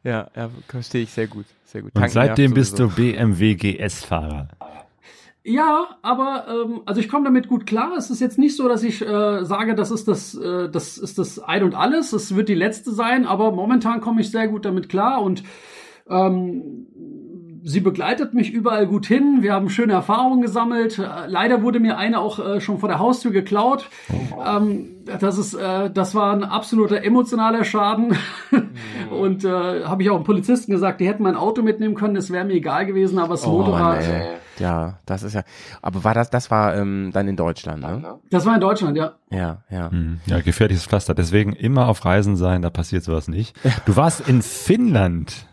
Ja, 0.03 0.29
ja, 0.35 0.49
verstehe 0.67 1.03
ich 1.03 1.11
sehr 1.11 1.27
gut. 1.27 1.45
Sehr 1.65 1.81
gut. 1.81 1.91
Und 1.93 2.01
Tanken 2.01 2.13
seitdem 2.13 2.53
bist 2.53 2.79
du 2.79 2.89
BMW 2.89 3.55
GS-Fahrer. 3.55 4.47
Ja, 5.43 5.97
aber 6.01 6.45
ähm, 6.47 6.81
also 6.85 7.01
ich 7.01 7.09
komme 7.09 7.25
damit 7.25 7.47
gut 7.47 7.65
klar. 7.65 7.95
Es 7.97 8.09
ist 8.09 8.19
jetzt 8.19 8.37
nicht 8.37 8.55
so, 8.55 8.67
dass 8.67 8.83
ich 8.83 9.01
äh, 9.01 9.43
sage, 9.45 9.75
das 9.75 9.91
ist 9.91 10.07
das, 10.07 10.35
äh, 10.35 10.69
das 10.69 10.97
ist 10.97 11.17
das 11.17 11.39
Ein 11.39 11.63
und 11.63 11.75
alles. 11.75 12.13
Es 12.13 12.35
wird 12.35 12.49
die 12.49 12.55
letzte 12.55 12.91
sein, 12.91 13.25
aber 13.25 13.51
momentan 13.51 13.99
komme 13.99 14.21
ich 14.21 14.31
sehr 14.31 14.47
gut 14.47 14.65
damit 14.65 14.89
klar 14.89 15.21
und 15.21 15.43
ähm, 16.09 16.87
sie 17.63 17.79
begleitet 17.79 18.33
mich 18.33 18.51
überall 18.51 18.87
gut 18.87 19.05
hin. 19.05 19.39
Wir 19.41 19.53
haben 19.53 19.69
schöne 19.69 19.93
Erfahrungen 19.93 20.41
gesammelt. 20.41 20.99
Äh, 20.99 21.27
leider 21.27 21.61
wurde 21.61 21.79
mir 21.79 21.97
eine 21.97 22.19
auch 22.19 22.39
äh, 22.39 22.61
schon 22.61 22.79
vor 22.79 22.89
der 22.89 22.99
Haustür 22.99 23.31
geklaut. 23.31 23.89
Ähm, 24.45 24.97
das 25.05 25.37
ist, 25.37 25.53
äh, 25.53 25.89
das 25.89 26.15
war 26.15 26.33
ein 26.33 26.43
absoluter 26.43 27.03
emotionaler 27.03 27.63
Schaden. 27.63 28.17
Und 29.11 29.43
äh, 29.43 29.83
habe 29.83 30.03
ich 30.03 30.09
auch 30.09 30.17
dem 30.17 30.23
Polizisten 30.23 30.71
gesagt, 30.71 31.01
die 31.01 31.07
hätten 31.07 31.23
mein 31.23 31.35
Auto 31.35 31.61
mitnehmen 31.61 31.95
können. 31.95 32.15
Es 32.15 32.31
wäre 32.31 32.45
mir 32.45 32.53
egal 32.53 32.85
gewesen, 32.85 33.19
aber 33.19 33.33
das 33.33 33.45
Oh, 33.45 33.59
Motorrad. 33.59 34.03
Ey. 34.03 34.39
Ja, 34.59 34.99
das 35.05 35.23
ist 35.23 35.33
ja. 35.33 35.43
Aber 35.81 36.03
war 36.03 36.13
das, 36.13 36.29
das 36.29 36.51
war 36.51 36.75
ähm, 36.75 37.11
dann 37.13 37.27
in 37.27 37.35
Deutschland, 37.37 37.81
ne? 37.81 38.19
Das 38.29 38.45
war 38.45 38.55
in 38.55 38.61
Deutschland, 38.61 38.97
ja. 38.97 39.13
Ja, 39.31 39.63
ja. 39.69 39.89
Hm, 39.89 40.19
Ja, 40.25 40.39
gefährliches 40.41 40.85
Pflaster. 40.85 41.13
Deswegen 41.13 41.53
immer 41.53 41.87
auf 41.87 42.03
Reisen 42.05 42.35
sein, 42.35 42.61
da 42.61 42.69
passiert 42.69 43.03
sowas 43.03 43.27
nicht. 43.27 43.55
Du 43.85 43.95
warst 43.95 44.27
in 44.27 44.41
Finnland. 44.41 45.47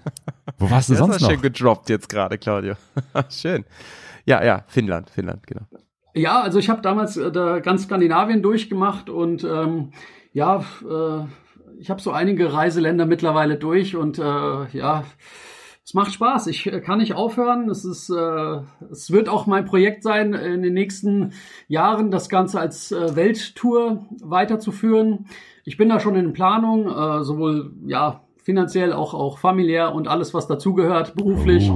Wo 0.59 0.71
warst 0.71 0.89
du 0.89 0.95
Das 0.95 0.99
sonst 1.01 1.21
noch? 1.21 1.31
schön 1.31 1.41
gedroppt 1.43 1.89
jetzt 1.89 2.09
gerade, 2.09 2.37
Claudio. 2.39 2.75
schön. 3.31 3.65
Ja, 4.25 4.43
ja, 4.45 4.65
Finnland, 4.67 5.09
Finnland, 5.11 5.47
genau. 5.47 5.63
Ja, 6.15 6.41
also 6.41 6.59
ich 6.59 6.69
habe 6.71 6.83
damals 6.83 7.17
äh, 7.17 7.31
da 7.31 7.61
ganz 7.61 7.85
Skandinavien 7.85 8.43
durchgemacht 8.43 9.09
und 9.11 9.45
ähm, 9.45 9.93
ja, 10.33 10.61
äh, 10.83 11.25
ich 11.79 11.91
habe 11.91 12.01
so 12.01 12.11
einige 12.11 12.53
Reiseländer 12.53 13.05
mittlerweile 13.07 13.57
durch 13.57 13.95
und 13.97 14.19
äh, 14.19 14.23
ja, 14.73 15.05
es 15.87 15.95
macht 15.95 16.13
Spaß. 16.13 16.49
Ich 16.49 16.67
äh, 16.67 16.81
kann 16.81 16.99
nicht 16.99 17.15
aufhören. 17.15 17.71
Es 17.71 17.85
ist, 17.85 18.11
äh, 18.11 18.59
es 18.91 19.13
wird 19.13 19.29
auch 19.29 19.47
mein 19.47 19.65
Projekt 19.65 20.03
sein, 20.03 20.35
in 20.35 20.63
den 20.63 20.75
nächsten 20.75 21.33
Jahren 21.69 22.11
das 22.11 22.29
Ganze 22.29 22.59
als 22.59 22.91
äh, 22.91 23.15
Welttour 23.15 24.05
weiterzuführen. 24.21 25.27
Ich 25.65 25.77
bin 25.77 25.89
da 25.89 26.01
schon 26.01 26.17
in 26.17 26.33
Planung, 26.33 26.89
äh, 26.89 27.23
sowohl 27.23 27.73
ja 27.87 28.23
finanziell 28.43 28.93
auch 28.93 29.15
auch 29.15 29.39
familiär 29.39 29.95
und 29.95 30.09
alles 30.09 30.35
was 30.35 30.49
dazugehört, 30.49 31.15
beruflich, 31.15 31.71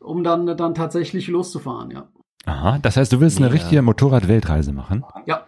um 0.00 0.24
dann 0.24 0.46
dann 0.56 0.74
tatsächlich 0.74 1.28
loszufahren. 1.28 1.90
Ja. 1.90 2.08
Aha, 2.46 2.78
das 2.80 2.96
heißt, 2.96 3.12
du 3.12 3.20
willst 3.20 3.38
eine 3.38 3.46
Ja. 3.48 3.52
richtige 3.52 3.82
Motorrad-Weltreise 3.82 4.72
machen? 4.72 5.04
Ja, 5.26 5.42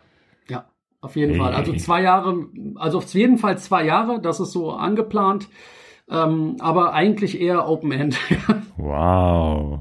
ja, 0.49 0.67
auf 1.01 1.17
jeden 1.17 1.33
Hey. 1.33 1.39
Fall. 1.41 1.55
Also 1.55 1.73
zwei 1.75 2.03
Jahre, 2.03 2.47
also 2.77 2.99
auf 2.99 3.13
jeden 3.15 3.39
Fall 3.39 3.57
zwei 3.59 3.85
Jahre, 3.87 4.21
das 4.21 4.39
ist 4.41 4.53
so 4.53 4.71
angeplant, 4.73 5.49
ähm, 6.11 6.57
aber 6.61 6.93
eigentlich 6.93 7.41
eher 7.41 7.69
Open 7.69 7.93
End. 7.93 8.19
Wow. 8.77 9.81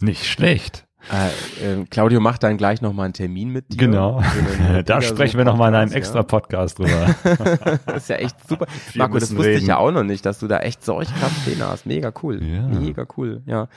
Nicht 0.00 0.26
schlecht. 0.26 0.86
Äh, 1.10 1.64
ähm, 1.64 1.90
Claudio 1.90 2.20
macht 2.20 2.42
dann 2.42 2.56
gleich 2.56 2.82
nochmal 2.82 3.06
einen 3.06 3.14
Termin 3.14 3.50
mit 3.50 3.72
dir. 3.72 3.78
Genau. 3.78 4.22
Da 4.84 5.00
sprechen 5.00 5.38
wir 5.38 5.44
nochmal 5.44 5.70
in 5.70 5.74
einem 5.76 5.92
extra 5.92 6.22
Podcast 6.22 6.78
drüber. 6.78 6.90
Ja. 7.24 7.78
Das 7.86 7.96
ist 8.02 8.08
ja 8.08 8.16
echt 8.16 8.36
super. 8.48 8.66
Wir 8.92 8.98
Marco, 8.98 9.18
das 9.18 9.34
wusste 9.34 9.50
ich 9.50 9.56
reden. 9.58 9.66
ja 9.66 9.78
auch 9.78 9.90
noch 9.90 10.02
nicht, 10.02 10.26
dass 10.26 10.38
du 10.38 10.48
da 10.48 10.58
echt 10.58 10.84
solche 10.84 11.12
Kraftpläne 11.14 11.66
hast. 11.68 11.86
Mega 11.86 12.12
cool. 12.22 12.42
Ja. 12.42 12.62
Mega 12.66 13.06
cool, 13.16 13.42
ja. 13.46 13.68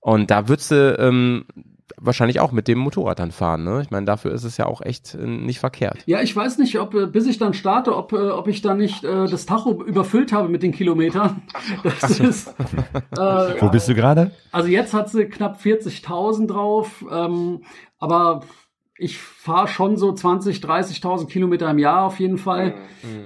Und 0.00 0.30
da 0.30 0.48
würdest 0.48 0.70
du 0.70 0.96
ähm, 0.98 1.44
wahrscheinlich 1.96 2.40
auch 2.40 2.52
mit 2.52 2.68
dem 2.68 2.78
Motorrad 2.78 3.18
dann 3.18 3.30
fahren, 3.30 3.64
ne? 3.64 3.80
Ich 3.82 3.90
meine, 3.90 4.06
dafür 4.06 4.32
ist 4.32 4.44
es 4.44 4.56
ja 4.56 4.66
auch 4.66 4.80
echt 4.82 5.14
äh, 5.14 5.26
nicht 5.26 5.58
verkehrt. 5.58 5.98
ja, 6.06 6.20
ich 6.20 6.34
weiß 6.34 6.58
nicht, 6.58 6.78
ob 6.78 6.94
äh, 6.94 7.06
bis 7.06 7.26
ich 7.26 7.38
dann 7.38 7.54
starte, 7.54 7.96
ob, 7.96 8.12
äh, 8.12 8.30
ob 8.30 8.48
ich 8.48 8.60
dann 8.60 8.78
nicht 8.78 9.04
äh, 9.04 9.26
das 9.26 9.46
Tacho 9.46 9.82
überfüllt 9.82 10.32
habe 10.32 10.48
mit 10.48 10.62
den 10.62 10.72
Kilometern. 10.72 11.42
Das 12.00 12.20
ist, 12.20 12.48
äh, 13.16 13.60
Wo 13.60 13.68
bist 13.68 13.88
du 13.88 13.94
gerade? 13.94 14.30
Also 14.52 14.68
jetzt 14.68 14.94
hat 14.94 15.10
sie 15.10 15.26
knapp 15.26 15.60
40.000 15.60 16.46
drauf, 16.46 17.04
ähm, 17.10 17.62
aber 17.98 18.42
ich 18.98 19.16
fahre 19.18 19.68
schon 19.68 19.96
so 19.96 20.12
20, 20.12 20.58
30.000 20.58 21.28
Kilometer 21.28 21.70
im 21.70 21.78
Jahr 21.78 22.04
auf 22.04 22.18
jeden 22.18 22.36
Fall. 22.36 22.74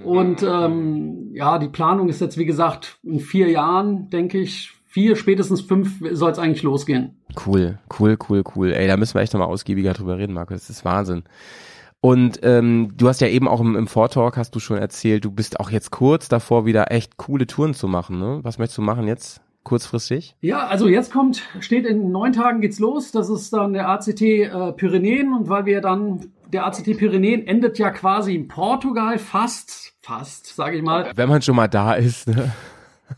Und 0.04 0.42
ähm, 0.42 1.30
ja, 1.32 1.58
die 1.58 1.68
Planung 1.68 2.08
ist 2.08 2.20
jetzt, 2.20 2.36
wie 2.36 2.44
gesagt, 2.44 2.98
in 3.02 3.20
vier 3.20 3.48
Jahren, 3.50 4.10
denke 4.10 4.38
ich, 4.38 4.72
vier, 4.92 5.16
spätestens 5.16 5.62
fünf 5.62 6.02
soll 6.12 6.30
es 6.30 6.38
eigentlich 6.38 6.62
losgehen. 6.62 7.16
Cool, 7.46 7.78
cool, 7.98 8.18
cool, 8.28 8.44
cool. 8.54 8.72
Ey, 8.72 8.86
da 8.86 8.98
müssen 8.98 9.14
wir 9.14 9.22
echt 9.22 9.32
nochmal 9.32 9.48
ausgiebiger 9.48 9.94
drüber 9.94 10.18
reden, 10.18 10.34
Marco. 10.34 10.52
Das 10.52 10.68
ist 10.68 10.84
Wahnsinn. 10.84 11.24
Und 12.00 12.40
ähm, 12.42 12.92
du 12.96 13.08
hast 13.08 13.20
ja 13.20 13.28
eben 13.28 13.48
auch 13.48 13.60
im, 13.60 13.74
im 13.74 13.86
Vortalk, 13.86 14.36
hast 14.36 14.54
du 14.54 14.60
schon 14.60 14.76
erzählt, 14.76 15.24
du 15.24 15.30
bist 15.30 15.60
auch 15.60 15.70
jetzt 15.70 15.92
kurz 15.92 16.28
davor, 16.28 16.66
wieder 16.66 16.90
echt 16.90 17.16
coole 17.16 17.46
Touren 17.46 17.74
zu 17.74 17.88
machen, 17.88 18.18
ne? 18.18 18.40
Was 18.42 18.58
möchtest 18.58 18.78
du 18.78 18.82
machen 18.82 19.06
jetzt? 19.06 19.40
Kurzfristig? 19.62 20.36
Ja, 20.40 20.66
also 20.66 20.88
jetzt 20.88 21.12
kommt, 21.12 21.42
steht 21.60 21.86
in 21.86 22.10
neun 22.10 22.32
Tagen 22.32 22.60
geht's 22.60 22.80
los. 22.80 23.12
Das 23.12 23.30
ist 23.30 23.52
dann 23.52 23.72
der 23.72 23.88
ACT 23.88 24.20
äh, 24.20 24.72
Pyrenäen 24.72 25.32
und 25.32 25.48
weil 25.48 25.64
wir 25.64 25.80
dann, 25.80 26.26
der 26.52 26.66
ACT 26.66 26.98
Pyrenäen 26.98 27.46
endet 27.46 27.78
ja 27.78 27.90
quasi 27.90 28.34
in 28.34 28.48
Portugal 28.48 29.18
fast, 29.18 29.94
fast, 30.02 30.54
sage 30.54 30.76
ich 30.76 30.82
mal. 30.82 31.12
Wenn 31.14 31.28
man 31.28 31.40
schon 31.40 31.54
mal 31.54 31.68
da 31.68 31.94
ist, 31.94 32.26
ne? 32.26 32.52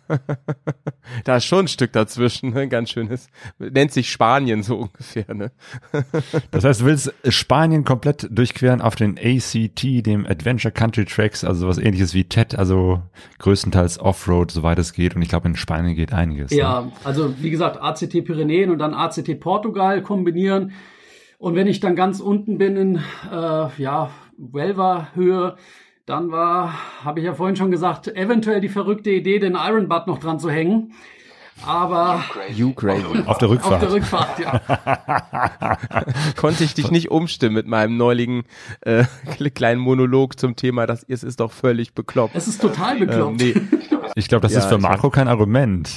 da 1.25 1.37
ist 1.37 1.45
schon 1.45 1.67
ein 1.67 1.69
Stück 1.69 1.93
dazwischen, 1.93 2.53
ne? 2.53 2.69
Ganz 2.69 2.91
schönes. 2.91 3.29
Nennt 3.59 3.93
sich 3.93 4.11
Spanien 4.11 4.63
so 4.63 4.77
ungefähr, 4.77 5.33
ne? 5.35 5.53
Das 6.51 6.65
heißt, 6.65 6.81
du 6.83 6.85
willst 6.87 7.13
Spanien 7.29 7.85
komplett 7.85 8.29
durchqueren 8.31 8.81
auf 8.81 8.95
den 8.97 9.19
ACT, 9.19 10.07
dem 10.07 10.27
Adventure 10.27 10.73
Country 10.73 11.05
Tracks, 11.05 11.45
also 11.45 11.69
was 11.69 11.79
ähnliches 11.79 12.15
wie 12.15 12.25
TED, 12.25 12.57
also 12.57 13.03
größtenteils 13.39 13.99
Offroad, 14.01 14.51
soweit 14.51 14.79
es 14.79 14.93
geht. 14.93 15.17
Und 15.17 15.23
ich 15.23 15.29
glaube, 15.29 15.49
in 15.49 15.57
Spanien 15.57 15.95
geht 15.95 16.13
einiges. 16.13 16.51
ne? 16.51 16.59
Ja, 16.59 16.93
also 17.05 17.35
wie 17.41 17.51
gesagt, 17.51 17.81
ACT 17.81 18.25
Pyrenäen 18.25 18.71
und 18.71 18.79
dann 18.79 18.95
ACT 18.95 19.41
Portugal 19.41 20.03
kombinieren. 20.03 20.73
Und 21.39 21.57
wenn 21.57 21.67
ich 21.67 21.81
dann 21.81 21.97
ganz 21.97 22.21
unten 22.21 22.59
bin 22.59 22.77
in 22.77 22.97
äh, 23.31 23.69
ja, 23.77 24.11
Huelva-Höhe, 24.53 25.57
dann 26.07 26.31
war, 26.31 26.75
habe 27.05 27.21
ich 27.21 27.27
ja 27.27 27.35
vorhin 27.35 27.57
schon 27.57 27.71
gesagt, 27.71 28.09
eventuell 28.09 28.61
die 28.61 28.69
verrückte 28.69 29.11
Idee, 29.11 29.39
den 29.39 29.55
Iron 29.55 29.89
Butt 29.89 30.07
noch 30.07 30.19
dran 30.19 30.39
zu 30.39 30.51
hängen. 30.51 30.93
Aber 31.65 32.23
You 32.53 32.73
crazy. 32.73 33.05
Auf 33.27 33.39
der 33.39 33.49
Rückfahrt. 33.49 33.75
auf 33.75 33.81
der 33.81 33.93
Rückfahrt, 33.93 34.39
ja. 34.41 35.77
Konnte 36.37 36.65
ich 36.65 36.75
dich 36.75 36.91
nicht 36.91 37.11
umstimmen 37.13 37.55
mit 37.55 37.67
meinem 37.69 37.97
neuligen 37.97 38.43
äh, 38.81 39.05
kleinen 39.55 39.81
Monolog 39.81 40.39
zum 40.39 40.57
Thema, 40.57 40.87
dass 40.87 41.05
es 41.09 41.23
ist 41.23 41.39
doch 41.39 41.53
völlig 41.53 41.95
bekloppt. 41.95 42.35
Es 42.35 42.49
ist 42.49 42.61
total 42.61 42.95
Ähm, 43.01 43.07
bekloppt. 43.07 43.41
nee, 43.41 43.55
Ich 44.17 44.29
glaube, 44.29 44.43
das 44.43 44.53
Ja, 44.53 44.59
ist 44.61 44.67
für 44.67 44.79
Marco 44.79 45.11
kein 45.11 45.29
Argument. 45.29 45.89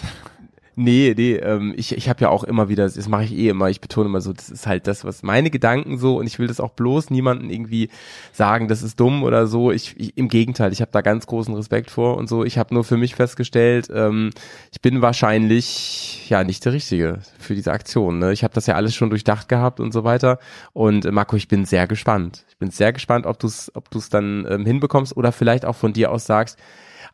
Nee, 0.80 1.16
nee, 1.18 1.34
ähm, 1.34 1.74
ich, 1.76 1.98
ich 1.98 2.08
habe 2.08 2.22
ja 2.22 2.30
auch 2.30 2.44
immer 2.44 2.70
wieder, 2.70 2.84
das 2.84 3.08
mache 3.08 3.24
ich 3.24 3.34
eh 3.36 3.50
immer, 3.50 3.68
ich 3.68 3.82
betone 3.82 4.10
immer 4.10 4.22
so, 4.22 4.32
das 4.32 4.52
ist 4.52 4.68
halt 4.68 4.86
das, 4.86 5.04
was 5.04 5.24
meine 5.24 5.50
Gedanken 5.50 5.98
so 5.98 6.20
und 6.20 6.28
ich 6.28 6.38
will 6.38 6.46
das 6.46 6.60
auch 6.60 6.70
bloß 6.70 7.10
niemanden 7.10 7.50
irgendwie 7.50 7.90
sagen, 8.32 8.68
das 8.68 8.84
ist 8.84 9.00
dumm 9.00 9.24
oder 9.24 9.48
so. 9.48 9.72
Ich, 9.72 9.96
ich 9.98 10.16
im 10.16 10.28
Gegenteil, 10.28 10.72
ich 10.72 10.82
habe 10.82 10.92
da 10.92 11.02
ganz 11.02 11.26
großen 11.26 11.52
Respekt 11.56 11.90
vor 11.90 12.16
und 12.16 12.30
so. 12.30 12.46
Ich 12.46 12.60
habe 12.60 12.76
nur 12.76 12.84
für 12.84 12.96
mich 12.96 13.16
festgestellt, 13.16 13.90
ähm, 13.92 14.30
ich 14.72 14.80
bin 14.80 15.02
wahrscheinlich 15.02 16.30
ja 16.30 16.44
nicht 16.44 16.63
der 16.63 16.74
Richtige 16.74 17.22
für 17.40 17.56
diese 17.56 17.72
Aktion. 17.72 18.20
Ne? 18.20 18.32
Ich 18.32 18.44
habe 18.44 18.54
das 18.54 18.68
ja 18.68 18.76
alles 18.76 18.94
schon 18.94 19.10
durchdacht 19.10 19.50
gehabt 19.50 19.80
und 19.80 19.92
so 19.92 20.04
weiter. 20.04 20.38
Und 20.74 21.06
äh, 21.06 21.12
Marco, 21.12 21.38
ich 21.38 21.48
bin 21.48 21.66
sehr 21.66 21.88
gespannt. 21.88 22.46
Ich 22.50 22.58
bin 22.58 22.70
sehr 22.70 22.94
gespannt, 22.94 23.26
ob 23.26 23.40
du 23.40 23.48
es 23.48 23.72
ob 23.74 23.90
du's 23.90 24.10
dann 24.10 24.46
ähm, 24.48 24.63
hinbekommst 24.63 25.18
oder 25.18 25.32
vielleicht 25.32 25.66
auch 25.66 25.76
von 25.76 25.94
dir 25.94 26.12
aus 26.12 26.28
sagst, 26.28 26.60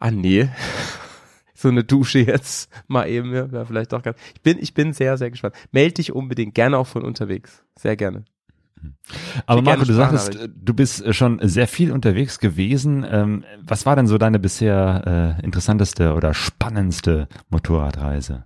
ah 0.02 0.12
nee, 0.12 0.50
so 1.54 1.70
eine 1.70 1.84
Dusche 1.84 2.20
jetzt 2.20 2.70
mal 2.88 3.08
eben, 3.08 3.34
ja, 3.34 3.52
wäre 3.52 3.66
vielleicht 3.66 3.94
doch 3.94 4.04
ganz. 4.04 4.18
Ich 4.36 4.42
bin, 4.42 4.58
ich 4.60 4.74
bin 4.74 4.94
sehr, 4.94 5.18
sehr 5.18 5.32
gespannt. 5.32 5.56
Meld 5.72 5.98
dich 5.98 6.14
unbedingt, 6.14 6.56
gerne 6.56 6.78
auch 6.78 6.88
von 6.88 7.04
unterwegs. 7.04 7.64
Sehr 7.78 7.96
gerne. 7.96 8.26
Aber 9.46 9.62
gerne 9.62 9.78
Marco, 9.78 9.86
du 9.86 9.94
sagtest, 9.94 10.34
Sprachnachricht. 10.34 10.56
du 10.62 10.74
bist 10.74 11.16
schon 11.16 11.40
sehr 11.42 11.68
viel 11.68 11.92
unterwegs 11.92 12.40
gewesen. 12.40 13.06
Ähm, 13.10 13.44
was 13.62 13.86
war 13.86 13.96
denn 13.96 14.08
so 14.08 14.18
deine 14.18 14.40
bisher 14.40 15.38
äh, 15.40 15.46
interessanteste 15.46 16.14
oder 16.14 16.34
spannendste 16.34 17.28
Motorradreise? 17.50 18.46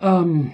Ähm, 0.00 0.52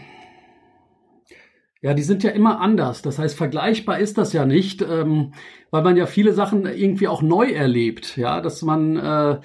ja, 1.81 1.95
die 1.95 2.03
sind 2.03 2.23
ja 2.23 2.31
immer 2.31 2.61
anders. 2.61 3.03
Das 3.03 3.19
heißt, 3.19 3.37
vergleichbar 3.37 3.99
ist 3.99 4.19
das 4.19 4.33
ja 4.33 4.45
nicht, 4.45 4.83
ähm, 4.83 5.33
weil 5.71 5.83
man 5.83 5.97
ja 5.97 6.07
viele 6.07 6.33
Sachen 6.33 6.67
irgendwie 6.67 7.09
auch 7.09 7.23
neu 7.23 7.51
erlebt. 7.51 8.17
Ja, 8.17 8.41
dass 8.41 8.63
man, 8.63 8.97
äh, 8.97 9.41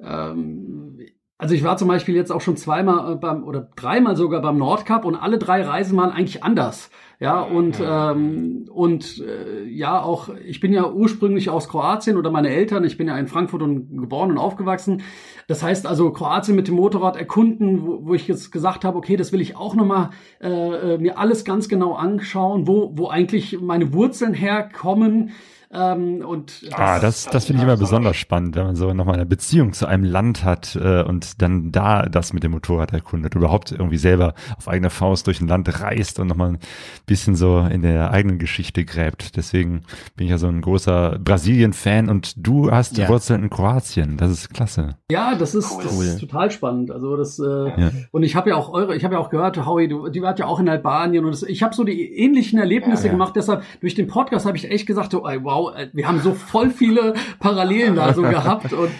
ähm, 0.00 0.98
Also 1.44 1.54
ich 1.54 1.62
war 1.62 1.76
zum 1.76 1.88
Beispiel 1.88 2.14
jetzt 2.14 2.32
auch 2.32 2.40
schon 2.40 2.56
zweimal 2.56 3.12
äh, 3.12 3.16
beim 3.16 3.44
oder 3.44 3.68
dreimal 3.76 4.16
sogar 4.16 4.40
beim 4.40 4.56
Nordcup 4.56 5.04
und 5.04 5.14
alle 5.14 5.36
drei 5.36 5.60
Reisen 5.60 5.94
waren 5.98 6.10
eigentlich 6.10 6.42
anders. 6.42 6.88
Ja, 7.20 7.42
und, 7.42 7.82
ähm, 7.86 8.66
und 8.72 9.22
äh, 9.22 9.64
ja, 9.68 10.02
auch, 10.02 10.30
ich 10.42 10.60
bin 10.60 10.72
ja 10.72 10.90
ursprünglich 10.90 11.50
aus 11.50 11.68
Kroatien 11.68 12.16
oder 12.16 12.30
meine 12.30 12.48
Eltern, 12.48 12.82
ich 12.84 12.96
bin 12.96 13.08
ja 13.08 13.18
in 13.18 13.26
Frankfurt 13.26 13.60
und 13.60 13.94
geboren 13.94 14.30
und 14.30 14.38
aufgewachsen. 14.38 15.02
Das 15.46 15.62
heißt 15.62 15.86
also 15.86 16.12
Kroatien 16.12 16.56
mit 16.56 16.66
dem 16.66 16.76
Motorrad 16.76 17.18
erkunden, 17.18 17.86
wo, 17.86 18.06
wo 18.06 18.14
ich 18.14 18.26
jetzt 18.26 18.50
gesagt 18.50 18.86
habe, 18.86 18.96
okay, 18.96 19.16
das 19.16 19.30
will 19.30 19.42
ich 19.42 19.54
auch 19.54 19.74
nochmal 19.74 20.10
äh, 20.40 20.96
mir 20.96 21.18
alles 21.18 21.44
ganz 21.44 21.68
genau 21.68 21.92
anschauen, 21.92 22.66
wo, 22.66 22.92
wo 22.94 23.08
eigentlich 23.08 23.60
meine 23.60 23.92
Wurzeln 23.92 24.32
herkommen. 24.32 25.32
Ähm, 25.74 26.24
und 26.24 26.70
das, 26.70 26.74
ah, 26.78 26.98
das, 27.00 27.26
das 27.26 27.46
finde 27.46 27.60
ich 27.60 27.64
immer 27.64 27.76
besonders 27.76 28.16
spannend, 28.16 28.54
wenn 28.54 28.64
man 28.64 28.76
so 28.76 28.94
nochmal 28.94 29.16
eine 29.16 29.26
Beziehung 29.26 29.72
zu 29.72 29.86
einem 29.86 30.04
Land 30.04 30.44
hat 30.44 30.76
äh, 30.76 31.02
und 31.02 31.42
dann 31.42 31.72
da 31.72 32.02
das 32.02 32.32
mit 32.32 32.44
dem 32.44 32.52
Motorrad 32.52 32.92
erkundet, 32.92 33.34
überhaupt 33.34 33.72
irgendwie 33.72 33.96
selber 33.96 34.34
auf 34.56 34.68
eigene 34.68 34.90
Faust 34.90 35.26
durch 35.26 35.40
ein 35.40 35.48
Land 35.48 35.80
reist 35.80 36.20
und 36.20 36.28
nochmal 36.28 36.50
ein 36.50 36.58
bisschen 37.06 37.34
so 37.34 37.58
in 37.58 37.82
der 37.82 38.12
eigenen 38.12 38.38
Geschichte 38.38 38.84
gräbt. 38.84 39.36
Deswegen 39.36 39.82
bin 40.16 40.26
ich 40.26 40.30
ja 40.30 40.38
so 40.38 40.46
ein 40.46 40.60
großer 40.60 41.18
Brasilien-Fan 41.18 42.08
und 42.08 42.34
du 42.36 42.70
hast 42.70 42.96
ja. 42.96 43.08
Wurzeln 43.08 43.42
in 43.42 43.50
Kroatien. 43.50 44.16
Das 44.16 44.30
ist 44.30 44.54
klasse. 44.54 44.96
Ja, 45.10 45.34
das 45.34 45.54
ist, 45.56 45.76
das 45.82 45.98
ist 45.98 46.20
total 46.20 46.52
spannend. 46.52 46.92
Also 46.92 47.16
das 47.16 47.38
äh, 47.40 47.42
ja. 47.44 47.90
und 48.12 48.22
ich 48.22 48.36
habe 48.36 48.50
ja 48.50 48.56
auch 48.56 48.72
eure, 48.72 48.94
ich 48.94 49.04
habe 49.04 49.14
ja 49.14 49.20
auch 49.20 49.30
gehört, 49.30 49.64
Howie, 49.66 49.88
du, 49.88 50.08
die 50.08 50.22
wart 50.22 50.38
ja 50.38 50.46
auch 50.46 50.60
in 50.60 50.68
Albanien 50.68 51.24
und 51.24 51.32
das, 51.32 51.42
ich 51.42 51.62
habe 51.64 51.74
so 51.74 51.82
die 51.82 52.16
ähnlichen 52.16 52.60
Erlebnisse 52.60 53.06
ja, 53.06 53.12
gemacht. 53.12 53.34
Deshalb 53.34 53.64
durch 53.80 53.94
den 53.94 54.06
Podcast 54.06 54.46
habe 54.46 54.56
ich 54.56 54.70
echt 54.70 54.86
gesagt, 54.86 55.14
oh, 55.14 55.22
wow 55.24 55.63
äh, 55.70 55.90
wir 55.92 56.08
haben 56.08 56.20
so 56.20 56.34
voll 56.34 56.70
viele 56.70 57.14
Parallelen 57.38 57.96
da 57.96 58.12
so 58.12 58.22
gehabt 58.22 58.72
und 58.72 58.90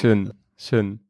schön, 0.00 0.32
schön. 0.56 1.00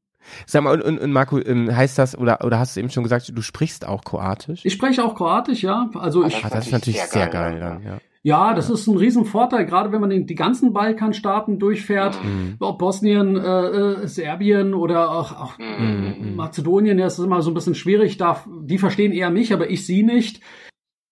Sag 0.46 0.62
mal, 0.62 0.80
und, 0.80 0.98
und 0.98 1.12
Marco, 1.12 1.38
ähm, 1.38 1.74
heißt 1.74 1.98
das, 1.98 2.16
oder, 2.16 2.44
oder 2.44 2.58
hast 2.58 2.76
du 2.76 2.80
eben 2.80 2.90
schon 2.90 3.02
gesagt, 3.02 3.32
du 3.34 3.42
sprichst 3.42 3.86
auch 3.86 4.04
Kroatisch? 4.04 4.64
Ich 4.64 4.74
spreche 4.74 5.04
auch 5.04 5.14
Kroatisch, 5.14 5.62
ja. 5.62 5.88
Also 5.94 6.24
ich, 6.24 6.42
Ach, 6.44 6.50
das 6.50 6.66
ist 6.66 6.72
natürlich 6.72 7.02
sehr 7.02 7.28
geil, 7.28 7.58
geil 7.58 7.60
dann, 7.60 7.82
ja. 7.82 7.98
Ja, 8.24 8.52
das 8.52 8.68
ist 8.68 8.86
ein 8.88 8.96
Riesenvorteil, 8.96 9.64
gerade 9.64 9.92
wenn 9.92 10.00
man 10.00 10.10
die 10.10 10.34
ganzen 10.34 10.72
Balkanstaaten 10.72 11.58
durchfährt, 11.58 12.22
mhm. 12.22 12.56
ob 12.58 12.78
Bosnien, 12.78 13.36
äh, 13.36 13.68
äh, 13.68 14.06
Serbien 14.08 14.74
oder 14.74 15.12
auch, 15.12 15.32
auch 15.32 15.58
mhm. 15.58 16.34
Mazedonien, 16.34 16.98
ja, 16.98 17.04
das 17.04 17.18
ist 17.18 17.24
immer 17.24 17.42
so 17.42 17.50
ein 17.50 17.54
bisschen 17.54 17.76
schwierig, 17.76 18.16
da, 18.16 18.44
die 18.62 18.78
verstehen 18.78 19.12
eher 19.12 19.30
mich, 19.30 19.52
aber 19.52 19.70
ich 19.70 19.86
sie 19.86 20.02
nicht. 20.02 20.42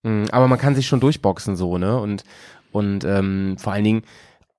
Mhm, 0.03 0.27
aber 0.33 0.49
man 0.49 0.59
kann 0.59 0.75
sich 0.75 0.89
schon 0.89 1.01
durchboxen 1.01 1.57
so, 1.57 1.79
ne? 1.79 1.99
Und 1.99 2.25
und 2.77 3.05
ähm, 3.05 3.57
vor 3.59 3.73
allen 3.73 3.85
Dingen, 3.85 4.03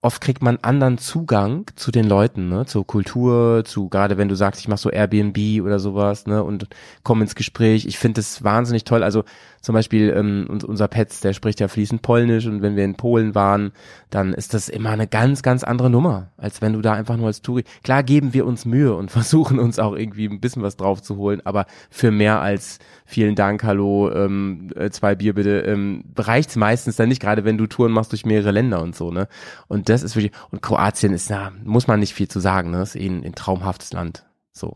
oft 0.01 0.21
kriegt 0.21 0.41
man 0.41 0.57
anderen 0.61 0.97
Zugang 0.97 1.65
zu 1.75 1.91
den 1.91 2.05
Leuten, 2.07 2.49
ne, 2.49 2.65
zur 2.65 2.85
Kultur, 2.85 3.63
zu 3.65 3.89
gerade 3.89 4.17
wenn 4.17 4.29
du 4.29 4.35
sagst, 4.35 4.61
ich 4.61 4.67
mach 4.67 4.77
so 4.77 4.89
Airbnb 4.89 5.63
oder 5.63 5.79
sowas, 5.79 6.27
ne, 6.27 6.43
und 6.43 6.67
komm 7.03 7.21
ins 7.21 7.35
Gespräch. 7.35 7.85
Ich 7.85 7.97
finde 7.97 8.21
das 8.21 8.43
wahnsinnig 8.43 8.83
toll. 8.83 9.03
Also 9.03 9.23
zum 9.61 9.73
Beispiel 9.73 10.13
ähm, 10.15 10.59
unser 10.65 10.87
Petz, 10.87 11.19
der 11.21 11.33
spricht 11.33 11.59
ja 11.59 11.67
fließend 11.67 12.03
Polnisch 12.03 12.45
und 12.45 12.61
wenn 12.61 12.75
wir 12.75 12.85
in 12.85 12.95
Polen 12.95 13.35
waren, 13.35 13.71
dann 14.09 14.33
ist 14.33 14.53
das 14.53 14.69
immer 14.69 14.91
eine 14.91 15.07
ganz, 15.07 15.41
ganz 15.41 15.63
andere 15.63 15.89
Nummer, 15.89 16.31
als 16.37 16.61
wenn 16.61 16.73
du 16.73 16.81
da 16.81 16.93
einfach 16.93 17.17
nur 17.17 17.27
als 17.27 17.41
Touri. 17.41 17.63
Klar 17.83 18.03
geben 18.03 18.33
wir 18.33 18.45
uns 18.45 18.65
Mühe 18.65 18.95
und 18.95 19.11
versuchen 19.17 19.59
uns 19.59 19.77
auch 19.77 19.93
irgendwie 19.93 20.29
ein 20.29 20.39
bisschen 20.39 20.63
was 20.63 20.77
drauf 20.77 21.01
zu 21.01 21.17
holen, 21.17 21.41
aber 21.43 21.65
für 21.89 22.11
mehr 22.11 22.39
als 22.39 22.79
vielen 23.07 23.35
Dank, 23.35 23.63
hallo, 23.63 24.11
ähm, 24.11 24.69
äh, 24.75 24.89
zwei 24.91 25.15
Bier 25.15 25.33
bitte, 25.33 25.61
ähm, 25.61 26.03
reicht's 26.17 26.55
meistens 26.55 26.97
dann 26.97 27.09
nicht, 27.09 27.21
gerade 27.21 27.45
wenn 27.45 27.57
du 27.57 27.65
Touren 27.65 27.91
machst 27.91 28.11
durch 28.11 28.25
mehrere 28.25 28.51
Länder 28.51 28.83
und 28.83 28.95
so, 28.95 29.11
ne? 29.11 29.27
Und 29.67 29.89
das 29.89 30.03
ist 30.03 30.15
wirklich, 30.15 30.33
und 30.51 30.61
Kroatien 30.61 31.13
ist, 31.13 31.29
na, 31.29 31.53
muss 31.63 31.87
man 31.87 32.01
nicht 32.01 32.13
viel 32.13 32.27
zu 32.27 32.39
sagen, 32.39 32.69
ne? 32.69 32.81
Ist 32.81 32.95
eh 32.95 33.07
ein, 33.07 33.23
ein 33.23 33.33
traumhaftes 33.33 33.93
Land. 33.93 34.25
So. 34.51 34.75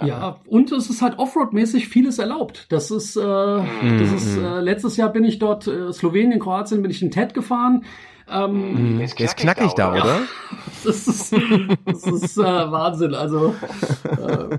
Ja, 0.00 0.40
und 0.46 0.70
es 0.72 0.90
ist 0.90 1.02
halt 1.02 1.18
Offroad-mäßig 1.18 1.88
vieles 1.88 2.18
erlaubt. 2.18 2.66
Das 2.70 2.90
ist, 2.90 3.16
äh, 3.16 3.20
mhm. 3.20 3.98
das 3.98 4.12
ist 4.12 4.36
äh, 4.36 4.60
letztes 4.60 4.96
Jahr 4.96 5.12
bin 5.12 5.24
ich 5.24 5.38
dort, 5.38 5.66
äh, 5.66 5.92
Slowenien, 5.92 6.38
Kroatien, 6.38 6.82
bin 6.82 6.90
ich 6.90 7.02
in 7.02 7.10
TED 7.10 7.34
gefahren. 7.34 7.84
Ähm, 8.30 8.94
mhm. 8.94 9.00
ist 9.00 9.16
knackig 9.16 9.72
da, 9.74 9.92
oder? 9.92 9.98
Ja, 9.98 10.20
das 10.84 11.08
ist, 11.08 11.32
das 11.84 12.06
ist 12.06 12.38
äh, 12.38 12.42
Wahnsinn. 12.42 13.14
Also, 13.14 13.54
äh, 14.04 14.58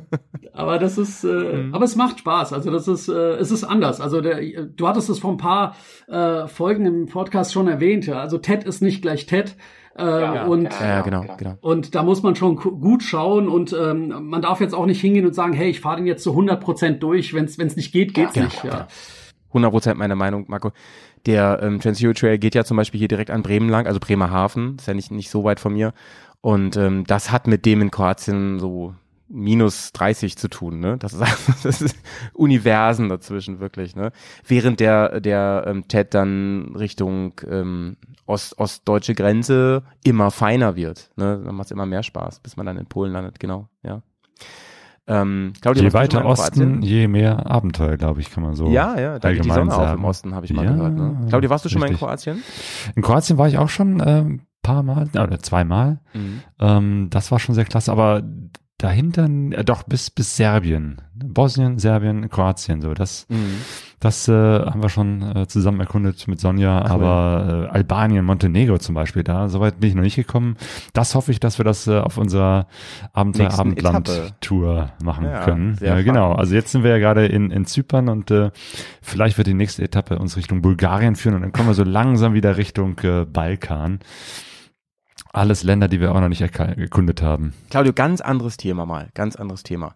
aber 0.54 0.80
das 0.80 0.98
ist, 0.98 1.24
äh, 1.24 1.28
mhm. 1.28 1.74
aber 1.74 1.86
es 1.86 1.96
macht 1.96 2.20
Spaß. 2.20 2.54
Also 2.54 2.72
das 2.72 2.88
ist, 2.88 3.10
äh, 3.10 3.36
es 3.36 3.52
ist 3.52 3.64
anders. 3.64 4.02
Also 4.02 4.22
der, 4.22 4.42
du 4.42 4.88
hattest 4.88 5.10
es 5.10 5.20
vor 5.20 5.32
ein 5.32 5.38
paar 5.38 5.76
äh, 6.08 6.48
Folgen 6.48 6.86
im 6.86 7.06
Podcast 7.08 7.54
schon 7.54 7.68
erwähnt. 7.68 8.06
Ja? 8.08 8.20
Also 8.20 8.38
TED 8.38 8.64
ist 8.64 8.82
nicht 8.82 9.02
gleich 9.02 9.26
TED. 9.26 9.56
Äh, 9.98 10.04
ja, 10.04 10.46
und, 10.46 10.64
ja, 10.64 11.02
genau, 11.02 11.22
genau, 11.22 11.36
genau. 11.38 11.58
Und 11.62 11.94
da 11.94 12.04
muss 12.04 12.24
man 12.24 12.36
schon 12.36 12.56
gut 12.56 13.04
schauen 13.04 13.50
und 13.50 13.74
ähm, 13.74 14.30
man 14.30 14.42
darf 14.42 14.62
jetzt 14.62 14.74
auch 14.74 14.86
nicht 14.86 15.02
hingehen 15.02 15.26
und 15.26 15.34
sagen, 15.34 15.52
hey, 15.52 15.70
ich 15.70 15.82
fahre 15.82 15.98
den 15.98 16.06
jetzt 16.06 16.24
zu 16.24 16.32
100 16.32 16.62
Prozent 16.62 17.04
durch. 17.04 17.34
Wenn 17.34 17.46
es 17.46 17.58
nicht 17.58 17.92
geht, 17.92 18.14
geht's 18.14 18.36
ja, 18.36 18.44
nicht. 18.44 18.62
Genau, 18.62 18.76
ja. 18.76 18.88
100 19.50 19.72
Prozent 19.72 20.00
meiner 20.00 20.16
Meinung, 20.16 20.46
Marco. 20.48 20.72
Der 21.26 21.60
ähm, 21.62 21.80
Trans-Euro 21.80 22.14
Trail 22.14 22.38
geht 22.38 22.56
ja 22.56 22.64
zum 22.64 22.78
Beispiel 22.78 23.00
hier 23.00 23.08
direkt 23.08 23.30
an 23.30 23.44
Bremen 23.44 23.70
lang, 23.70 23.88
also 23.88 24.00
Bremerhaven, 24.00 24.78
ist 24.78 24.88
ja 24.88 24.94
nicht, 24.94 25.12
nicht 25.12 25.30
so 25.30 25.44
weit 25.44 25.60
von 25.60 25.74
mir. 25.74 25.94
Und 26.42 26.78
ähm, 26.78 27.04
das 27.06 27.32
hat 27.32 27.48
mit 27.48 27.66
dem 27.66 27.82
in 27.82 27.92
Kroatien 27.92 28.60
so 28.60 28.96
minus 29.30 29.92
30 29.94 30.38
zu 30.38 30.48
tun, 30.48 30.80
ne? 30.80 30.98
Das 30.98 31.14
ist, 31.14 31.22
das 31.64 31.82
ist 31.82 31.96
Universen 32.34 33.10
dazwischen 33.10 33.60
wirklich, 33.60 33.96
ne? 33.96 34.12
Während 34.46 34.80
der 34.80 35.22
der 35.22 35.66
ähm, 35.68 35.88
TED 35.88 36.14
dann 36.14 36.76
Richtung 36.76 37.34
ähm, 37.48 37.98
Ost, 38.26 38.58
ostdeutsche 38.60 39.16
Grenze 39.16 39.84
immer 40.04 40.32
feiner 40.32 40.76
wird, 40.76 41.12
ne? 41.16 41.42
Dann 41.44 41.56
macht 41.56 41.68
es 41.68 41.72
immer 41.72 41.86
mehr 41.86 42.04
Spaß, 42.04 42.40
bis 42.40 42.58
man 42.58 42.66
dann 42.66 42.78
in 42.78 42.88
Polen 42.88 43.14
landet, 43.14 43.40
genau, 43.40 43.70
ja. 43.84 44.02
Ähm, 45.10 45.54
Claudia, 45.60 45.84
je 45.84 45.94
weiter 45.94 46.24
Osten, 46.24 46.84
je 46.84 47.08
mehr 47.08 47.50
Abenteuer, 47.50 47.98
glaube 47.98 48.22
ich, 48.22 48.30
kann 48.30 48.44
man 48.44 48.54
so 48.54 48.68
Ja, 48.68 49.00
ja, 49.00 49.18
da 49.20 49.34
geht 49.34 49.44
die 49.44 49.50
Sonne 49.50 49.72
sagen. 49.72 49.84
auf 49.84 49.98
im 49.98 50.06
Osten, 50.06 50.36
habe 50.36 50.46
ich 50.46 50.54
mal 50.54 50.66
ja, 50.66 50.72
gehört. 50.72 50.94
Ne? 50.94 51.26
Claudia, 51.30 51.50
warst 51.50 51.66
du 51.66 51.70
schon 51.70 51.82
richtig. 51.82 52.00
mal 52.00 52.08
in 52.08 52.18
Kroatien? 52.18 52.44
In 52.96 53.02
Kroatien 53.02 53.38
war 53.40 53.48
ich 53.48 53.58
auch 53.58 53.70
schon 53.70 54.02
ähm, 54.06 54.42
paar 54.62 54.84
Mal, 54.84 55.10
oder 55.10 55.40
zweimal. 55.40 56.00
Mhm. 56.14 56.42
Ähm, 56.60 57.08
das 57.10 57.32
war 57.32 57.40
schon 57.40 57.56
sehr 57.56 57.66
klasse, 57.66 57.92
aber 57.92 58.24
dahinter, 58.80 59.30
äh, 59.52 59.64
doch 59.64 59.84
bis 59.84 60.10
bis 60.10 60.36
Serbien, 60.36 61.02
Bosnien, 61.14 61.78
Serbien, 61.78 62.30
Kroatien, 62.30 62.82
so 62.82 62.94
das, 62.94 63.28
mhm. 63.30 63.62
das 64.00 64.28
äh, 64.28 64.32
haben 64.32 64.82
wir 64.82 64.90
schon 64.90 65.36
äh, 65.36 65.48
zusammen 65.48 65.82
erkundet 65.82 66.28
mit 66.28 66.40
Sonja, 66.40 66.80
cool. 66.80 66.90
aber 66.90 67.68
äh, 67.70 67.76
Albanien, 67.76 68.26
Montenegro 68.26 68.78
zum 68.78 68.96
Beispiel, 68.96 69.24
da 69.24 69.50
soweit 69.50 69.80
bin 69.80 69.90
ich 69.90 69.96
noch 69.96 70.02
nicht 70.02 70.16
gekommen. 70.16 70.56
Das 70.94 71.14
hoffe 71.14 71.32
ich, 71.32 71.40
dass 71.40 71.60
wir 71.60 71.66
das 71.66 71.88
äh, 71.88 72.00
auf 72.00 72.18
unserer 72.18 72.68
Abenteuer-Abendland-Tour 73.14 74.92
machen 75.04 75.26
ja, 75.26 75.44
können. 75.44 75.78
Ja, 75.82 76.02
genau. 76.02 76.32
Also 76.32 76.56
jetzt 76.56 76.72
sind 76.72 76.84
wir 76.84 76.92
ja 76.92 77.00
gerade 77.00 77.26
in 77.26 77.52
in 77.52 77.66
Zypern 77.66 78.08
und 78.08 78.32
äh, 78.32 78.52
vielleicht 79.02 79.38
wird 79.38 79.48
die 79.48 79.54
nächste 79.54 79.84
Etappe 79.84 80.18
uns 80.18 80.38
Richtung 80.38 80.62
Bulgarien 80.62 81.16
führen 81.16 81.36
und 81.36 81.42
dann 81.42 81.52
kommen 81.52 81.68
wir 81.68 81.76
so 81.76 81.84
langsam 81.84 82.34
wieder 82.34 82.56
Richtung 82.56 82.98
äh, 83.00 83.26
Balkan. 83.26 84.00
Alles 85.32 85.64
Länder, 85.64 85.88
die 85.88 86.02
wir 86.02 86.12
auch 86.14 86.20
noch 86.20 86.30
nicht 86.30 86.42
erkundet 86.42 87.22
haben. 87.22 87.54
Claudio, 87.70 87.94
ganz 87.94 88.22
anderes 88.22 88.58
Thema 88.58 88.86
mal, 88.86 89.10
ganz 89.14 89.36
anderes 89.36 89.64
Thema. 89.64 89.96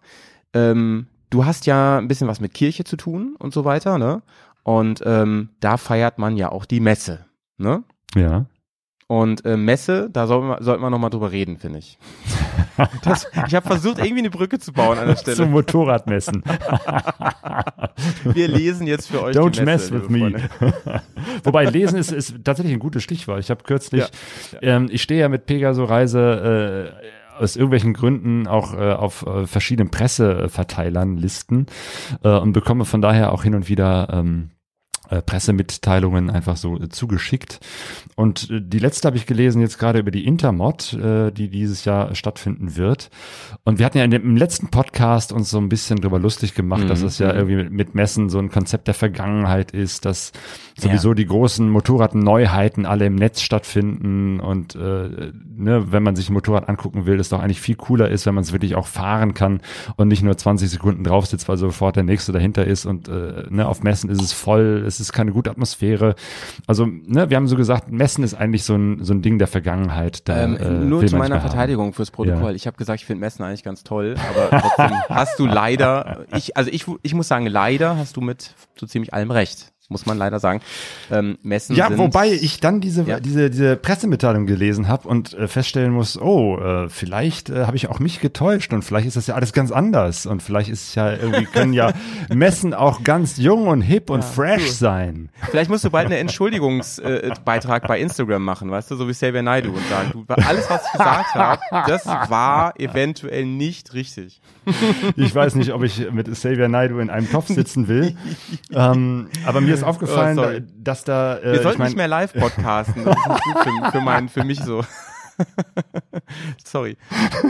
Ähm, 0.52 1.06
du 1.30 1.44
hast 1.44 1.66
ja 1.66 1.98
ein 1.98 2.08
bisschen 2.08 2.28
was 2.28 2.40
mit 2.40 2.54
Kirche 2.54 2.84
zu 2.84 2.96
tun 2.96 3.34
und 3.38 3.52
so 3.52 3.64
weiter, 3.64 3.98
ne? 3.98 4.22
Und 4.62 5.02
ähm, 5.04 5.50
da 5.60 5.76
feiert 5.76 6.18
man 6.18 6.36
ja 6.36 6.50
auch 6.50 6.64
die 6.64 6.80
Messe, 6.80 7.26
ne? 7.58 7.82
Ja. 8.14 8.46
Und 9.06 9.44
äh, 9.44 9.56
Messe, 9.56 10.08
da 10.10 10.26
sollten 10.26 10.48
wir, 10.48 10.62
sollten 10.62 10.82
wir 10.82 10.88
nochmal 10.88 11.10
drüber 11.10 11.30
reden, 11.30 11.58
finde 11.58 11.78
ich. 11.78 11.98
Das, 13.04 13.28
ich 13.46 13.54
habe 13.54 13.68
versucht, 13.68 13.98
irgendwie 13.98 14.18
eine 14.18 14.30
Brücke 14.30 14.58
zu 14.58 14.72
bauen 14.72 14.98
an 14.98 15.06
der 15.06 15.14
Stelle. 15.14 15.36
Zum 15.36 15.52
Motorradmessen. 15.52 16.42
wir 18.24 18.48
lesen 18.48 18.88
jetzt 18.88 19.12
für 19.12 19.22
euch. 19.22 19.36
Don't 19.36 19.62
mess 19.64 19.92
with 19.92 20.08
me. 20.08 20.34
Wobei 21.44 21.66
lesen 21.66 21.96
ist, 21.98 22.10
ist 22.10 22.34
tatsächlich 22.42 22.74
ein 22.74 22.80
gutes 22.80 23.04
Stichwort. 23.04 23.38
Ich 23.38 23.50
habe 23.50 23.62
kürzlich, 23.62 24.02
ja. 24.50 24.58
Ähm, 24.60 24.88
ich 24.90 25.02
stehe 25.02 25.20
ja 25.20 25.28
mit 25.28 25.46
Pegaso 25.46 25.84
Reise 25.84 26.92
äh, 27.00 27.40
aus 27.40 27.54
irgendwelchen 27.54 27.94
Gründen 27.94 28.48
auch 28.48 28.74
äh, 28.74 28.92
auf 28.92 29.24
äh, 29.24 29.46
verschiedenen 29.46 29.90
Presseverteilern 29.90 31.16
Listen 31.16 31.66
äh, 32.22 32.30
und 32.30 32.52
bekomme 32.52 32.84
von 32.84 33.00
daher 33.00 33.32
auch 33.32 33.44
hin 33.44 33.54
und 33.54 33.68
wieder 33.68 34.08
ähm, 34.12 34.50
äh, 35.14 35.22
Pressemitteilungen 35.22 36.30
einfach 36.30 36.56
so 36.56 36.76
äh, 36.76 36.88
zugeschickt. 36.88 37.60
Und 38.16 38.50
äh, 38.50 38.60
die 38.60 38.78
letzte 38.78 39.06
habe 39.06 39.16
ich 39.16 39.26
gelesen 39.26 39.60
jetzt 39.60 39.78
gerade 39.78 39.98
über 39.98 40.10
die 40.10 40.24
Intermod, 40.24 40.92
die 40.94 41.48
dieses 41.48 41.84
Jahr 41.84 42.14
stattfinden 42.14 42.76
wird. 42.76 43.10
Und 43.64 43.78
wir 43.78 43.86
hatten 43.86 43.98
ja 43.98 44.04
in 44.04 44.10
dem, 44.10 44.22
im 44.22 44.36
letzten 44.36 44.68
Podcast 44.68 45.32
uns 45.32 45.50
so 45.50 45.58
ein 45.58 45.68
bisschen 45.68 46.00
drüber 46.00 46.18
lustig 46.18 46.54
gemacht, 46.54 46.84
mhm. 46.84 46.88
dass 46.88 47.02
es 47.02 47.18
ja 47.18 47.32
mhm. 47.32 47.38
irgendwie 47.38 47.56
mit, 47.56 47.72
mit, 47.72 47.94
Messen 47.94 48.28
so 48.28 48.38
ein 48.38 48.50
Konzept 48.50 48.86
der 48.86 48.94
Vergangenheit 48.94 49.70
ist, 49.72 50.04
dass 50.04 50.32
sowieso 50.76 51.10
ja. 51.10 51.14
die 51.14 51.26
großen 51.26 51.68
Motorradneuheiten 51.68 52.86
alle 52.86 53.06
im 53.06 53.14
Netz 53.14 53.40
stattfinden 53.40 54.40
und 54.40 54.74
ne, 54.74 55.92
wenn 55.92 56.02
man 56.02 56.16
sich 56.16 56.28
ein 56.28 56.32
Motorrad 56.32 56.68
angucken 56.68 57.06
will, 57.06 57.16
das 57.16 57.28
doch 57.28 57.40
eigentlich 57.40 57.60
viel 57.60 57.76
cooler 57.76 58.08
ist, 58.10 58.26
wenn 58.26 58.34
man 58.34 58.42
es 58.42 58.52
wirklich 58.52 58.74
auch 58.74 58.86
fahren 58.86 59.34
kann 59.34 59.60
und 59.96 60.08
nicht 60.08 60.22
nur 60.22 60.36
20 60.36 60.68
Sekunden 60.68 61.04
drauf 61.04 61.26
sitzt, 61.26 61.48
weil 61.48 61.56
sofort 61.56 61.96
der 61.96 62.02
nächste 62.02 62.32
dahinter 62.32 62.66
ist 62.66 62.86
und 62.86 63.08
ne, 63.08 63.66
auf 63.66 63.82
Messen 63.82 64.10
ist 64.10 64.22
es 64.22 64.32
voll, 64.32 64.82
es 64.86 64.98
ist 64.98 65.03
keine 65.12 65.32
gute 65.32 65.50
Atmosphäre. 65.50 66.14
Also, 66.66 66.86
ne, 66.86 67.30
wir 67.30 67.36
haben 67.36 67.48
so 67.48 67.56
gesagt, 67.56 67.90
Messen 67.90 68.24
ist 68.24 68.34
eigentlich 68.34 68.64
so 68.64 68.74
ein, 68.74 69.04
so 69.04 69.12
ein 69.12 69.22
Ding 69.22 69.38
der 69.38 69.48
Vergangenheit. 69.48 70.28
Da, 70.28 70.44
Ähm, 70.44 70.56
äh, 70.56 70.68
nur 70.70 71.06
zu 71.06 71.16
meiner 71.16 71.34
mehr 71.36 71.42
haben. 71.42 71.50
Verteidigung 71.50 71.92
fürs 71.92 72.10
Protokoll. 72.10 72.50
Ja. 72.50 72.56
Ich 72.56 72.66
habe 72.66 72.76
gesagt, 72.76 73.00
ich 73.00 73.06
finde 73.06 73.20
Messen 73.20 73.44
eigentlich 73.44 73.64
ganz 73.64 73.84
toll, 73.84 74.14
aber 74.30 74.60
trotzdem 74.60 74.98
hast 75.08 75.38
du 75.38 75.46
leider, 75.46 76.26
ich, 76.34 76.56
also 76.56 76.70
ich, 76.70 76.86
ich 77.02 77.14
muss 77.14 77.28
sagen, 77.28 77.46
leider 77.46 77.96
hast 77.96 78.16
du 78.16 78.20
mit 78.20 78.54
so 78.76 78.86
ziemlich 78.86 79.12
allem 79.12 79.30
recht. 79.30 79.73
Muss 79.94 80.06
man 80.06 80.18
leider 80.18 80.40
sagen. 80.40 80.60
Ähm, 81.08 81.38
Messen 81.44 81.76
Ja, 81.76 81.86
sind, 81.86 81.98
wobei 81.98 82.32
ich 82.32 82.58
dann 82.58 82.80
diese, 82.80 83.04
Ja. 83.04 83.20
diese, 83.20 83.48
diese 83.48 83.76
Pressemitteilung 83.76 84.44
gelesen 84.44 84.88
habe 84.88 85.06
und 85.06 85.34
äh, 85.34 85.46
feststellen 85.46 85.92
muss, 85.92 86.20
oh, 86.20 86.58
äh, 86.58 86.88
vielleicht 86.88 87.48
äh, 87.48 87.66
habe 87.66 87.76
ich 87.76 87.88
auch 87.88 88.00
mich 88.00 88.18
getäuscht 88.18 88.72
und 88.72 88.82
vielleicht 88.82 89.06
ist 89.06 89.16
das 89.16 89.28
ja 89.28 89.36
alles 89.36 89.52
ganz 89.52 89.70
anders 89.70 90.26
und 90.26 90.42
vielleicht 90.42 90.68
ist 90.68 90.88
es 90.88 90.94
ja 90.96 91.12
irgendwie, 91.12 91.44
können 91.44 91.72
ja 91.72 91.92
Messen 92.34 92.74
auch 92.74 93.04
ganz 93.04 93.36
jung 93.36 93.68
und 93.68 93.82
hip 93.82 94.10
und 94.10 94.24
fresh 94.24 94.72
sein. 94.72 95.28
Vielleicht 95.52 95.70
musst 95.70 95.84
du 95.84 95.90
bald 95.90 96.06
einen 96.06 96.16
Entschuldigungsbeitrag 96.18 97.84
äh, 97.84 97.86
bei 97.86 98.00
Instagram 98.00 98.42
machen, 98.44 98.68
weißt 98.72 98.90
du, 98.90 98.96
so 98.96 99.06
wie 99.06 99.12
Xavier 99.12 99.42
Naidoo 99.42 99.70
und 99.70 99.88
sagen, 99.88 100.10
du, 100.12 100.24
alles, 100.42 100.68
was 100.68 100.84
ich 100.86 100.92
gesagt 100.98 101.34
habe, 101.36 101.60
das 101.86 102.04
war 102.04 102.80
eventuell 102.80 103.44
nicht 103.46 103.94
richtig. 103.94 104.40
Ich 105.16 105.34
weiß 105.34 105.54
nicht, 105.56 105.72
ob 105.72 105.82
ich 105.82 106.10
mit 106.10 106.30
Xavier 106.30 106.68
Naidoo 106.68 106.98
in 106.98 107.10
einem 107.10 107.30
Topf 107.30 107.48
sitzen 107.48 107.88
will, 107.88 108.16
ähm, 108.72 109.28
aber 109.46 109.60
mir 109.60 109.74
ist 109.74 109.82
aufgefallen, 109.84 110.38
Oh, 110.38 110.42
sorry. 110.42 110.60
da- 110.60 110.66
dass 110.84 111.04
da, 111.04 111.38
äh, 111.38 111.52
Wir 111.52 111.62
sollten 111.62 111.68
ich 111.72 111.78
mein, 111.78 111.86
nicht 111.88 111.96
mehr 111.96 112.08
live 112.08 112.32
podcasten. 112.34 113.04
Das 113.04 113.16
ist 113.16 113.28
nicht 113.28 113.44
gut 113.44 113.58
für, 113.84 113.90
für, 113.92 114.00
mein, 114.00 114.28
für 114.28 114.44
mich 114.44 114.60
so. 114.60 114.84
Sorry. 116.64 116.96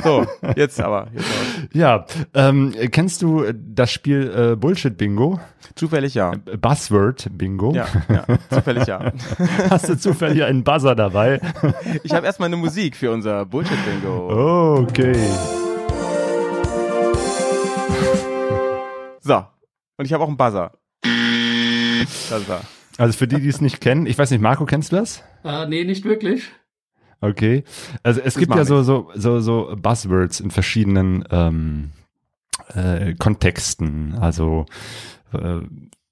So, 0.02 0.26
jetzt 0.56 0.80
aber. 0.80 1.08
Jetzt 1.12 1.26
aber. 1.26 1.68
ja, 1.78 2.06
ähm, 2.32 2.72
kennst 2.90 3.20
du 3.20 3.44
das 3.52 3.92
Spiel 3.92 4.52
äh, 4.52 4.56
Bullshit 4.56 4.96
Bingo? 4.96 5.38
Zufällig 5.74 6.14
ja. 6.14 6.32
Buzzword 6.60 7.28
Bingo? 7.36 7.74
Ja, 7.74 7.86
ja, 8.08 8.24
zufällig 8.50 8.86
ja. 8.86 9.12
Hast 9.70 9.88
du 9.90 9.98
zufällig 9.98 10.44
einen 10.44 10.64
Buzzer 10.64 10.94
dabei? 10.94 11.40
Ich 12.04 12.12
habe 12.14 12.24
erstmal 12.24 12.46
eine 12.46 12.56
Musik 12.56 12.96
für 12.96 13.10
unser 13.10 13.44
Bullshit-Bingo. 13.44 14.78
Okay. 14.82 15.14
Und 19.97 20.07
ich 20.07 20.12
habe 20.12 20.24
auch 20.24 20.28
einen 20.28 20.36
Buzzer. 20.36 20.72
Das 21.03 22.40
ist 22.40 22.49
er. 22.49 22.62
Also 22.97 23.16
für 23.16 23.26
die, 23.26 23.40
die 23.40 23.49
es 23.49 23.61
nicht 23.61 23.80
kennen, 23.80 24.07
ich 24.07 24.18
weiß 24.18 24.30
nicht, 24.30 24.40
Marco, 24.40 24.66
kennst 24.66 24.92
du 24.92 24.97
das? 24.97 25.22
Äh, 25.45 25.66
nee, 25.66 25.84
nicht 25.84 26.05
wirklich. 26.05 26.51
Okay. 27.20 27.64
Also 28.03 28.20
es 28.20 28.36
gibt 28.36 28.51
macht 28.51 28.59
ja 28.59 28.64
so, 28.64 28.82
so, 28.82 29.11
so, 29.14 29.40
so 29.40 29.74
Buzzwords 29.76 30.40
in 30.40 30.51
verschiedenen 30.51 31.24
ähm, 31.30 31.90
äh, 32.74 33.14
Kontexten. 33.14 34.14
Also 34.14 34.66
äh, 35.32 35.61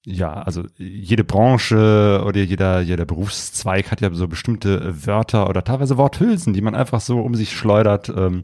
ja, 0.05 0.33
also 0.33 0.65
jede 0.77 1.23
Branche 1.23 2.25
oder 2.27 2.41
jeder, 2.41 2.81
jeder 2.81 3.05
Berufszweig 3.05 3.93
hat 3.93 4.01
ja 4.01 4.13
so 4.13 4.27
bestimmte 4.27 5.07
Wörter 5.07 5.49
oder 5.49 5.63
teilweise 5.63 5.97
Worthülsen, 5.97 6.55
die 6.55 6.63
man 6.63 6.75
einfach 6.75 7.01
so 7.01 7.21
um 7.21 7.37
sich 7.37 7.53
schleudert, 7.53 8.09
ähm, 8.09 8.43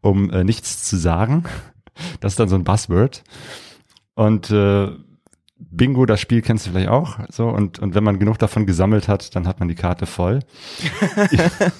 um 0.00 0.30
äh, 0.30 0.44
nichts 0.44 0.84
zu 0.84 0.96
sagen. 0.96 1.44
Das 2.20 2.34
ist 2.34 2.40
dann 2.40 2.48
so 2.48 2.54
ein 2.54 2.64
Buzzword. 2.64 3.24
Und 4.20 4.50
äh, 4.50 4.88
Bingo, 5.58 6.04
das 6.04 6.20
Spiel 6.20 6.42
kennst 6.42 6.66
du 6.66 6.70
vielleicht 6.72 6.90
auch. 6.90 7.18
So, 7.30 7.48
und, 7.48 7.78
und 7.78 7.94
wenn 7.94 8.04
man 8.04 8.18
genug 8.18 8.38
davon 8.38 8.66
gesammelt 8.66 9.08
hat, 9.08 9.34
dann 9.34 9.46
hat 9.46 9.60
man 9.60 9.68
die 9.68 9.74
Karte 9.74 10.04
voll. 10.04 10.40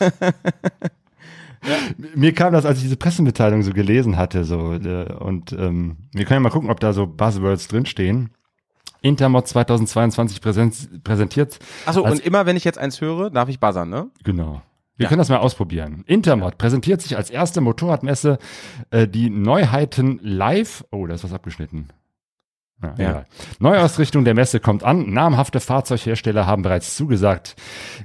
Mir 2.14 2.32
kam 2.32 2.54
das, 2.54 2.64
als 2.64 2.78
ich 2.78 2.84
diese 2.84 2.96
Pressemitteilung 2.96 3.62
so 3.62 3.72
gelesen 3.72 4.16
hatte, 4.16 4.44
so, 4.44 4.72
äh, 4.72 5.12
und 5.12 5.52
ähm, 5.52 5.98
wir 6.12 6.24
können 6.24 6.36
ja 6.36 6.40
mal 6.40 6.48
gucken, 6.50 6.70
ob 6.70 6.80
da 6.80 6.94
so 6.94 7.06
Buzzwords 7.06 7.68
drinstehen. 7.68 8.30
Intermod 9.02 9.46
2022 9.46 10.40
präsent, 10.40 11.04
präsentiert. 11.04 11.58
Achso, 11.84 12.02
und 12.02 12.20
immer 12.20 12.46
wenn 12.46 12.56
ich 12.56 12.64
jetzt 12.64 12.78
eins 12.78 13.02
höre, 13.02 13.28
darf 13.28 13.50
ich 13.50 13.60
buzzern, 13.60 13.90
ne? 13.90 14.10
Genau. 14.24 14.62
Wir 14.96 15.04
Ja. 15.04 15.08
können 15.08 15.18
das 15.18 15.28
mal 15.28 15.38
ausprobieren. 15.38 16.04
Intermod 16.06 16.56
präsentiert 16.56 17.02
sich 17.02 17.16
als 17.18 17.28
erste 17.28 17.60
Motorradmesse 17.60 18.38
äh, 18.90 19.06
die 19.06 19.28
Neuheiten 19.28 20.18
live. 20.22 20.84
Oh, 20.90 21.06
da 21.06 21.14
ist 21.14 21.24
was 21.24 21.32
abgeschnitten. 21.34 21.88
Ja, 22.82 22.94
Ja. 22.98 23.24
Neuausrichtung 23.58 24.24
der 24.24 24.34
Messe 24.34 24.58
kommt 24.60 24.84
an. 24.84 25.12
Namhafte 25.12 25.60
Fahrzeughersteller 25.60 26.46
haben 26.46 26.62
bereits 26.62 26.96
zugesagt. 26.96 27.56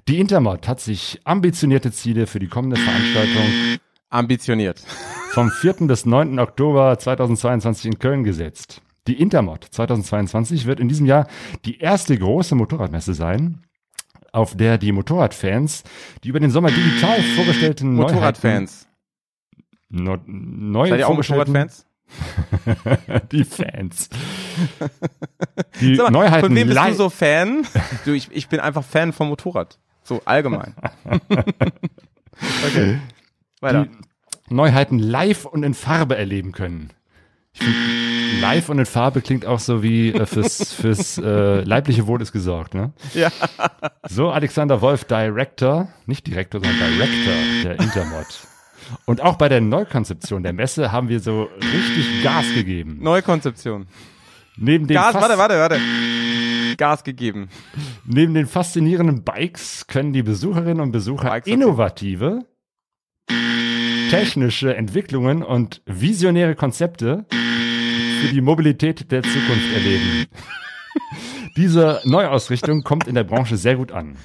Die 0.07 0.19
Intermod 0.19 0.67
hat 0.67 0.79
sich 0.81 1.21
ambitionierte 1.23 1.91
Ziele 1.91 2.27
für 2.27 2.39
die 2.39 2.47
kommende 2.47 2.75
Veranstaltung 2.77 3.79
Ambitioniert. 4.09 4.83
vom 5.31 5.49
4. 5.61 5.73
bis 5.87 6.05
9. 6.05 6.39
Oktober 6.39 6.97
2022 6.99 7.85
in 7.85 7.99
Köln 7.99 8.23
gesetzt. 8.23 8.81
Die 9.07 9.21
Intermod 9.21 9.63
2022 9.69 10.65
wird 10.65 10.79
in 10.79 10.89
diesem 10.89 11.05
Jahr 11.05 11.27
die 11.65 11.79
erste 11.79 12.17
große 12.17 12.55
Motorradmesse 12.55 13.13
sein, 13.13 13.61
auf 14.31 14.57
der 14.57 14.77
die 14.77 14.91
Motorradfans 14.91 15.83
die 16.23 16.29
über 16.29 16.39
den 16.39 16.49
Sommer 16.51 16.69
digital 16.71 17.21
vorgestellten 17.35 17.93
Motorradfans. 17.95 18.87
No, 19.89 20.17
neu 20.25 20.89
Seid 20.89 20.99
ihr 20.99 21.07
auch 21.07 21.15
Motorradfans? 21.15 21.85
die 23.31 23.43
Fans. 23.43 24.09
Die 25.81 25.95
mal, 25.95 26.09
Neuheiten 26.09 26.47
von 26.47 26.55
wem 26.55 26.67
bist 26.67 26.79
du 26.79 26.93
so 26.93 27.09
Fan? 27.09 27.67
Du, 28.05 28.13
ich, 28.13 28.29
ich 28.31 28.47
bin 28.47 28.59
einfach 28.59 28.83
Fan 28.83 29.13
vom 29.13 29.29
Motorrad. 29.29 29.77
So 30.03 30.21
allgemein. 30.25 30.73
okay. 32.65 32.99
Weiter. 33.59 33.85
die 33.85 34.53
Neuheiten 34.53 34.99
live 34.99 35.45
und 35.45 35.63
in 35.63 35.73
Farbe 35.73 36.15
erleben 36.15 36.51
können. 36.51 36.91
Ich 37.53 37.63
find, 37.63 38.41
live 38.41 38.69
und 38.69 38.79
in 38.79 38.85
Farbe 38.85 39.21
klingt 39.21 39.45
auch 39.45 39.59
so 39.59 39.81
wie 39.81 40.13
äh, 40.13 40.25
fürs, 40.25 40.73
fürs 40.73 41.17
äh, 41.17 41.61
leibliche 41.61 42.05
Wohl 42.05 42.21
ist 42.21 42.31
gesorgt, 42.31 42.75
ne? 42.75 42.93
Ja. 43.13 43.31
So, 44.07 44.29
Alexander 44.29 44.81
Wolf, 44.81 45.05
Director, 45.05 45.87
nicht 46.05 46.27
Direktor, 46.27 46.61
sondern 46.61 46.77
Director 46.77 47.33
der 47.63 47.79
Intermod. 47.79 48.27
Und 49.05 49.21
auch 49.21 49.35
bei 49.37 49.49
der 49.49 49.61
Neukonzeption 49.61 50.43
der 50.43 50.53
Messe 50.53 50.91
haben 50.91 51.09
wir 51.09 51.19
so 51.19 51.49
richtig 51.61 52.23
Gas 52.23 52.45
gegeben. 52.53 52.97
Neue 53.01 53.21
Konzeption. 53.21 53.87
Neben 54.57 54.87
den, 54.87 54.95
Gas, 54.95 55.13
fas- 55.13 55.21
warte, 55.21 55.37
warte, 55.37 55.55
warte. 55.59 55.79
Gas 56.77 57.03
gegeben. 57.03 57.49
neben 58.05 58.33
den 58.33 58.47
faszinierenden 58.47 59.23
Bikes 59.23 59.87
können 59.87 60.11
die 60.13 60.23
Besucherinnen 60.23 60.81
und 60.81 60.91
Besucher 60.91 61.29
Bikes, 61.29 61.47
innovative, 61.51 62.45
technische 64.09 64.75
Entwicklungen 64.75 65.41
und 65.43 65.81
visionäre 65.85 66.55
Konzepte 66.55 67.25
für 67.29 68.27
die 68.27 68.41
Mobilität 68.41 69.11
der 69.11 69.23
Zukunft 69.23 69.73
erleben. 69.73 70.25
Diese 71.57 72.01
Neuausrichtung 72.03 72.83
kommt 72.83 73.07
in 73.07 73.15
der 73.15 73.23
Branche 73.23 73.57
sehr 73.57 73.75
gut 73.75 73.91
an. 73.91 74.17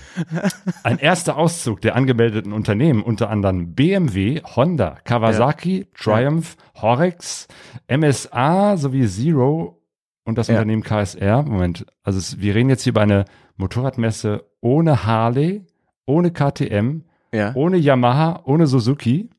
Ein 0.83 0.99
erster 0.99 1.37
Auszug 1.37 1.81
der 1.81 1.95
angemeldeten 1.97 2.53
Unternehmen, 2.53 3.03
unter 3.03 3.31
anderem 3.31 3.75
BMW, 3.75 4.41
Honda, 4.43 4.97
Kawasaki, 5.05 5.87
Triumph, 5.95 6.57
Horex, 6.81 7.47
MSA 7.89 8.77
sowie 8.77 9.07
Zero 9.07 9.81
und 10.25 10.39
das 10.39 10.49
Ja. 10.49 10.55
Unternehmen 10.55 10.83
KSR. 10.83 11.43
Moment, 11.43 11.87
also 12.03 12.19
es, 12.19 12.41
wir 12.41 12.55
reden 12.55 12.69
jetzt 12.69 12.83
hier 12.83 12.91
über 12.93 13.03
eine 13.03 13.25
Motorradmesse 13.57 14.45
ohne 14.61 15.05
Harley, 15.07 15.65
ohne 16.07 16.31
KTM, 16.33 17.03
Ja. 17.33 17.53
ohne 17.55 17.77
Yamaha, 17.77 18.41
ohne 18.45 18.67
Suzuki. 18.67 19.31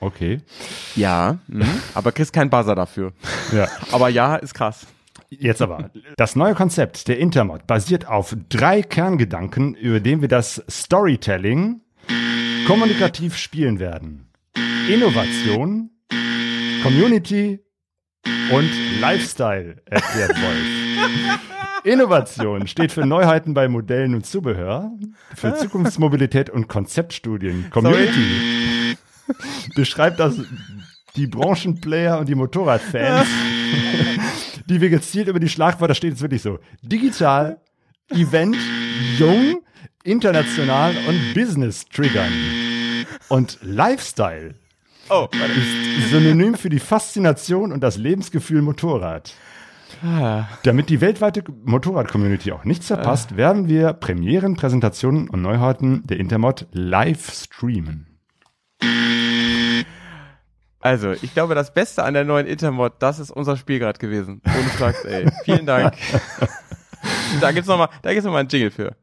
Okay. 0.00 0.40
Ja. 0.96 1.38
Mhm. 1.46 1.64
Aber 1.94 2.12
kriegst 2.12 2.32
keinen 2.32 2.50
Buzzer 2.50 2.74
dafür. 2.74 3.12
Ja. 3.52 3.68
Aber 3.92 4.08
ja, 4.08 4.36
ist 4.36 4.52
krass. 4.54 4.86
Jetzt 5.30 5.62
aber. 5.62 5.90
Das 6.16 6.36
neue 6.36 6.54
Konzept 6.54 7.08
der 7.08 7.18
Intermod 7.18 7.66
basiert 7.66 8.08
auf 8.08 8.36
drei 8.48 8.82
Kerngedanken, 8.82 9.74
über 9.74 10.00
den 10.00 10.20
wir 10.20 10.28
das 10.28 10.62
Storytelling 10.68 11.80
kommunikativ 12.66 13.36
spielen 13.36 13.78
werden. 13.78 14.30
Innovation, 14.88 15.90
Community 16.82 17.60
und 18.52 18.70
Lifestyle, 19.00 19.82
erklärt 19.86 20.30
Wolf. 20.30 21.40
Innovation 21.84 22.66
steht 22.66 22.92
für 22.92 23.04
Neuheiten 23.04 23.52
bei 23.52 23.68
Modellen 23.68 24.14
und 24.14 24.24
Zubehör, 24.24 24.90
für 25.34 25.54
Zukunftsmobilität 25.54 26.48
und 26.48 26.66
Konzeptstudien. 26.66 27.70
Community 27.70 28.96
beschreibt 29.74 30.18
das 30.18 30.40
die 31.16 31.26
Branchenplayer 31.26 32.18
und 32.18 32.28
die 32.28 32.34
Motorradfans, 32.34 33.28
die 34.66 34.80
wir 34.80 34.90
gezielt 34.90 35.28
über 35.28 35.40
die 35.40 35.48
Schlagwörter 35.48 35.94
steht 35.94 36.10
jetzt 36.10 36.22
wirklich 36.22 36.42
so. 36.42 36.58
Digital, 36.82 37.60
Event, 38.10 38.56
jung, 39.18 39.62
international 40.02 40.94
und 41.08 41.34
Business 41.34 41.86
triggern. 41.86 42.32
Und 43.28 43.58
Lifestyle 43.62 44.54
Oh, 45.10 45.28
ist 45.30 46.10
synonym 46.10 46.54
für 46.54 46.70
die 46.70 46.78
Faszination 46.78 47.72
und 47.72 47.82
das 47.82 47.98
Lebensgefühl 47.98 48.62
Motorrad. 48.62 49.34
Ah. 50.02 50.48
Damit 50.62 50.88
die 50.88 51.00
weltweite 51.00 51.44
Motorrad-Community 51.64 52.52
auch 52.52 52.64
nichts 52.64 52.86
verpasst, 52.86 53.36
werden 53.36 53.68
wir 53.68 53.92
Premieren, 53.92 54.56
Präsentationen 54.56 55.28
und 55.28 55.42
Neuheiten 55.42 56.06
der 56.06 56.18
Intermod 56.18 56.66
live 56.72 57.32
streamen. 57.32 58.13
Also, 60.84 61.12
ich 61.12 61.32
glaube, 61.32 61.54
das 61.54 61.72
Beste 61.72 62.04
an 62.04 62.12
der 62.12 62.24
neuen 62.24 62.46
Intermod, 62.46 62.92
das 62.98 63.18
ist 63.18 63.30
unser 63.30 63.56
Spiel 63.56 63.78
gerade 63.78 63.98
gewesen. 63.98 64.42
Ohne 64.44 64.68
Flachs, 64.68 65.02
ey. 65.06 65.26
Vielen 65.46 65.64
Dank. 65.64 65.94
da 67.40 67.52
gibt's 67.52 67.68
noch 67.68 67.78
mal, 67.78 67.88
da 68.02 68.12
gibt's 68.12 68.26
einen 68.26 68.48
Jingle 68.48 68.70
für. 68.70 68.94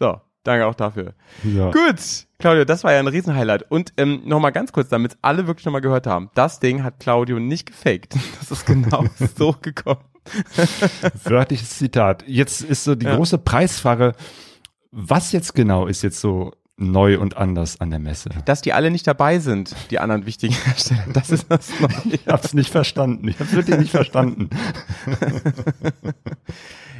So, 0.00 0.20
danke 0.42 0.66
auch 0.66 0.74
dafür. 0.74 1.14
Ja. 1.44 1.70
Gut, 1.70 1.96
Claudio, 2.40 2.64
das 2.64 2.82
war 2.82 2.92
ja 2.92 2.98
ein 2.98 3.06
Riesenhighlight. 3.06 3.70
Und 3.70 3.92
ähm, 3.96 4.22
nochmal 4.24 4.50
ganz 4.50 4.72
kurz, 4.72 4.88
damit 4.88 5.16
alle 5.22 5.46
wirklich 5.46 5.64
nochmal 5.64 5.80
gehört 5.80 6.08
haben. 6.08 6.28
Das 6.34 6.58
Ding 6.58 6.82
hat 6.82 6.98
Claudio 6.98 7.38
nicht 7.38 7.66
gefaked. 7.66 8.16
Das 8.40 8.50
ist 8.50 8.66
genau 8.66 9.04
so 9.36 9.54
gekommen. 9.62 10.00
Wörtliches 11.24 11.78
Zitat. 11.78 12.24
Jetzt 12.26 12.62
ist 12.62 12.82
so 12.82 12.96
die 12.96 13.06
Ja. 13.06 13.14
große 13.14 13.38
Preisfrage. 13.38 14.14
Was 14.90 15.32
jetzt 15.32 15.54
genau 15.54 15.86
ist 15.86 16.02
jetzt 16.02 16.20
so 16.20 16.52
neu 16.76 17.18
und 17.18 17.36
anders 17.36 17.80
an 17.80 17.90
der 17.90 17.98
Messe? 17.98 18.30
Dass 18.44 18.62
die 18.62 18.72
alle 18.72 18.90
nicht 18.90 19.06
dabei 19.06 19.38
sind, 19.38 19.74
die 19.90 19.98
anderen 19.98 20.26
wichtigen 20.26 20.54
Hersteller. 20.64 21.04
Das 21.12 21.30
ist 21.30 21.46
das 21.50 21.70
Neue. 21.80 22.14
Ich 22.14 22.26
hab's 22.26 22.54
nicht 22.54 22.70
verstanden. 22.70 23.28
Ich 23.28 23.38
hab's 23.38 23.52
wirklich 23.52 23.78
nicht 23.78 23.90
verstanden. 23.90 24.48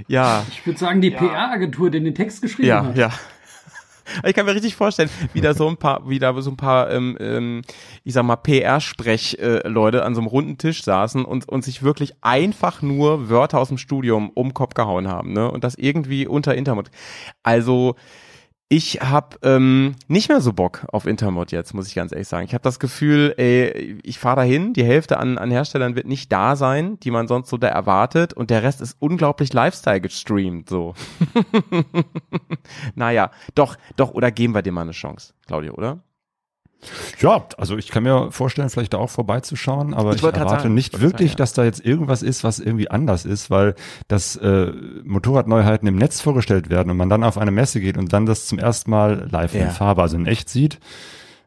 Ja, 0.06 0.44
Ich 0.50 0.64
würde 0.66 0.78
sagen, 0.78 1.00
die 1.00 1.10
PR-Agentur, 1.10 1.90
die 1.90 2.02
den 2.02 2.14
Text 2.14 2.40
geschrieben 2.42 2.68
ja, 2.68 2.84
hat. 2.84 2.96
ja. 2.96 3.10
Ich 4.24 4.34
kann 4.34 4.46
mir 4.46 4.54
richtig 4.54 4.76
vorstellen, 4.76 5.10
wie 5.32 5.40
da 5.40 5.54
so 5.54 5.68
ein 5.68 5.76
paar, 5.76 6.08
wie 6.08 6.18
da 6.18 6.40
so 6.40 6.50
ein 6.50 6.56
paar, 6.56 6.90
ähm, 6.90 7.16
ähm, 7.20 7.62
ich 8.04 8.14
sag 8.14 8.24
mal, 8.24 8.36
PR-Sprech-Leute 8.36 10.04
an 10.04 10.14
so 10.14 10.20
einem 10.20 10.28
runden 10.28 10.58
Tisch 10.58 10.82
saßen 10.82 11.24
und, 11.24 11.48
und 11.48 11.64
sich 11.64 11.82
wirklich 11.82 12.14
einfach 12.20 12.82
nur 12.82 13.28
Wörter 13.28 13.58
aus 13.58 13.68
dem 13.68 13.78
Studium 13.78 14.30
um 14.30 14.54
Kopf 14.54 14.74
gehauen 14.74 15.08
haben, 15.08 15.32
ne? 15.32 15.50
Und 15.50 15.64
das 15.64 15.74
irgendwie 15.74 16.26
unter 16.26 16.54
Intermod. 16.54 16.90
Also 17.42 17.96
ich 18.70 19.00
habe 19.00 19.38
ähm, 19.42 19.94
nicht 20.08 20.28
mehr 20.28 20.42
so 20.42 20.52
Bock 20.52 20.86
auf 20.92 21.06
Intermod 21.06 21.52
jetzt, 21.52 21.72
muss 21.72 21.88
ich 21.88 21.94
ganz 21.94 22.12
ehrlich 22.12 22.28
sagen. 22.28 22.44
Ich 22.44 22.52
habe 22.52 22.62
das 22.62 22.78
Gefühl, 22.78 23.34
ey, 23.38 23.98
ich 24.02 24.18
fahre 24.18 24.36
dahin, 24.36 24.74
die 24.74 24.84
Hälfte 24.84 25.18
an, 25.18 25.38
an 25.38 25.50
Herstellern 25.50 25.96
wird 25.96 26.06
nicht 26.06 26.30
da 26.30 26.54
sein, 26.54 27.00
die 27.00 27.10
man 27.10 27.28
sonst 27.28 27.48
so 27.48 27.56
da 27.56 27.68
erwartet 27.68 28.34
und 28.34 28.50
der 28.50 28.62
Rest 28.62 28.82
ist 28.82 28.96
unglaublich 29.00 29.54
Lifestyle 29.54 30.02
gestreamt, 30.02 30.68
so. 30.68 30.94
naja, 32.94 33.30
doch, 33.54 33.76
doch, 33.96 34.10
oder 34.10 34.30
geben 34.30 34.54
wir 34.54 34.60
dem 34.60 34.74
mal 34.74 34.82
eine 34.82 34.92
Chance, 34.92 35.32
Claudio, 35.46 35.72
oder? 35.72 36.00
Ja, 37.20 37.44
also 37.56 37.76
ich 37.76 37.88
kann 37.88 38.04
mir 38.04 38.30
vorstellen, 38.30 38.70
vielleicht 38.70 38.94
da 38.94 38.98
auch 38.98 39.10
vorbeizuschauen, 39.10 39.94
aber 39.94 40.10
Ich 40.10 40.16
ich, 40.18 40.22
erwarte 40.24 40.62
sagen, 40.62 40.74
nicht 40.74 41.00
wirklich, 41.00 41.30
sagen, 41.30 41.38
ja. 41.38 41.42
dass 41.42 41.52
da 41.52 41.64
jetzt 41.64 41.84
irgendwas 41.84 42.22
ist, 42.22 42.44
was 42.44 42.60
irgendwie 42.60 42.88
anders 42.90 43.24
ist, 43.24 43.50
weil 43.50 43.74
das 44.06 44.36
äh, 44.36 44.72
Motorradneuheiten 45.04 45.88
im 45.88 45.96
Netz 45.96 46.20
vorgestellt 46.20 46.70
werden 46.70 46.90
und 46.90 46.96
man 46.96 47.08
dann 47.08 47.24
auf 47.24 47.36
eine 47.36 47.50
Messe 47.50 47.80
geht 47.80 47.98
und 47.98 48.12
dann 48.12 48.26
das 48.26 48.46
zum 48.46 48.58
ersten 48.58 48.90
Mal 48.90 49.26
live 49.30 49.54
Ja. 49.54 49.64
in 49.64 49.70
Farbe, 49.70 50.02
also 50.02 50.16
in 50.16 50.26
echt 50.26 50.48
sieht. 50.48 50.78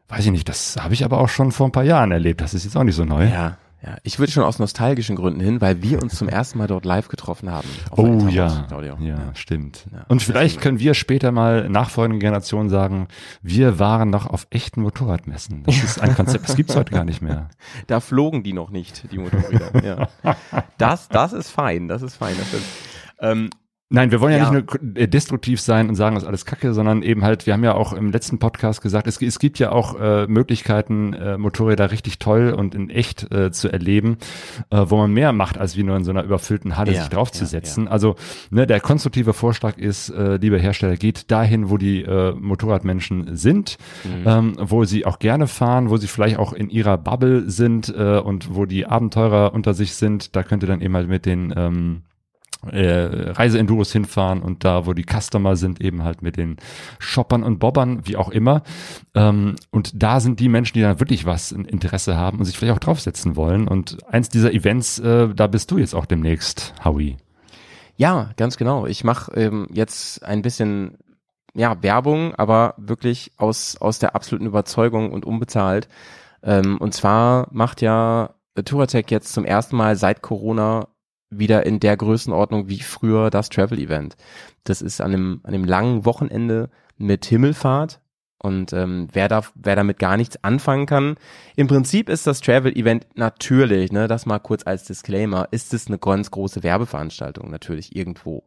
Weiß 0.08 0.24
ich 0.26 0.30
nicht, 0.32 0.48
das 0.48 0.76
habe 0.78 0.92
ich 0.92 1.04
aber 1.04 1.18
auch 1.18 1.30
schon 1.30 1.52
vor 1.52 1.66
ein 1.66 1.72
paar 1.72 1.84
Jahren 1.84 2.12
erlebt. 2.12 2.42
Das 2.42 2.52
ist 2.52 2.64
jetzt 2.64 2.76
auch 2.76 2.84
nicht 2.84 2.96
so 2.96 3.06
neu. 3.06 3.26
Ja, 3.28 3.56
ja. 3.82 3.96
Ich 4.02 4.18
würde 4.18 4.32
schon 4.32 4.44
aus 4.44 4.58
nostalgischen 4.58 5.16
Gründen 5.16 5.40
hin, 5.40 5.60
weil 5.60 5.82
wir 5.82 6.02
uns 6.02 6.14
zum 6.16 6.28
ersten 6.28 6.58
Mal 6.58 6.66
dort 6.66 6.84
live 6.84 7.08
getroffen 7.08 7.50
haben. 7.50 7.68
Oh 7.90 8.26
ja, 8.28 8.64
Claudio. 8.68 8.96
ja, 9.00 9.34
stimmt. 9.34 9.86
Ja, 9.92 10.04
Und 10.08 10.22
vielleicht 10.22 10.60
können 10.60 10.78
wir 10.78 10.94
später 10.94 11.32
mal 11.32 11.68
nachfolgenden 11.68 12.20
Generationen 12.20 12.68
sagen, 12.70 13.08
wir 13.42 13.78
waren 13.78 14.10
noch 14.10 14.26
auf 14.26 14.46
echten 14.50 14.82
Motorradmessen. 14.82 15.64
Das 15.64 15.82
ist 15.82 16.00
ein 16.00 16.14
Konzept, 16.14 16.48
das 16.48 16.56
gibt's 16.56 16.76
heute 16.76 16.92
gar 16.92 17.04
nicht 17.04 17.22
mehr. 17.22 17.48
Da 17.86 18.00
flogen 18.00 18.42
die 18.42 18.52
noch 18.52 18.70
nicht, 18.70 19.10
die 19.12 19.18
Motorräder. 19.18 19.84
ja. 19.84 20.36
Das, 20.78 21.08
das 21.08 21.32
ist 21.32 21.50
fein, 21.50 21.88
das 21.88 22.02
ist 22.02 22.16
fein. 22.16 22.34
Das 22.38 22.48
stimmt. 22.48 22.64
Ähm, 23.20 23.50
Nein, 23.92 24.10
wir 24.10 24.20
wollen 24.20 24.32
ja, 24.32 24.38
Ja. 24.38 24.50
nicht 24.50 24.72
nur 24.82 24.96
äh, 24.96 25.06
destruktiv 25.06 25.60
sein 25.60 25.88
und 25.88 25.94
sagen, 25.94 26.14
das 26.14 26.24
ist 26.24 26.28
alles 26.28 26.44
Kacke, 26.46 26.72
sondern 26.74 27.02
eben 27.02 27.22
halt, 27.22 27.46
wir 27.46 27.52
haben 27.52 27.62
ja 27.64 27.74
auch 27.74 27.92
im 27.92 28.10
letzten 28.10 28.38
Podcast 28.38 28.80
gesagt, 28.82 29.06
es, 29.06 29.20
es 29.20 29.38
gibt 29.38 29.58
ja 29.58 29.70
auch 29.72 30.00
äh, 30.00 30.26
Möglichkeiten, 30.26 31.12
äh, 31.12 31.36
Motorräder 31.38 31.90
richtig 31.90 32.18
toll 32.18 32.54
und 32.56 32.74
in 32.74 32.90
echt 32.90 33.30
äh, 33.32 33.52
zu 33.52 33.68
erleben, 33.68 34.16
äh, 34.70 34.84
wo 34.86 34.96
man 34.96 35.12
mehr 35.12 35.32
macht, 35.32 35.58
als 35.58 35.76
wie 35.76 35.82
nur 35.82 35.96
in 35.96 36.04
so 36.04 36.10
einer 36.10 36.24
überfüllten 36.24 36.76
Halle 36.76 36.92
Ja, 36.92 37.00
sich 37.02 37.10
draufzusetzen. 37.10 37.86
Also 37.88 38.16
ne, 38.50 38.66
der 38.66 38.80
konstruktive 38.80 39.32
Vorschlag 39.34 39.76
ist, 39.78 40.08
äh, 40.10 40.36
liebe 40.36 40.58
Hersteller, 40.58 40.96
geht 40.96 41.30
dahin, 41.30 41.68
wo 41.70 41.76
die 41.76 42.02
äh, 42.02 42.32
Motorradmenschen 42.32 43.36
sind, 43.36 43.76
Mhm. 44.04 44.22
ähm, 44.26 44.52
wo 44.58 44.84
sie 44.84 45.04
auch 45.06 45.18
gerne 45.18 45.46
fahren, 45.46 45.90
wo 45.90 45.96
sie 45.96 46.06
vielleicht 46.06 46.38
auch 46.38 46.52
in 46.52 46.70
ihrer 46.70 46.96
Bubble 46.98 47.48
sind 47.50 47.88
äh, 47.94 48.18
und 48.18 48.54
wo 48.54 48.64
die 48.64 48.86
Abenteurer 48.86 49.52
unter 49.54 49.74
sich 49.74 49.94
sind. 49.94 50.34
Da 50.34 50.42
könnt 50.42 50.62
ihr 50.62 50.66
dann 50.66 50.80
eben 50.80 50.94
halt 50.94 51.08
mit 51.08 51.26
den 51.26 51.52
ähm, 51.56 52.02
äh, 52.70 53.30
Reiseenduros 53.32 53.92
hinfahren 53.92 54.42
und 54.42 54.64
da, 54.64 54.86
wo 54.86 54.92
die 54.92 55.04
Customer 55.04 55.56
sind, 55.56 55.80
eben 55.80 56.02
halt 56.02 56.22
mit 56.22 56.36
den 56.36 56.56
Shoppern 56.98 57.42
und 57.42 57.58
Bobbern, 57.58 58.02
wie 58.04 58.16
auch 58.16 58.28
immer. 58.28 58.62
Ähm, 59.14 59.56
und 59.70 60.02
da 60.02 60.20
sind 60.20 60.40
die 60.40 60.48
Menschen, 60.48 60.74
die 60.74 60.82
dann 60.82 61.00
wirklich 61.00 61.26
was 61.26 61.52
ein 61.52 61.64
Interesse 61.64 62.16
haben 62.16 62.38
und 62.38 62.44
sich 62.44 62.56
vielleicht 62.56 62.76
auch 62.76 62.84
draufsetzen 62.84 63.36
wollen. 63.36 63.66
Und 63.66 63.98
eins 64.06 64.28
dieser 64.28 64.52
Events, 64.52 64.98
äh, 64.98 65.28
da 65.34 65.46
bist 65.46 65.70
du 65.70 65.78
jetzt 65.78 65.94
auch 65.94 66.06
demnächst, 66.06 66.74
Howie. 66.84 67.16
Ja, 67.96 68.30
ganz 68.36 68.56
genau. 68.56 68.86
Ich 68.86 69.04
mache 69.04 69.32
ähm, 69.34 69.66
jetzt 69.72 70.24
ein 70.24 70.42
bisschen 70.42 70.98
ja, 71.54 71.82
Werbung, 71.82 72.34
aber 72.36 72.74
wirklich 72.78 73.32
aus, 73.36 73.76
aus 73.76 73.98
der 73.98 74.14
absoluten 74.14 74.46
Überzeugung 74.46 75.12
und 75.12 75.24
unbezahlt. 75.26 75.88
Ähm, 76.42 76.78
und 76.78 76.94
zwar 76.94 77.48
macht 77.50 77.82
ja 77.82 78.34
Touratech 78.64 79.06
jetzt 79.08 79.32
zum 79.32 79.44
ersten 79.44 79.76
Mal 79.76 79.96
seit 79.96 80.22
Corona 80.22 80.88
wieder 81.38 81.66
in 81.66 81.80
der 81.80 81.96
Größenordnung 81.96 82.68
wie 82.68 82.80
früher 82.80 83.30
das 83.30 83.48
Travel 83.48 83.78
Event. 83.78 84.16
Das 84.64 84.82
ist 84.82 85.00
an 85.00 85.12
einem, 85.12 85.40
an 85.42 85.54
einem 85.54 85.64
langen 85.64 86.04
Wochenende 86.04 86.70
mit 86.96 87.24
Himmelfahrt. 87.24 88.00
Und 88.38 88.72
ähm, 88.72 89.06
wer, 89.12 89.28
da, 89.28 89.42
wer 89.54 89.76
damit 89.76 90.00
gar 90.00 90.16
nichts 90.16 90.42
anfangen 90.42 90.86
kann, 90.86 91.14
im 91.54 91.68
Prinzip 91.68 92.08
ist 92.08 92.26
das 92.26 92.40
Travel 92.40 92.76
Event 92.76 93.06
natürlich, 93.14 93.92
ne, 93.92 94.08
das 94.08 94.26
mal 94.26 94.40
kurz 94.40 94.66
als 94.66 94.82
Disclaimer, 94.84 95.46
ist 95.52 95.72
es 95.72 95.86
eine 95.86 95.98
ganz 95.98 96.32
große 96.32 96.64
Werbeveranstaltung, 96.64 97.50
natürlich 97.50 97.94
irgendwo. 97.94 98.42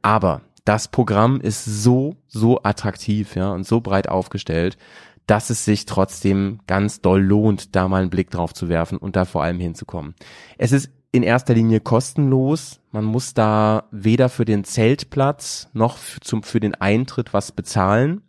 Aber 0.00 0.42
das 0.64 0.86
Programm 0.86 1.40
ist 1.40 1.64
so, 1.64 2.14
so 2.28 2.62
attraktiv, 2.62 3.34
ja, 3.34 3.50
und 3.50 3.66
so 3.66 3.80
breit 3.80 4.08
aufgestellt, 4.08 4.78
dass 5.26 5.50
es 5.50 5.64
sich 5.64 5.86
trotzdem 5.86 6.60
ganz 6.66 7.00
doll 7.00 7.22
lohnt, 7.22 7.74
da 7.74 7.88
mal 7.88 8.02
einen 8.02 8.10
Blick 8.10 8.30
drauf 8.30 8.54
zu 8.54 8.68
werfen 8.68 8.98
und 8.98 9.16
da 9.16 9.24
vor 9.24 9.42
allem 9.42 9.58
hinzukommen. 9.58 10.14
Es 10.58 10.72
ist 10.72 10.90
in 11.12 11.22
erster 11.22 11.54
Linie 11.54 11.80
kostenlos. 11.80 12.80
Man 12.90 13.04
muss 13.04 13.34
da 13.34 13.84
weder 13.90 14.28
für 14.28 14.46
den 14.46 14.64
Zeltplatz 14.64 15.68
noch 15.74 15.98
zum, 16.20 16.42
für 16.42 16.58
den 16.58 16.74
Eintritt 16.74 17.32
was 17.34 17.52
bezahlen. 17.52 18.22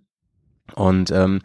Und 0.76 1.12
ähm, 1.12 1.42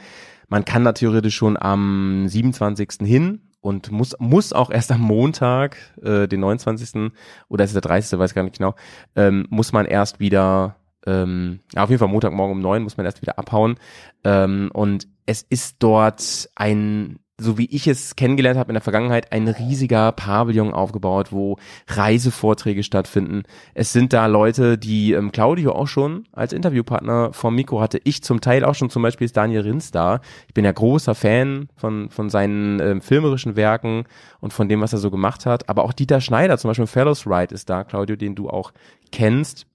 man 0.48 0.64
kann 0.64 0.84
da 0.84 0.92
theoretisch 0.92 1.36
schon 1.36 1.56
am 1.56 2.26
27. 2.26 3.06
hin 3.06 3.42
und 3.60 3.90
muss, 3.90 4.16
muss 4.18 4.52
auch 4.52 4.70
erst 4.70 4.90
am 4.90 5.00
Montag, 5.00 5.76
äh, 6.02 6.26
den 6.26 6.40
29. 6.40 7.12
oder 7.48 7.64
ist 7.64 7.70
es 7.70 7.74
der 7.74 7.82
30. 7.82 8.18
weiß 8.18 8.34
gar 8.34 8.42
nicht 8.42 8.58
genau, 8.58 8.74
ähm, 9.14 9.46
muss 9.50 9.72
man 9.72 9.86
erst 9.86 10.20
wieder, 10.20 10.76
ähm, 11.06 11.60
ja, 11.74 11.84
auf 11.84 11.90
jeden 11.90 11.98
Fall 11.98 12.08
Montagmorgen 12.08 12.56
um 12.56 12.62
neun 12.62 12.82
muss 12.82 12.96
man 12.96 13.06
erst 13.06 13.22
wieder 13.22 13.38
abhauen. 13.38 13.76
Ähm, 14.24 14.70
und 14.72 15.08
es 15.26 15.42
ist 15.42 15.76
dort 15.80 16.48
ein, 16.54 17.18
so 17.40 17.56
wie 17.56 17.66
ich 17.66 17.86
es 17.86 18.16
kennengelernt 18.16 18.58
habe 18.58 18.70
in 18.70 18.74
der 18.74 18.82
Vergangenheit, 18.82 19.32
ein 19.32 19.46
riesiger 19.46 20.10
Pavillon 20.10 20.72
aufgebaut, 20.72 21.28
wo 21.30 21.56
Reisevorträge 21.86 22.82
stattfinden. 22.82 23.44
Es 23.74 23.92
sind 23.92 24.12
da 24.12 24.26
Leute, 24.26 24.76
die 24.76 25.12
ähm, 25.12 25.30
Claudio 25.30 25.72
auch 25.72 25.86
schon 25.86 26.24
als 26.32 26.52
Interviewpartner 26.52 27.32
vom 27.32 27.54
Mikro 27.54 27.80
hatte. 27.80 28.00
Ich 28.02 28.22
zum 28.22 28.40
Teil 28.40 28.64
auch 28.64 28.74
schon, 28.74 28.90
zum 28.90 29.02
Beispiel 29.02 29.24
ist 29.24 29.36
Daniel 29.36 29.60
Rins 29.60 29.92
da. 29.92 30.20
Ich 30.48 30.54
bin 30.54 30.64
ja 30.64 30.72
großer 30.72 31.14
Fan 31.14 31.68
von, 31.76 32.10
von 32.10 32.28
seinen 32.28 32.80
ähm, 32.80 33.00
filmerischen 33.00 33.54
Werken 33.54 34.04
und 34.40 34.52
von 34.52 34.68
dem, 34.68 34.80
was 34.80 34.92
er 34.92 34.98
so 34.98 35.10
gemacht 35.10 35.46
hat. 35.46 35.68
Aber 35.68 35.84
auch 35.84 35.92
Dieter 35.92 36.20
Schneider, 36.20 36.58
zum 36.58 36.70
Beispiel 36.70 36.86
Fellows 36.88 37.26
Ride 37.26 37.54
ist 37.54 37.70
da, 37.70 37.84
Claudio, 37.84 38.16
den 38.16 38.34
du 38.34 38.50
auch 38.50 38.72
kennst. 39.12 39.66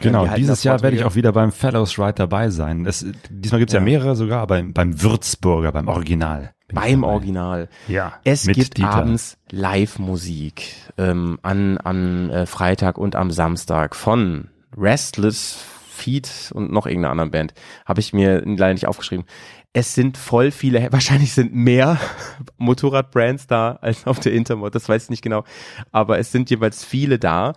Genau, 0.00 0.26
halten 0.26 0.36
dieses 0.36 0.64
Jahr 0.64 0.82
werde 0.82 0.96
ich 0.96 1.04
auch 1.04 1.14
wieder 1.14 1.32
beim 1.32 1.52
Fellows 1.52 1.98
Ride 1.98 2.14
dabei 2.14 2.50
sein. 2.50 2.84
Das, 2.84 3.06
diesmal 3.30 3.60
gibt's 3.60 3.72
ja. 3.72 3.80
Ja. 3.80 3.84
mehrere 3.84 4.16
sogar, 4.16 4.42
aber 4.42 4.56
beim, 4.56 4.72
beim 4.72 5.02
Würzburger, 5.02 5.72
beim 5.72 5.88
Original. 5.88 6.52
Beim. 6.72 7.04
Original. 7.04 7.68
Ja, 7.88 8.14
Es 8.24 8.46
gibt 8.46 8.78
Dieter. 8.78 8.90
abends 8.90 9.36
Live-Musik 9.50 10.74
ähm, 10.98 11.38
an, 11.42 11.78
an 11.78 12.30
äh, 12.30 12.46
Freitag 12.46 12.98
und 12.98 13.16
am 13.16 13.30
Samstag 13.30 13.94
von 13.96 14.48
Restless 14.76 15.58
Feet 15.90 16.50
und 16.54 16.72
noch 16.72 16.86
irgendeiner 16.86 17.12
anderen 17.12 17.30
Band. 17.30 17.54
Habe 17.84 18.00
ich 18.00 18.12
mir 18.12 18.40
leider 18.44 18.72
nicht 18.72 18.86
aufgeschrieben. 18.88 19.26
Es 19.74 19.94
sind 19.94 20.16
voll 20.16 20.50
viele, 20.50 20.88
wahrscheinlich 20.92 21.32
sind 21.32 21.54
mehr 21.54 21.98
Motorradbrands 22.58 23.46
da 23.46 23.78
als 23.80 24.06
auf 24.06 24.20
der 24.20 24.32
Intermod, 24.32 24.74
das 24.74 24.88
weiß 24.88 25.04
ich 25.04 25.10
nicht 25.10 25.22
genau. 25.22 25.44
Aber 25.92 26.18
es 26.18 26.32
sind 26.32 26.50
jeweils 26.50 26.84
viele 26.84 27.18
da 27.18 27.52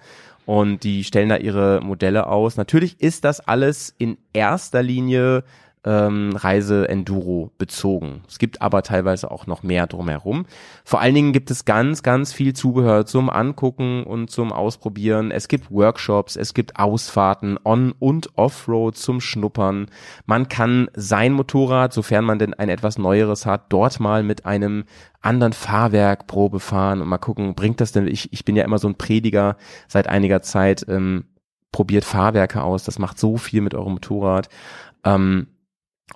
und 0.45 0.84
die 0.84 1.03
stellen 1.03 1.30
da 1.30 1.38
ihre 1.38 1.82
Modelle 1.82 2.28
aus. 2.28 2.55
Natürlich 2.57 3.01
ist 3.01 3.24
das 3.26 3.39
alles 3.39 3.95
in 3.97 4.18
erster 4.34 4.84
Linie 4.84 5.43
ähm, 5.86 6.36
Reise-Enduro 6.36 7.51
bezogen. 7.57 8.23
Es 8.27 8.39
gibt 8.39 8.61
aber 8.61 8.81
teilweise 8.81 9.29
auch 9.29 9.45
noch 9.45 9.63
mehr 9.63 9.86
drumherum. 9.86 10.45
Vor 10.83 10.99
allen 10.99 11.13
Dingen 11.13 11.31
gibt 11.31 11.51
es 11.51 11.63
ganz, 11.63 12.01
ganz 12.01 12.33
viel 12.33 12.53
Zubehör 12.53 13.05
zum 13.05 13.29
Angucken 13.29 14.03
und 14.03 14.31
zum 14.31 14.51
Ausprobieren. 14.51 15.31
Es 15.31 15.47
gibt 15.47 15.71
Workshops, 15.71 16.36
es 16.36 16.53
gibt 16.53 16.77
Ausfahrten 16.77 17.59
on- 17.63 17.93
und 17.99 18.36
Offroad 18.36 18.97
zum 18.97 19.21
Schnuppern. 19.21 19.86
Man 20.25 20.49
kann 20.49 20.89
sein 20.95 21.33
Motorrad, 21.33 21.93
sofern 21.93 22.25
man 22.25 22.39
denn 22.39 22.55
ein 22.55 22.69
etwas 22.69 22.97
neueres 22.97 23.45
hat, 23.45 23.65
dort 23.69 23.99
mal 23.99 24.23
mit 24.23 24.45
einem 24.45 24.86
anderen 25.21 25.53
Fahrwerk 25.53 26.27
Probe 26.27 26.59
fahren 26.59 27.01
und 27.01 27.07
mal 27.07 27.17
gucken, 27.17 27.55
bringt 27.55 27.79
das 27.79 27.91
denn, 27.91 28.07
ich, 28.07 28.33
ich 28.33 28.43
bin 28.43 28.55
ja 28.55 28.63
immer 28.63 28.79
so 28.79 28.88
ein 28.88 28.95
Prediger 28.95 29.57
seit 29.88 30.07
einiger 30.07 30.41
Zeit, 30.41 30.86
ähm, 30.89 31.25
probiert 31.71 32.05
Fahrwerke 32.05 32.63
aus, 32.63 32.83
das 32.83 32.99
macht 32.99 33.19
so 33.19 33.38
viel 33.38 33.61
mit 33.61 33.75
eurem 33.75 33.93
Motorrad. 33.93 34.49
Ähm, 35.03 35.47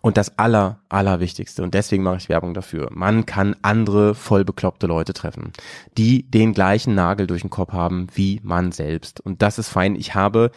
und 0.01 0.17
das 0.17 0.37
aller, 0.37 0.79
allerwichtigste, 0.89 1.63
und 1.63 1.73
deswegen 1.73 2.03
mache 2.03 2.17
ich 2.17 2.29
Werbung 2.29 2.53
dafür, 2.53 2.89
man 2.91 3.25
kann 3.25 3.55
andere 3.61 4.15
voll 4.15 4.45
bekloppte 4.45 4.87
Leute 4.87 5.13
treffen, 5.13 5.51
die 5.97 6.29
den 6.29 6.53
gleichen 6.53 6.95
Nagel 6.95 7.27
durch 7.27 7.41
den 7.41 7.49
Kopf 7.49 7.73
haben 7.73 8.07
wie 8.13 8.39
man 8.43 8.71
selbst. 8.71 9.19
Und 9.19 9.41
das 9.41 9.59
ist 9.59 9.69
fein. 9.69 9.95
Ich 9.95 10.15
habe 10.15 10.51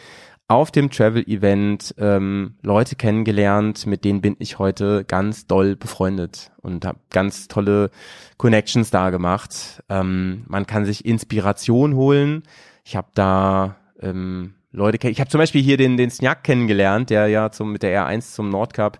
auf 0.47 0.71
dem 0.71 0.91
Travel-Event 0.91 1.95
ähm, 1.97 2.55
Leute 2.61 2.95
kennengelernt, 2.95 3.85
mit 3.87 4.05
denen 4.05 4.21
bin 4.21 4.35
ich 4.39 4.59
heute 4.59 5.03
ganz 5.05 5.47
doll 5.47 5.75
befreundet 5.75 6.51
und 6.61 6.85
habe 6.85 6.99
ganz 7.09 7.47
tolle 7.47 7.89
Connections 8.37 8.91
da 8.91 9.09
gemacht. 9.09 9.81
Ähm, 9.89 10.43
man 10.47 10.67
kann 10.67 10.85
sich 10.85 11.05
Inspiration 11.05 11.95
holen. 11.95 12.43
Ich 12.83 12.95
habe 12.95 13.07
da 13.15 13.77
ähm, 13.99 14.53
Leute 14.73 14.97
kennen. 14.97 15.13
Ich 15.13 15.19
habe 15.19 15.29
zum 15.29 15.39
Beispiel 15.39 15.61
hier 15.61 15.77
den, 15.77 15.95
den 15.97 16.09
Snjak 16.09 16.43
kennengelernt, 16.43 17.09
der 17.09 17.27
ja 17.27 17.51
zum, 17.51 17.71
mit 17.71 17.83
der 17.83 18.07
R1 18.07 18.33
zum 18.33 18.49
Nordcup 18.49 18.99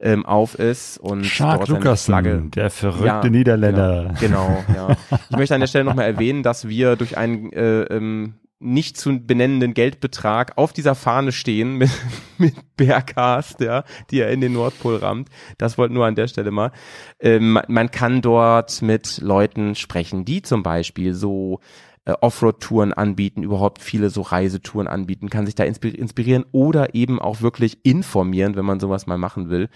ähm, 0.00 0.24
auf 0.24 0.54
ist 0.54 0.98
und 0.98 1.24
Shark 1.24 1.66
Flagge 1.66 2.44
der 2.54 2.70
verrückte 2.70 3.04
Ja, 3.06 3.28
Niederländer. 3.28 4.14
Genau, 4.20 4.64
genau, 4.66 4.88
ja. 4.88 4.96
Ich 5.30 5.36
möchte 5.36 5.54
an 5.54 5.60
der 5.60 5.66
Stelle 5.66 5.84
nochmal 5.84 6.06
erwähnen, 6.06 6.42
dass 6.42 6.68
wir 6.68 6.96
durch 6.96 7.18
einen 7.18 7.52
äh, 7.52 7.82
ähm, 7.82 8.34
nicht 8.60 8.96
zu 8.96 9.20
benennenden 9.20 9.72
Geldbetrag 9.74 10.56
auf 10.56 10.72
dieser 10.72 10.94
Fahne 10.94 11.32
stehen 11.32 11.74
mit, 11.74 11.90
mit 12.38 12.54
Bearcast, 12.76 13.60
ja, 13.60 13.84
die 14.10 14.20
er 14.20 14.30
in 14.30 14.40
den 14.40 14.52
Nordpol 14.52 14.96
rammt. 14.96 15.28
Das 15.58 15.78
wollte 15.78 15.94
nur 15.94 16.06
an 16.06 16.14
der 16.14 16.28
Stelle 16.28 16.50
mal. 16.50 16.72
Ähm, 17.20 17.60
man 17.68 17.90
kann 17.90 18.20
dort 18.20 18.82
mit 18.82 19.18
Leuten 19.20 19.74
sprechen, 19.74 20.24
die 20.24 20.42
zum 20.42 20.62
Beispiel 20.62 21.14
so 21.14 21.60
äh, 22.08 22.14
Offroad-Touren 22.22 22.94
anbieten, 22.94 23.42
überhaupt 23.42 23.82
viele 23.82 24.08
so 24.08 24.22
Reisetouren 24.22 24.88
anbieten, 24.88 25.28
kann 25.28 25.44
sich 25.44 25.54
da 25.54 25.64
inspir 25.64 25.96
inspirieren 25.96 26.46
oder 26.52 26.94
eben 26.94 27.20
auch 27.20 27.42
wirklich 27.42 27.80
informieren, 27.82 28.56
wenn 28.56 28.64
man 28.64 28.80
sowas 28.80 29.06
mal 29.06 29.18
machen 29.18 29.50
will. 29.50 29.68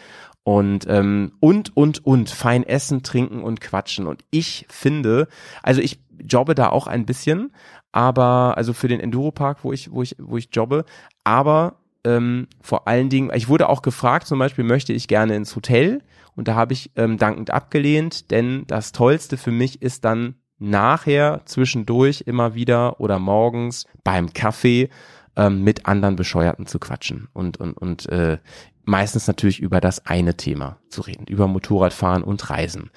Und, 0.43 0.87
ähm, 0.89 1.33
und, 1.41 1.77
und, 1.77 2.07
und, 2.07 2.31
fein 2.31 2.65
essen, 2.65 3.03
trinken 3.03 3.43
und 3.43 3.61
quatschen. 3.61 4.07
Und 4.07 4.25
ich 4.31 4.65
finde, 4.71 5.29
also 5.63 5.83
ich 5.83 6.01
jobbe 6.27 6.55
da 6.55 6.71
auch 6.71 6.87
ein 6.87 7.05
bisschen, 7.05 7.53
aber, 7.93 8.57
also 8.57 8.73
für 8.73 8.89
den 8.89 9.01
Enduropark, 9.01 9.63
wo 9.63 9.75
ich, 9.75 9.93
wo 9.93 10.01
ich, 10.01 10.17
wo 10.19 10.39
ich 10.39 10.49
jobbe, 10.53 10.87
aber 11.25 11.81
ähm, 12.03 12.49
vor 12.63 12.89
allen 12.89 13.11
Dingen, 13.11 13.31
ich 13.35 13.51
wurde 13.51 13.69
auch 13.69 13.83
gefragt, 13.83 14.27
zum 14.27 14.39
Beispiel 14.39 14.65
möchte 14.65 14.95
ich 14.95 15.07
gerne 15.07 15.37
ins 15.37 15.55
Hotel 15.55 16.01
und 16.35 16.49
da 16.49 16.55
habe 16.55 16.73
ich 16.73 16.93
ähm, 16.97 17.19
dankend 17.19 17.51
abgelehnt, 17.51 18.31
denn 18.31 18.65
das 18.67 18.93
Tollste 18.93 19.37
für 19.37 19.53
mich 19.53 19.83
ist 19.83 20.07
dann 20.07 20.37
nachher 20.63 21.43
zwischendurch 21.45 22.23
immer 22.27 22.55
wieder 22.55 23.01
oder 23.01 23.19
morgens 23.19 23.87
beim 24.05 24.33
Kaffee 24.33 24.89
ähm, 25.37 25.65
mit 25.65 25.87
anderen 25.87 26.17
Bescheuerten 26.17 26.67
zu 26.67 26.79
quatschen 26.79 27.29
und 27.33 27.59
und 27.59 27.77
und 27.77 28.09
äh, 28.09 28.39
meistens 28.85 29.27
natürlich 29.27 29.61
über 29.61 29.81
das 29.81 30.07
eine 30.07 30.37
Thema 30.37 30.79
zu 30.89 31.03
reden, 31.03 31.27
über 31.27 31.47
Motorradfahren 31.47 32.23
und 32.23 32.51
Reisen. 32.51 32.91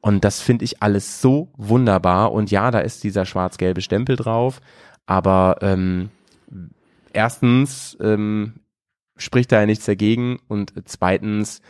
Und 0.00 0.24
das 0.24 0.40
finde 0.40 0.64
ich 0.64 0.82
alles 0.82 1.20
so 1.20 1.48
wunderbar. 1.56 2.32
Und 2.32 2.50
ja, 2.50 2.70
da 2.70 2.78
ist 2.78 3.02
dieser 3.02 3.26
schwarz-gelbe 3.26 3.80
Stempel 3.80 4.16
drauf, 4.16 4.60
aber 5.06 5.56
ähm, 5.62 6.10
erstens 7.12 7.96
ähm, 8.00 8.60
spricht 9.16 9.50
da 9.52 9.60
ja 9.60 9.66
nichts 9.66 9.84
dagegen 9.84 10.38
und 10.48 10.72
zweitens 10.84 11.60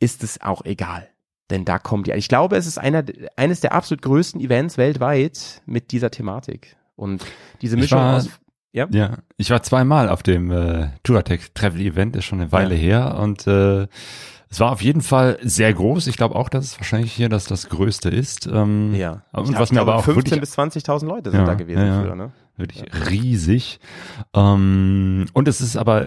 ist 0.00 0.22
es 0.22 0.40
auch 0.40 0.64
egal. 0.64 1.08
Denn 1.52 1.64
da 1.64 1.78
kommt 1.78 2.08
die, 2.08 2.12
ich 2.12 2.26
glaube, 2.28 2.56
es 2.56 2.66
ist 2.66 2.78
einer, 2.78 3.04
eines 3.36 3.60
der 3.60 3.72
absolut 3.72 4.02
größten 4.02 4.40
Events 4.40 4.76
weltweit 4.78 5.62
mit 5.66 5.92
dieser 5.92 6.10
Thematik. 6.10 6.76
Und 6.96 7.24
diese 7.60 7.76
Mischung 7.76 7.98
war- 8.00 8.16
aus, 8.16 8.28
ja, 8.72 8.86
Ja, 8.90 9.18
ich 9.36 9.50
war 9.50 9.62
zweimal 9.62 10.08
auf 10.08 10.22
dem 10.24 10.50
äh, 10.50 10.88
Touratech 11.04 11.52
Travel 11.54 11.80
Event, 11.82 12.16
ist 12.16 12.24
schon 12.24 12.40
eine 12.40 12.50
Weile 12.52 12.74
Ja. 12.74 12.80
her 12.80 13.18
und 13.18 13.46
äh, 13.46 13.86
es 14.48 14.60
war 14.60 14.72
auf 14.72 14.82
jeden 14.82 15.00
Fall 15.02 15.38
sehr 15.42 15.72
groß. 15.72 16.06
Ich 16.08 16.16
glaube 16.16 16.34
auch, 16.36 16.48
dass 16.50 16.64
es 16.64 16.78
wahrscheinlich 16.78 17.12
hier 17.12 17.28
das, 17.30 17.44
das 17.44 17.68
Größte 17.70 18.10
ist. 18.10 18.46
Ähm, 18.46 18.94
ja. 18.94 19.22
Und 19.32 19.50
Ich 19.50 19.58
was 19.58 19.72
mir 19.72 19.80
aber 19.80 19.96
auch 19.96 20.04
15 20.04 20.24
wirklich 20.24 20.40
bis 20.40 20.58
20.000 20.58 21.06
Leute 21.06 21.30
sind 21.30 21.40
Ja, 21.40 21.46
da 21.46 21.54
gewesen 21.54 21.78
ja, 21.80 21.86
ja. 21.86 22.00
früher, 22.02 22.14
ne? 22.14 22.32
Wirklich 22.56 22.84
riesig. 23.10 23.80
Ähm, 24.34 25.26
und 25.32 25.48
es 25.48 25.60
ist 25.60 25.76
aber, 25.76 26.06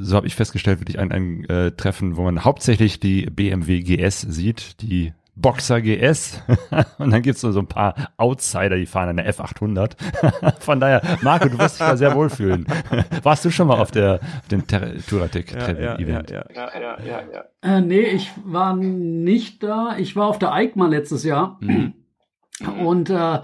so 0.00 0.16
habe 0.16 0.26
ich 0.26 0.34
festgestellt, 0.34 0.80
wirklich 0.80 0.98
ein, 0.98 1.12
ein 1.12 1.44
äh, 1.48 1.72
Treffen, 1.72 2.16
wo 2.16 2.22
man 2.22 2.44
hauptsächlich 2.44 3.00
die 3.00 3.26
BMW 3.26 3.80
GS 3.80 4.22
sieht, 4.22 4.80
die 4.82 5.12
Boxer 5.34 5.80
GS. 5.80 6.42
und 6.98 7.10
dann 7.10 7.22
gibt's 7.22 7.40
so, 7.40 7.52
so 7.52 7.60
ein 7.60 7.66
paar 7.66 7.94
Outsider, 8.18 8.76
die 8.76 8.86
fahren 8.86 9.08
eine 9.08 9.30
F800. 9.30 9.92
Von 10.60 10.78
daher, 10.78 11.18
Marco, 11.22 11.48
du 11.48 11.58
wirst 11.58 11.80
dich 11.80 11.86
da 11.86 11.96
sehr 11.96 12.14
wohlfühlen. 12.14 12.66
Warst 13.22 13.44
du 13.44 13.50
schon 13.50 13.68
mal 13.68 13.78
auf 13.78 13.90
der 13.90 14.20
auf 14.40 14.48
dem 14.48 14.66
Ter- 14.66 14.98
Touratech 15.06 15.46
Travel 15.46 15.98
Event? 16.00 16.30
ja. 16.30 16.44
Ja, 16.54 16.70
ja, 16.78 16.98
ja, 17.00 17.22
ja. 17.32 17.44
Äh, 17.76 17.80
nee, 17.80 18.00
ich 18.00 18.30
war 18.44 18.76
nicht 18.76 19.62
da. 19.62 19.96
Ich 19.98 20.16
war 20.16 20.26
auf 20.26 20.38
der 20.38 20.52
EICMA 20.52 20.88
letztes 20.88 21.24
Jahr. 21.24 21.58
Und 22.84 23.08
äh, 23.10 23.40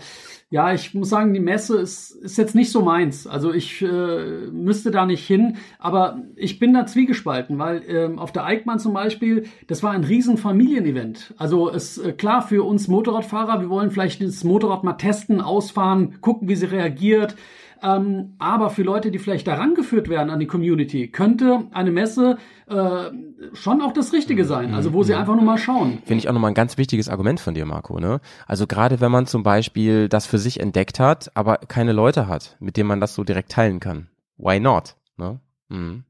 ja, 0.51 0.72
ich 0.72 0.94
muss 0.94 1.11
sagen, 1.11 1.34
die 1.34 1.40
Messe 1.40 1.78
ist, 1.78 2.11
ist 2.11 2.38
jetzt 2.38 2.55
nicht 2.55 2.72
so 2.72 2.80
meins. 2.80 3.26
Also 3.26 3.53
ich 3.53 3.82
äh, 3.82 4.46
müsste 4.51 4.90
da 4.90 5.05
nicht 5.05 5.26
hin, 5.26 5.59
aber 5.78 6.22
ich 6.36 6.59
bin 6.59 6.72
da 6.72 6.86
zwiegespalten, 6.86 7.59
weil 7.59 7.82
ähm, 7.86 8.18
auf 8.18 8.32
der 8.32 8.46
EICMA 8.46 8.78
zum 8.78 8.94
Beispiel, 8.94 9.44
das 9.66 9.82
war 9.82 9.90
ein 9.90 10.05
riesen 10.05 10.38
Familienevent. 10.38 11.34
Also 11.36 11.70
es 11.70 11.99
äh, 11.99 12.12
klar 12.12 12.40
für 12.40 12.64
uns 12.64 12.88
Motorradfahrer, 12.88 13.61
wir 13.61 13.68
wollen 13.68 13.90
vielleicht 13.90 14.22
das 14.22 14.42
Motorrad 14.42 14.84
mal 14.84 14.94
testen, 14.94 15.42
ausfahren, 15.42 16.18
gucken, 16.22 16.49
wie 16.49 16.57
sie 16.57 16.66
reagiert. 16.66 17.36
Ähm, 17.82 18.34
aber 18.38 18.70
für 18.70 18.82
Leute, 18.82 19.10
die 19.10 19.18
vielleicht 19.18 19.46
daran 19.46 19.74
geführt 19.74 20.08
werden 20.08 20.30
an 20.30 20.40
die 20.40 20.46
Community, 20.46 21.08
könnte 21.08 21.66
eine 21.72 21.90
Messe 21.90 22.38
äh, 22.66 23.10
schon 23.52 23.80
auch 23.82 23.92
das 23.92 24.12
Richtige 24.12 24.44
sein. 24.44 24.74
Also 24.74 24.92
wo 24.92 25.02
sie 25.02 25.14
einfach 25.14 25.34
nur 25.34 25.44
mal 25.44 25.58
schauen. 25.58 25.98
Finde 26.04 26.18
ich 26.18 26.28
auch 26.28 26.32
nochmal 26.32 26.50
ein 26.50 26.54
ganz 26.54 26.78
wichtiges 26.78 27.08
Argument 27.08 27.40
von 27.40 27.54
dir, 27.54 27.66
Marco. 27.66 27.98
Ne? 28.00 28.20
Also 28.46 28.66
gerade 28.66 29.00
wenn 29.00 29.12
man 29.12 29.26
zum 29.26 29.42
Beispiel 29.42 30.08
das 30.08 30.26
für 30.26 30.38
sich 30.38 30.60
entdeckt 30.60 30.98
hat, 31.00 31.30
aber 31.34 31.58
keine 31.58 31.92
Leute 31.92 32.26
hat, 32.26 32.56
mit 32.60 32.76
denen 32.76 32.88
man 32.88 33.00
das 33.00 33.14
so 33.14 33.24
direkt 33.24 33.52
teilen 33.52 33.80
kann. 33.80 34.08
Why 34.36 34.60
not? 34.60 34.96
Ne? 35.16 35.40
Mhm. 35.68 36.04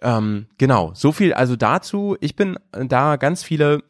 Ähm, 0.00 0.46
genau, 0.58 0.92
so 0.94 1.12
viel 1.12 1.32
also 1.34 1.56
dazu. 1.56 2.16
Ich 2.20 2.36
bin 2.36 2.56
da, 2.72 3.16
ganz 3.16 3.42
viele 3.42 3.82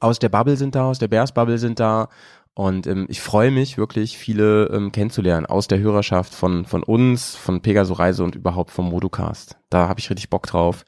aus 0.00 0.18
der 0.18 0.28
Bubble 0.28 0.56
sind 0.56 0.74
da, 0.74 0.84
aus 0.84 0.98
der 0.98 1.08
Bears 1.08 1.32
Bubble 1.32 1.58
sind 1.58 1.78
da. 1.80 2.08
Und 2.54 2.86
ähm, 2.86 3.06
ich 3.08 3.20
freue 3.20 3.50
mich 3.50 3.78
wirklich, 3.78 4.18
viele 4.18 4.66
ähm, 4.66 4.92
kennenzulernen 4.92 5.46
aus 5.46 5.68
der 5.68 5.78
Hörerschaft 5.78 6.34
von, 6.34 6.66
von 6.66 6.82
uns, 6.82 7.36
von 7.36 7.62
Pegaso 7.62 7.94
Reise 7.94 8.24
und 8.24 8.34
überhaupt 8.34 8.70
vom 8.70 8.88
Modocast. 8.88 9.56
Da 9.70 9.88
habe 9.88 10.00
ich 10.00 10.10
richtig 10.10 10.30
Bock 10.30 10.46
drauf. 10.46 10.84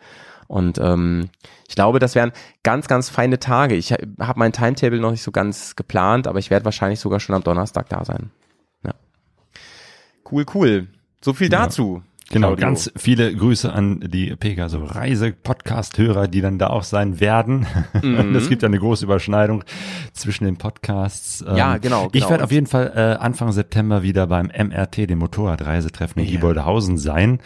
Und 0.48 0.78
ähm, 0.78 1.30
ich 1.68 1.74
glaube, 1.74 1.98
das 1.98 2.14
wären 2.14 2.32
ganz, 2.62 2.88
ganz 2.88 3.08
feine 3.08 3.38
Tage. 3.38 3.74
Ich 3.74 3.92
habe 3.92 4.34
mein 4.36 4.52
Timetable 4.52 5.00
noch 5.00 5.12
nicht 5.12 5.22
so 5.22 5.30
ganz 5.30 5.76
geplant, 5.76 6.26
aber 6.26 6.40
ich 6.40 6.50
werde 6.50 6.66
wahrscheinlich 6.66 7.00
sogar 7.00 7.20
schon 7.20 7.34
am 7.34 7.42
Donnerstag 7.42 7.88
da 7.88 8.04
sein. 8.04 8.30
Ja. 8.84 8.92
Cool, 10.30 10.44
cool. 10.54 10.88
So 11.22 11.32
viel 11.32 11.48
Ja. 11.96 12.11
Genau, 12.32 12.48
Claudio. 12.48 12.66
ganz 12.66 12.90
viele 12.96 13.34
Grüße 13.34 13.72
an 13.72 14.00
die 14.08 14.34
Pegaso 14.36 14.84
Reise 14.84 15.32
Podcast 15.32 15.98
Hörer, 15.98 16.28
die 16.28 16.40
dann 16.40 16.58
da 16.58 16.68
auch 16.68 16.82
sein 16.82 17.20
werden. 17.20 17.66
Mhm. 18.02 18.34
Es 18.42 18.48
gibt 18.48 18.62
ja 18.62 18.68
eine 18.68 18.78
große 18.78 19.04
Überschneidung 19.04 19.62
zwischen 20.12 20.44
den 20.46 20.56
Podcasts. 20.56 21.44
Ähm, 21.46 21.56
Ja, 21.56 21.76
genau, 21.76 22.06
Ich 22.06 22.12
genau. 22.12 22.30
werde 22.30 22.44
auf 22.44 22.50
jeden 22.52 22.66
Fall 22.66 22.92
äh, 22.96 23.22
Anfang 23.22 23.52
September 23.52 24.02
wieder 24.02 24.26
beim 24.26 24.46
MRT, 24.46 25.08
dem 25.10 25.18
Motorradreisetreffen 25.18 26.22
in 26.22 26.28
Ja. 26.28 26.32
Gieboldehausen 26.36 26.98
sein. 26.98 27.38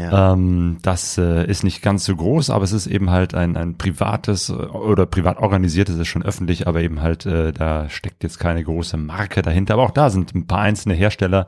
Ja. 0.00 0.32
Ähm, 0.32 0.78
das 0.82 1.18
äh, 1.18 1.44
ist 1.46 1.64
nicht 1.64 1.82
ganz 1.82 2.04
so 2.04 2.14
groß, 2.16 2.50
aber 2.50 2.64
es 2.64 2.72
ist 2.72 2.86
eben 2.86 3.10
halt 3.10 3.34
ein, 3.34 3.56
ein 3.56 3.76
privates 3.76 4.48
äh, 4.50 4.52
oder 4.52 5.06
privat 5.06 5.38
organisiertes, 5.38 5.96
ist 5.98 6.06
schon 6.08 6.22
öffentlich, 6.22 6.66
aber 6.68 6.80
eben 6.80 7.02
halt, 7.02 7.26
äh, 7.26 7.52
da 7.52 7.88
steckt 7.90 8.22
jetzt 8.22 8.38
keine 8.38 8.62
große 8.62 8.96
Marke 8.96 9.42
dahinter. 9.42 9.74
Aber 9.74 9.82
auch 9.82 9.90
da 9.90 10.10
sind 10.10 10.34
ein 10.34 10.46
paar 10.46 10.60
einzelne 10.60 10.94
Hersteller, 10.94 11.46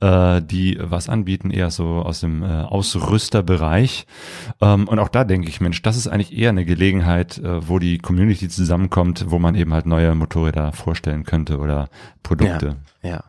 äh, 0.00 0.40
die 0.40 0.78
was 0.80 1.08
anbieten, 1.08 1.50
eher 1.50 1.70
so 1.70 2.02
aus 2.12 2.20
dem 2.20 2.42
äh, 2.42 2.46
Ausrüsterbereich. 2.46 4.06
Ähm, 4.60 4.86
und 4.86 4.98
auch 4.98 5.08
da 5.08 5.24
denke 5.24 5.48
ich, 5.48 5.60
Mensch, 5.60 5.82
das 5.82 5.96
ist 5.96 6.06
eigentlich 6.06 6.36
eher 6.36 6.50
eine 6.50 6.64
Gelegenheit, 6.64 7.38
äh, 7.38 7.68
wo 7.68 7.78
die 7.78 7.98
Community 7.98 8.48
zusammenkommt, 8.48 9.26
wo 9.28 9.38
man 9.38 9.54
eben 9.54 9.72
halt 9.72 9.86
neue 9.86 10.14
Motorräder 10.14 10.72
vorstellen 10.72 11.24
könnte 11.24 11.58
oder 11.58 11.88
Produkte. 12.22 12.76
Ja. 13.02 13.24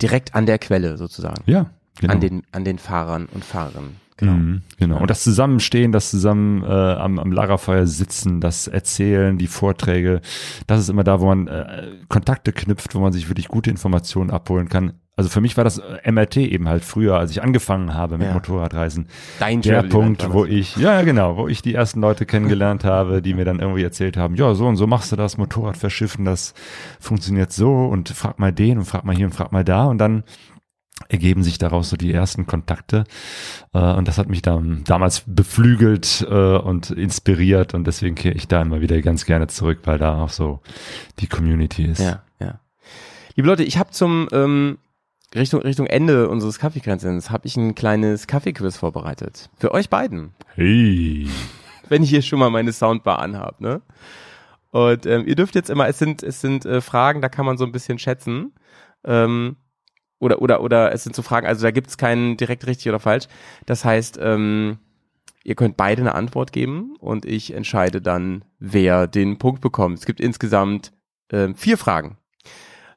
Direkt 0.00 0.34
an 0.34 0.46
der 0.46 0.58
Quelle 0.58 0.96
sozusagen. 0.96 1.42
Ja, 1.46 1.70
genau. 1.98 2.12
An 2.12 2.20
den, 2.20 2.42
an 2.52 2.64
den 2.64 2.78
Fahrern 2.78 3.26
und 3.32 3.44
Fahrerinnen. 3.44 3.96
Genau. 4.18 4.32
Mhm, 4.32 4.62
genau. 4.76 5.00
Und 5.00 5.08
das 5.08 5.22
Zusammenstehen, 5.22 5.92
das 5.92 6.10
zusammen 6.10 6.62
äh, 6.62 6.66
am, 6.66 7.18
am 7.18 7.32
Lagerfeuer 7.32 7.86
sitzen, 7.86 8.42
das 8.42 8.68
Erzählen, 8.68 9.38
die 9.38 9.46
Vorträge, 9.46 10.20
das 10.66 10.80
ist 10.80 10.90
immer 10.90 11.04
da, 11.04 11.20
wo 11.20 11.26
man 11.26 11.48
äh, 11.48 11.88
Kontakte 12.08 12.52
knüpft, 12.52 12.94
wo 12.94 13.00
man 13.00 13.14
sich 13.14 13.30
wirklich 13.30 13.48
gute 13.48 13.70
Informationen 13.70 14.30
abholen 14.30 14.68
kann. 14.68 14.92
Also 15.16 15.28
für 15.28 15.40
mich 15.40 15.56
war 15.56 15.64
das 15.64 15.78
äh, 15.78 16.10
MRT 16.10 16.38
eben 16.38 16.68
halt 16.68 16.84
früher, 16.84 17.18
als 17.18 17.30
ich 17.30 17.42
angefangen 17.42 17.94
habe 17.94 18.16
mit 18.16 18.28
Ja. 18.28 18.32
Motorradreisen. 18.34 19.08
Dein 19.38 19.60
Der 19.60 19.82
Punkt, 19.82 20.32
wo 20.32 20.44
ich, 20.46 20.76
ja 20.76 21.02
genau, 21.02 21.36
wo 21.36 21.48
ich 21.48 21.60
die 21.62 21.74
ersten 21.74 22.00
Leute 22.00 22.24
kennengelernt 22.26 22.84
habe, 22.84 23.20
die 23.20 23.34
mir 23.34 23.44
dann 23.44 23.58
irgendwie 23.60 23.82
erzählt 23.82 24.16
haben, 24.16 24.34
ja, 24.36 24.54
so 24.54 24.66
und 24.66 24.76
so 24.76 24.86
machst 24.86 25.12
du 25.12 25.16
das, 25.16 25.36
Motorrad 25.36 25.76
verschiffen, 25.76 26.24
das 26.24 26.54
funktioniert 27.00 27.52
so 27.52 27.86
und 27.86 28.08
frag 28.08 28.38
mal 28.38 28.52
den 28.52 28.78
und 28.78 28.84
frag 28.84 29.04
mal 29.04 29.14
hier 29.14 29.26
und 29.26 29.32
frag 29.32 29.52
mal 29.52 29.64
da 29.64 29.84
und 29.86 29.98
dann 29.98 30.24
ergeben 31.08 31.42
sich 31.42 31.58
daraus 31.58 31.90
so 31.90 31.96
die 31.96 32.12
ersten 32.12 32.46
Kontakte 32.46 33.04
äh, 33.72 33.78
und 33.78 34.06
das 34.06 34.18
hat 34.18 34.28
mich 34.28 34.42
dann 34.42 34.84
damals 34.84 35.24
beflügelt 35.26 36.26
äh, 36.30 36.56
und 36.56 36.90
inspiriert 36.90 37.74
und 37.74 37.86
deswegen 37.86 38.14
kehre 38.14 38.34
ich 38.36 38.48
da 38.48 38.62
immer 38.62 38.80
wieder 38.80 39.00
ganz 39.02 39.24
gerne 39.24 39.46
zurück, 39.48 39.80
weil 39.84 39.98
da 39.98 40.22
auch 40.22 40.28
so 40.28 40.60
die 41.18 41.26
Community 41.26 41.84
ist. 41.84 42.00
Ja, 42.00 42.22
ja. 42.38 42.60
Liebe 43.34 43.48
Leute, 43.48 43.64
ich 43.64 43.78
habe 43.78 43.90
zum 43.90 44.28
ähm, 44.32 44.78
Richtung 45.34 45.62
Richtung 45.62 45.86
Ende 45.86 46.28
unseres 46.28 46.58
Kaffeekränzens 46.58 47.30
habe 47.30 47.46
ich 47.46 47.56
ein 47.56 47.74
kleines 47.74 48.26
Kaffeequiz 48.26 48.76
vorbereitet 48.76 49.48
für 49.56 49.72
euch 49.72 49.88
beiden. 49.88 50.34
Hey. 50.54 51.28
wenn 51.88 52.02
ich 52.02 52.10
hier 52.10 52.22
schon 52.22 52.38
mal 52.38 52.50
meine 52.50 52.72
Soundbar 52.72 53.20
anhab, 53.20 53.60
ne? 53.60 53.82
Und 54.70 55.06
ähm, 55.06 55.26
ihr 55.26 55.34
dürft 55.34 55.54
jetzt 55.54 55.70
immer, 55.70 55.88
es 55.88 55.98
sind 55.98 56.22
es 56.22 56.40
sind 56.40 56.64
äh, 56.64 56.80
Fragen, 56.80 57.20
da 57.20 57.28
kann 57.28 57.46
man 57.46 57.58
so 57.58 57.64
ein 57.64 57.72
bisschen 57.72 57.98
schätzen. 57.98 58.52
Ähm, 59.04 59.56
oder 60.18 60.42
oder 60.42 60.62
oder 60.62 60.92
es 60.92 61.04
sind 61.04 61.16
so 61.16 61.22
Fragen, 61.22 61.46
also 61.46 61.62
da 61.62 61.70
gibt's 61.70 61.96
keinen 61.96 62.36
direkt 62.36 62.66
richtig 62.66 62.88
oder 62.88 63.00
falsch. 63.00 63.26
Das 63.66 63.84
heißt, 63.84 64.18
ähm, 64.20 64.78
ihr 65.44 65.54
könnt 65.54 65.76
beide 65.76 66.02
eine 66.02 66.14
Antwort 66.14 66.52
geben 66.52 66.96
und 66.98 67.24
ich 67.24 67.52
entscheide 67.52 68.00
dann, 68.02 68.44
wer 68.58 69.06
den 69.06 69.38
Punkt 69.38 69.60
bekommt. 69.60 69.98
Es 69.98 70.06
gibt 70.06 70.20
insgesamt 70.20 70.92
ähm, 71.32 71.54
vier 71.54 71.78
Fragen. 71.78 72.16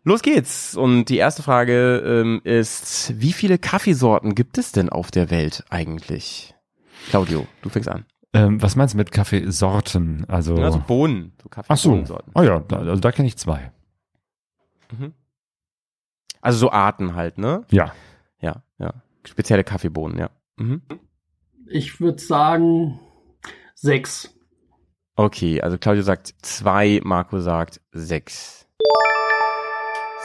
Los 0.03 0.21
geht's. 0.21 0.75
Und 0.75 1.05
die 1.05 1.17
erste 1.17 1.43
Frage 1.43 1.97
ähm, 2.05 2.41
ist, 2.43 3.13
wie 3.19 3.31
viele 3.33 3.57
Kaffeesorten 3.57 4.35
gibt 4.35 4.57
es 4.57 4.71
denn 4.71 4.89
auf 4.89 5.11
der 5.11 5.29
Welt 5.31 5.63
eigentlich? 5.69 6.53
Claudio, 7.09 7.47
du 7.61 7.69
fängst 7.69 7.89
an. 7.89 8.05
Ähm, 8.33 8.61
was 8.61 8.75
meinst 8.75 8.93
du 8.95 8.97
mit 8.97 9.11
Kaffeesorten? 9.11 10.25
Also, 10.27 10.55
Also 10.55 10.79
Bohnen, 10.79 11.33
so 11.41 11.49
ach 11.67 11.77
so, 11.77 12.03
oh 12.33 12.41
ja, 12.41 12.59
da, 12.59 12.77
also 12.77 12.99
da 12.99 13.11
kenne 13.11 13.27
ich 13.27 13.37
zwei. 13.37 13.71
Also 16.41 16.57
so 16.59 16.71
Arten 16.71 17.15
halt, 17.15 17.37
ne? 17.37 17.65
Ja. 17.71 17.93
Ja, 18.41 18.63
ja. 18.79 18.93
Spezielle 19.25 19.63
Kaffeebohnen, 19.63 20.17
ja. 20.17 20.29
Mhm. 20.57 20.81
Ich 21.67 22.01
würde 22.01 22.19
sagen 22.19 22.99
sechs. 23.75 24.33
Okay, 25.15 25.61
also 25.61 25.77
Claudio 25.77 26.03
sagt 26.03 26.33
zwei, 26.41 26.99
Marco 27.03 27.39
sagt 27.39 27.81
sechs. 27.91 28.67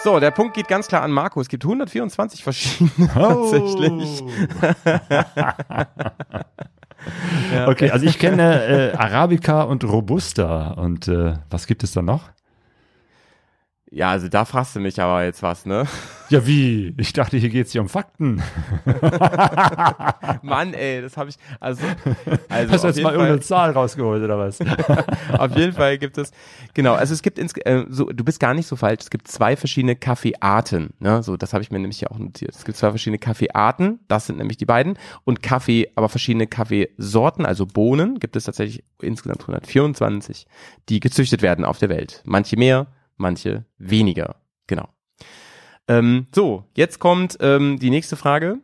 So, 0.05 0.21
der 0.21 0.31
Punkt 0.31 0.55
geht 0.55 0.69
ganz 0.69 0.87
klar 0.89 1.03
an 1.03 1.11
Marco. 1.11 1.41
Es 1.41 1.49
gibt 1.49 1.65
124 1.65 2.43
verschiedene 2.45 3.09
tatsächlich. 3.09 4.23
Ja. 7.55 7.69
Okay, 7.69 7.91
also 7.91 8.07
ich 8.07 8.19
kenne 8.19 8.93
äh, 8.93 8.97
Arabica 8.97 9.63
und 9.63 9.85
Robusta 9.85 10.73
und 10.73 11.07
äh, 11.09 11.35
was 11.49 11.67
gibt 11.67 11.85
es 11.85 11.93
da 11.93 12.03
noch? 12.03 12.31
Ja, 13.91 14.11
also 14.11 14.29
da 14.29 14.45
fragst 14.45 14.77
du 14.77 14.81
mich 14.81 15.01
aber 15.01 15.25
jetzt 15.25 15.43
was, 15.43 15.65
ne? 15.67 15.85
Ja, 16.31 16.47
wie? 16.47 16.93
Ich 16.99 17.15
dachte, 17.15 17.39
hier 17.39 17.49
geht's 17.49 17.73
hier 17.73 17.81
um 17.81 17.89
Fakten. 17.89 18.43
Mann, 20.43 20.75
ey, 20.75 21.01
das 21.01 21.17
habe 21.17 21.31
ich. 21.31 21.37
Also, 21.59 21.83
also 22.51 22.73
Hast 22.73 22.85
du 22.85 22.89
jetzt 22.89 22.97
mal 22.99 23.05
Fall- 23.05 23.13
irgendeine 23.15 23.41
Zahl 23.41 23.71
rausgeholt 23.71 24.23
oder 24.23 24.39
was? 24.39 24.59
Auf 25.39 25.57
jeden 25.57 25.73
Fall 25.73 25.97
gibt 25.97 26.19
es, 26.19 26.33
genau, 26.75 26.93
also 26.93 27.15
es 27.15 27.23
gibt, 27.23 27.39
ins, 27.39 27.55
äh, 27.65 27.85
so, 27.89 28.05
du 28.07 28.25
bist 28.25 28.41
gar 28.41 28.53
nicht 28.53 28.67
so 28.67 28.77
falsch, 28.77 29.01
es 29.05 29.11
gibt 29.11 29.27
zwei 29.29 29.57
verschiedene 29.57 29.97
Kaffeearten, 29.97 30.91
ne? 30.99 31.23
so, 31.23 31.39
das 31.39 31.55
habe 31.55 31.63
ich 31.63 31.71
mir 31.71 31.79
nämlich 31.79 31.99
hier 32.01 32.11
auch 32.13 32.19
notiert. 32.19 32.55
Es 32.55 32.65
gibt 32.67 32.77
zwei 32.77 32.91
verschiedene 32.91 33.19
Kaffeearten, 33.19 34.01
das 34.09 34.27
sind 34.27 34.37
nämlich 34.37 34.59
die 34.59 34.67
beiden, 34.67 34.99
und 35.25 35.43
Kaffee, 35.43 35.91
aber 35.95 36.11
verschiedene 36.11 36.47
Kaffeesorten, 36.47 37.47
also 37.47 37.65
Bohnen, 37.65 38.21
gibt 38.21 38.37
es 38.37 38.45
tatsächlich 38.45 38.85
insgesamt 39.01 39.41
124, 39.41 40.47
die 40.91 41.01
gezüchtet 41.01 41.41
werden 41.41 41.65
auf 41.65 41.79
der 41.79 41.89
Welt. 41.89 42.23
Manche 42.27 42.59
mehr, 42.59 42.87
manche 43.19 43.65
weniger, 43.79 44.37
genau. 44.67 44.89
Ähm, 45.87 46.27
so, 46.35 46.65
jetzt 46.77 46.99
kommt 46.99 47.37
ähm, 47.41 47.79
die 47.79 47.91
nächste 47.91 48.17
Frage. 48.17 48.59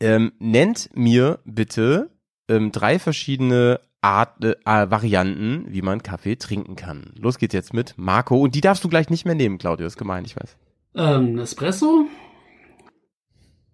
Ähm, 0.00 0.32
nennt 0.38 0.90
mir 0.94 1.38
bitte 1.44 2.10
ähm, 2.48 2.72
drei 2.72 2.98
verschiedene 2.98 3.80
Art, 4.00 4.42
äh, 4.44 4.56
Varianten, 4.64 5.66
wie 5.68 5.82
man 5.82 6.02
Kaffee 6.02 6.34
trinken 6.36 6.74
kann. 6.74 7.12
Los 7.16 7.38
geht's 7.38 7.54
jetzt 7.54 7.72
mit 7.72 7.94
Marco. 7.96 8.36
Und 8.40 8.56
die 8.56 8.60
darfst 8.60 8.82
du 8.82 8.88
gleich 8.88 9.10
nicht 9.10 9.24
mehr 9.24 9.36
nehmen, 9.36 9.58
Claudio. 9.58 9.86
ist 9.86 9.96
gemein, 9.96 10.24
ich 10.24 10.34
weiß. 10.36 10.56
Ähm, 10.96 11.38
Espresso. 11.38 12.06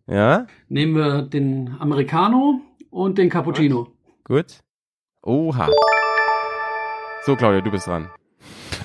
Ja, 0.07 0.47
Nehmen 0.69 0.95
wir 0.97 1.23
den 1.23 1.77
Americano 1.81 2.61
und 2.91 3.19
den 3.19 3.29
Cappuccino. 3.31 3.89
gut. 4.25 4.61
Oha. 5.23 5.69
So, 7.25 7.37
Claudio, 7.37 7.61
du 7.61 7.71
bist 7.71 7.87
dran. 7.87 8.09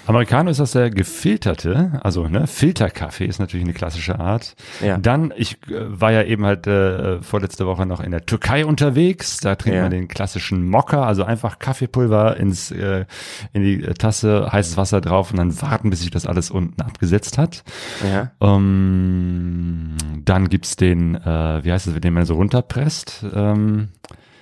Americano 0.06 0.50
ist 0.50 0.60
das 0.60 0.72
der 0.74 0.90
gefilterte, 0.90 2.00
also 2.04 2.28
ne, 2.28 2.46
Filterkaffee 2.48 3.26
ist 3.26 3.40
natürlich 3.40 3.64
eine 3.66 3.74
klassische 3.74 4.20
Art. 4.20 4.56
Ja. 4.82 4.98
Dann, 4.98 5.34
ich 5.38 5.54
äh, 5.70 5.76
war 5.88 6.12
ja 6.12 6.24
eben 6.24 6.46
halt 6.46 6.68
äh, 6.68 7.22
vorletzte 7.22 7.66
Woche 7.66 7.86
noch 7.86 8.02
in 8.02 8.12
der 8.12 8.26
Türkei 8.26 8.66
unterwegs. 8.66 9.38
Da 9.40 9.56
trinkt 9.56 9.76
Ja. 9.78 9.84
man 9.84 9.92
den 9.92 10.08
klassischen 10.10 10.68
Mokka, 10.70 11.06
also 11.06 11.24
einfach 11.24 11.58
Kaffeepulver 11.60 12.36
ins 12.38 12.72
äh, 12.72 13.06
in 13.54 13.64
die 13.64 13.80
Tasse, 13.94 14.50
heißes 14.52 14.76
Wasser 14.78 15.00
drauf 15.00 15.32
und 15.32 15.38
dann 15.38 15.62
warten, 15.62 15.90
bis 15.90 16.02
sich 16.02 16.12
das 16.12 16.26
alles 16.26 16.52
unten 16.52 16.82
abgesetzt 16.82 17.38
hat. 17.38 17.64
Ja. 18.04 18.32
Ähm, 18.42 19.96
dann 20.26 20.50
gibt's 20.50 20.76
den, 20.76 21.16
äh, 21.16 21.64
wie 21.64 21.72
heißt 21.72 21.88
es, 21.88 22.00
den 22.00 22.14
man 22.14 22.26
so 22.26 22.36
runterpresst? 22.36 23.26
Ähm, 23.34 23.90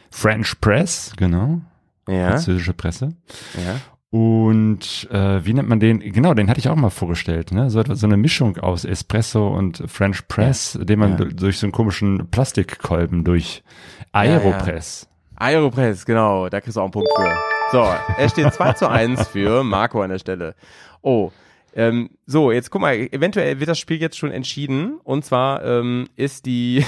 French 0.09 0.59
Press, 0.59 1.14
genau, 1.18 1.62
Ja. 2.07 2.30
französische 2.30 2.74
Presse. 2.74 3.09
Ja. 3.55 3.76
Und 4.12 5.07
äh, 5.09 5.45
wie 5.45 5.53
nennt 5.53 5.70
man 5.70 5.80
den? 5.80 5.99
Genau, 5.99 6.34
den 6.34 6.49
hatte 6.49 6.59
ich 6.59 6.68
auch 6.68 6.76
mal 6.76 6.89
vorgestellt. 6.89 7.53
Ne? 7.53 7.70
So, 7.70 7.80
etwas- 7.80 8.01
so 8.01 8.07
eine 8.07 8.18
Mischung 8.18 8.57
aus 8.57 8.84
Espresso 8.84 9.47
und 9.47 9.84
French 9.88 10.28
Press, 10.28 10.78
den 10.82 10.99
man 10.99 11.12
Ja. 11.12 11.16
du- 11.18 11.34
durch 11.34 11.57
so 11.59 11.66
einen 11.66 11.72
komischen 11.72 12.28
Plastikkolben 12.30 13.24
durch 13.24 13.64
Aeropress. 14.12 15.07
Aeropress, 15.38 16.05
genau. 16.05 16.49
Da 16.49 16.59
kriegst 16.59 16.76
du 16.76 16.82
auch 16.82 16.86
einen 16.86 16.91
Punkt 16.91 17.09
für. 17.16 17.34
So, 17.72 17.86
es 18.18 18.32
steht 18.34 18.53
2 18.53 18.74
zu 18.74 18.89
1 18.89 19.30
für 19.30 19.64
Marco 19.64 20.01
an 20.01 20.09
der 20.09 20.20
Stelle. 20.20 20.55
Oh, 21.01 21.32
ähm, 21.74 22.09
so, 22.26 22.51
jetzt 22.51 22.70
guck 22.70 22.82
mal, 22.82 22.93
eventuell 22.95 23.59
wird 23.62 23.70
das 23.70 23.80
Spiel 23.80 23.95
jetzt 24.01 24.18
schon 24.18 24.32
entschieden. 24.32 24.99
Und 25.05 25.24
zwar 25.24 25.64
ähm, 25.64 26.09
ist 26.18 26.45
die, 26.45 26.86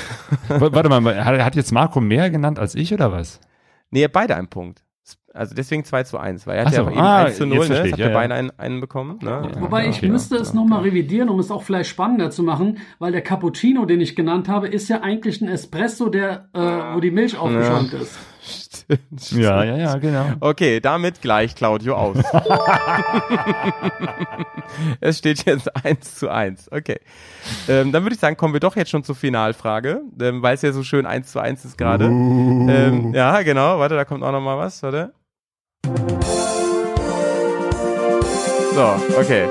Warte 0.49 0.89
mal, 0.89 1.01
hat, 1.26 1.39
hat 1.39 1.55
jetzt 1.55 1.71
Marco 1.71 2.01
mehr 2.01 2.30
genannt 2.30 2.59
als 2.59 2.76
ich 2.76 2.93
oder 2.93 3.13
was? 3.13 3.39
nee, 3.91 4.05
beide 4.09 4.36
einen 4.36 4.49
Punkt. 4.49 4.84
Also 5.34 5.56
deswegen 5.56 5.84
2 5.84 6.04
zu 6.04 6.18
1, 6.18 6.45
weil 6.45 6.58
er 6.58 6.62
hat 6.62 6.68
Ach 6.68 6.78
ja 6.78 6.84
so, 6.84 6.89
eben 6.91 6.99
ah, 6.99 7.24
1 7.24 7.38
zu 7.38 7.45
jetzt 7.45 7.56
0, 7.56 7.70
ne? 7.70 7.89
habt 7.89 7.97
ja, 7.97 8.08
ja. 8.08 8.14
beide 8.14 8.34
einen, 8.36 8.51
einen 8.58 8.80
bekommen, 8.80 9.18
ne? 9.22 9.49
Ja. 9.54 9.62
Wobei 9.62 9.88
ich 9.88 9.97
okay, 9.97 10.10
müsste 10.10 10.36
es 10.36 10.54
nochmal 10.54 10.84
revidieren, 10.84 11.30
um 11.30 11.39
es 11.39 11.49
auch 11.49 11.64
vielleicht 11.64 11.89
spannender 11.89 12.30
zu 12.30 12.43
machen, 12.43 12.78
weil 12.99 13.12
der 13.12 13.22
Cappuccino, 13.22 13.86
den 13.86 13.99
ich 13.99 14.16
genannt 14.16 14.47
habe, 14.47 14.68
ist 14.68 14.89
ja 14.89 15.01
eigentlich 15.01 15.41
ein 15.41 15.49
Espresso, 15.49 16.10
der, 16.10 16.49
äh, 16.54 16.60
wo 16.60 16.99
die 16.99 17.12
Milch 17.12 17.36
aufgeschäumt 17.38 17.93
ist. 17.93 18.18
Ja, 19.31 19.63
ja, 19.63 19.77
ja, 19.77 19.95
genau. 19.97 20.25
Okay, 20.39 20.79
damit 20.79 21.21
gleich 21.21 21.55
Claudio 21.55 21.95
aus. 21.95 22.17
es 24.99 25.19
steht 25.19 25.45
jetzt 25.45 25.73
1 25.85 26.15
zu 26.15 26.29
1. 26.29 26.71
Okay. 26.71 26.99
Ähm, 27.67 27.91
dann 27.91 28.03
würde 28.03 28.15
ich 28.15 28.19
sagen, 28.19 28.37
kommen 28.37 28.53
wir 28.53 28.59
doch 28.59 28.75
jetzt 28.75 28.91
schon 28.91 29.03
zur 29.03 29.15
Finalfrage, 29.15 30.01
ähm, 30.19 30.41
weil 30.41 30.55
es 30.55 30.61
ja 30.61 30.71
so 30.73 30.83
schön 30.83 31.05
1 31.05 31.31
zu 31.31 31.39
1 31.39 31.65
ist 31.65 31.77
gerade. 31.77 32.09
Uh. 32.09 32.69
Ähm, 32.69 33.13
ja, 33.13 33.41
genau. 33.41 33.79
Warte, 33.79 33.95
da 33.95 34.05
kommt 34.05 34.23
auch 34.23 34.31
noch 34.31 34.41
mal 34.41 34.57
was. 34.57 34.83
Warte. 34.83 35.13
So, 38.75 38.99
okay. 39.19 39.47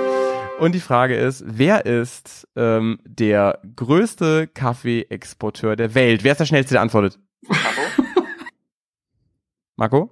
Und 0.59 0.75
die 0.75 0.81
Frage 0.81 1.17
ist, 1.17 1.45
wer 1.47 1.87
ist 1.87 2.47
ähm, 2.57 2.99
der 3.05 3.61
größte 3.75 4.47
Kaffeeexporteur 4.49 5.77
der 5.77 5.95
Welt? 5.95 6.25
Wer 6.25 6.33
ist 6.33 6.39
der 6.39 6.47
schnellste, 6.47 6.75
der 6.75 6.83
antwortet? 6.83 7.19
Marco? 9.83 10.11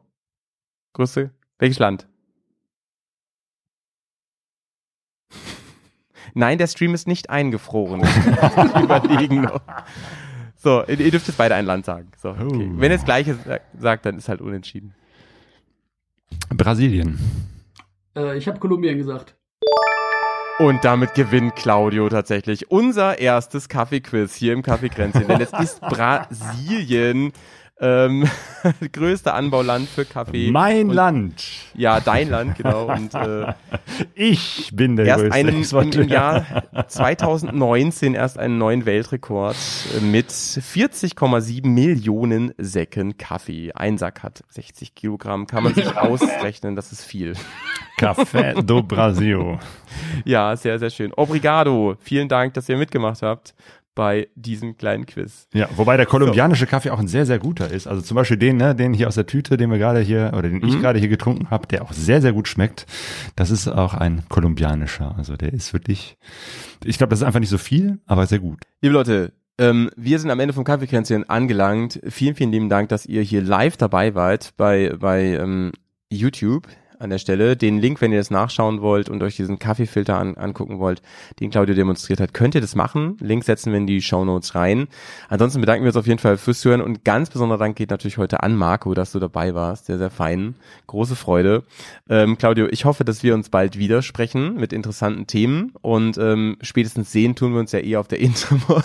Größte? 0.94 1.30
Welches 1.60 1.78
Land? 1.78 2.08
Nein, 6.34 6.58
der 6.58 6.66
Stream 6.66 6.92
ist 6.92 7.06
nicht 7.06 7.30
eingefroren. 7.30 8.00
Überlegen 8.82 9.42
noch. 9.42 9.60
So, 10.56 10.82
ihr, 10.86 11.12
dürft 11.12 11.28
jetzt 11.28 11.36
beide 11.36 11.54
ein 11.54 11.66
Land 11.66 11.84
sagen. 11.86 12.10
So, 12.20 12.30
okay. 12.30 12.42
Oh. 12.46 12.80
Wenn 12.80 12.90
ihr 12.90 12.96
das 12.96 13.04
gleiche 13.04 13.36
sa- 13.36 13.60
sagt, 13.78 14.06
dann 14.06 14.18
ist 14.18 14.28
halt 14.28 14.40
unentschieden. 14.40 14.92
Brasilien. 16.52 17.20
Äh, 18.16 18.38
ich 18.38 18.48
habe 18.48 18.58
Kolumbien 18.58 18.98
gesagt. 18.98 19.36
Und 20.58 20.84
damit 20.84 21.14
gewinnt 21.14 21.54
Claudio 21.54 22.08
tatsächlich 22.08 22.72
unser 22.72 23.20
erstes 23.20 23.68
Kaffeequiz 23.68 24.34
hier 24.34 24.52
im 24.52 24.62
Kaffeekränzchen. 24.62 25.28
Denn 25.28 25.40
es 25.40 25.52
ist 25.52 25.80
Brasilien. 25.88 27.32
Ähm, 27.82 28.28
größte 28.92 29.32
Anbauland 29.32 29.88
für 29.88 30.04
Kaffee. 30.04 30.50
Mein 30.50 30.90
und, 30.90 30.94
Land. 30.94 31.44
Ja, 31.74 32.00
dein 32.00 32.28
Land, 32.28 32.56
genau. 32.56 32.92
Und 32.92 33.14
äh, 33.14 33.54
ich 34.14 34.70
bin 34.74 34.96
der 34.96 35.06
erst 35.06 35.20
größte 35.22 35.34
einen, 35.34 35.92
im, 35.92 36.00
im 36.02 36.08
Jahr 36.08 36.44
2019 36.88 38.14
erst 38.14 38.38
einen 38.38 38.58
neuen 38.58 38.84
Weltrekord 38.84 39.56
mit 40.02 40.28
40,7 40.28 41.66
Millionen 41.66 42.52
Säcken 42.58 43.16
Kaffee. 43.16 43.72
Ein 43.72 43.96
Sack 43.96 44.22
hat 44.22 44.44
60 44.48 44.94
Kilogramm, 44.94 45.46
kann 45.46 45.64
man 45.64 45.72
sich 45.72 45.96
ausrechnen, 45.96 46.76
das 46.76 46.92
ist 46.92 47.04
viel. 47.04 47.32
Café 47.98 48.62
do 48.62 48.82
Brasil. 48.82 49.58
Ja, 50.24 50.56
sehr, 50.56 50.78
sehr 50.78 50.90
schön. 50.90 51.12
Obrigado. 51.14 51.96
Vielen 52.00 52.28
Dank, 52.28 52.54
dass 52.54 52.68
ihr 52.68 52.76
mitgemacht 52.76 53.22
habt 53.22 53.54
bei 54.00 54.28
diesem 54.34 54.78
kleinen 54.78 55.04
Quiz. 55.04 55.46
Ja, 55.52 55.68
wobei 55.76 55.98
der 55.98 56.06
kolumbianische 56.06 56.66
Kaffee 56.66 56.88
auch 56.88 56.98
ein 56.98 57.06
sehr, 57.06 57.26
sehr 57.26 57.38
guter 57.38 57.70
ist. 57.70 57.86
Also 57.86 58.00
zum 58.00 58.14
Beispiel 58.14 58.38
den, 58.38 58.56
ne, 58.56 58.74
den 58.74 58.94
hier 58.94 59.08
aus 59.08 59.16
der 59.16 59.26
Tüte, 59.26 59.58
den 59.58 59.70
wir 59.70 59.76
gerade 59.76 60.00
hier, 60.00 60.30
oder 60.32 60.48
den 60.48 60.64
ich 60.66 60.74
Mhm. 60.76 60.80
gerade 60.80 60.98
hier 60.98 61.08
getrunken 61.08 61.50
habe, 61.50 61.66
der 61.66 61.82
auch 61.82 61.92
sehr, 61.92 62.22
sehr 62.22 62.32
gut 62.32 62.48
schmeckt. 62.48 62.86
Das 63.36 63.50
ist 63.50 63.68
auch 63.68 63.92
ein 63.92 64.22
kolumbianischer. 64.30 65.14
Also 65.18 65.36
der 65.36 65.52
ist 65.52 65.74
wirklich, 65.74 66.16
ich 66.82 66.96
glaube, 66.96 67.10
das 67.10 67.18
ist 67.20 67.26
einfach 67.26 67.40
nicht 67.40 67.50
so 67.50 67.58
viel, 67.58 67.98
aber 68.06 68.24
sehr 68.26 68.38
gut. 68.38 68.60
Liebe 68.80 68.94
Leute, 68.94 69.32
ähm, 69.58 69.90
wir 69.96 70.18
sind 70.18 70.30
am 70.30 70.40
Ende 70.40 70.54
vom 70.54 70.64
Kaffeekränzchen 70.64 71.28
angelangt. 71.28 72.00
Vielen, 72.08 72.34
vielen 72.36 72.52
lieben 72.52 72.70
Dank, 72.70 72.88
dass 72.88 73.04
ihr 73.04 73.20
hier 73.20 73.42
live 73.42 73.76
dabei 73.76 74.14
wart 74.14 74.54
bei, 74.56 74.94
bei 74.98 75.34
ähm, 75.36 75.72
YouTube 76.10 76.66
an 77.00 77.10
der 77.10 77.18
Stelle. 77.18 77.56
Den 77.56 77.78
Link, 77.78 78.00
wenn 78.00 78.12
ihr 78.12 78.18
das 78.18 78.30
nachschauen 78.30 78.80
wollt 78.80 79.08
und 79.08 79.22
euch 79.22 79.36
diesen 79.36 79.58
Kaffeefilter 79.58 80.18
an, 80.18 80.36
angucken 80.36 80.78
wollt, 80.78 81.02
den 81.40 81.50
Claudio 81.50 81.74
demonstriert 81.74 82.20
hat, 82.20 82.34
könnt 82.34 82.54
ihr 82.54 82.60
das 82.60 82.74
machen. 82.74 83.16
Link 83.20 83.44
setzen 83.44 83.72
wir 83.72 83.78
in 83.78 83.86
die 83.86 84.02
Show 84.02 84.24
Notes 84.24 84.54
rein. 84.54 84.88
Ansonsten 85.28 85.60
bedanken 85.60 85.84
wir 85.84 85.88
uns 85.88 85.96
auf 85.96 86.06
jeden 86.06 86.18
Fall 86.18 86.36
fürs 86.36 86.60
Zuhören 86.60 86.80
und 86.80 87.04
ganz 87.04 87.30
besonderer 87.30 87.58
Dank 87.58 87.76
geht 87.76 87.90
natürlich 87.90 88.18
heute 88.18 88.42
an 88.42 88.56
Marco, 88.56 88.94
dass 88.94 89.12
du 89.12 89.18
dabei 89.18 89.54
warst. 89.54 89.86
Sehr, 89.86 89.98
sehr 89.98 90.10
fein. 90.10 90.54
Große 90.86 91.16
Freude. 91.16 91.64
Ähm, 92.08 92.38
Claudio, 92.38 92.68
ich 92.70 92.84
hoffe, 92.84 93.04
dass 93.04 93.22
wir 93.22 93.34
uns 93.34 93.48
bald 93.48 93.78
wieder 93.78 94.02
sprechen 94.02 94.54
mit 94.56 94.72
interessanten 94.72 95.26
Themen 95.26 95.72
und 95.80 96.18
ähm, 96.18 96.56
spätestens 96.60 97.12
sehen 97.12 97.34
tun 97.34 97.52
wir 97.52 97.60
uns 97.60 97.72
ja 97.72 97.80
eh 97.80 97.96
auf 97.96 98.08
der 98.08 98.20
Intermod. 98.20 98.84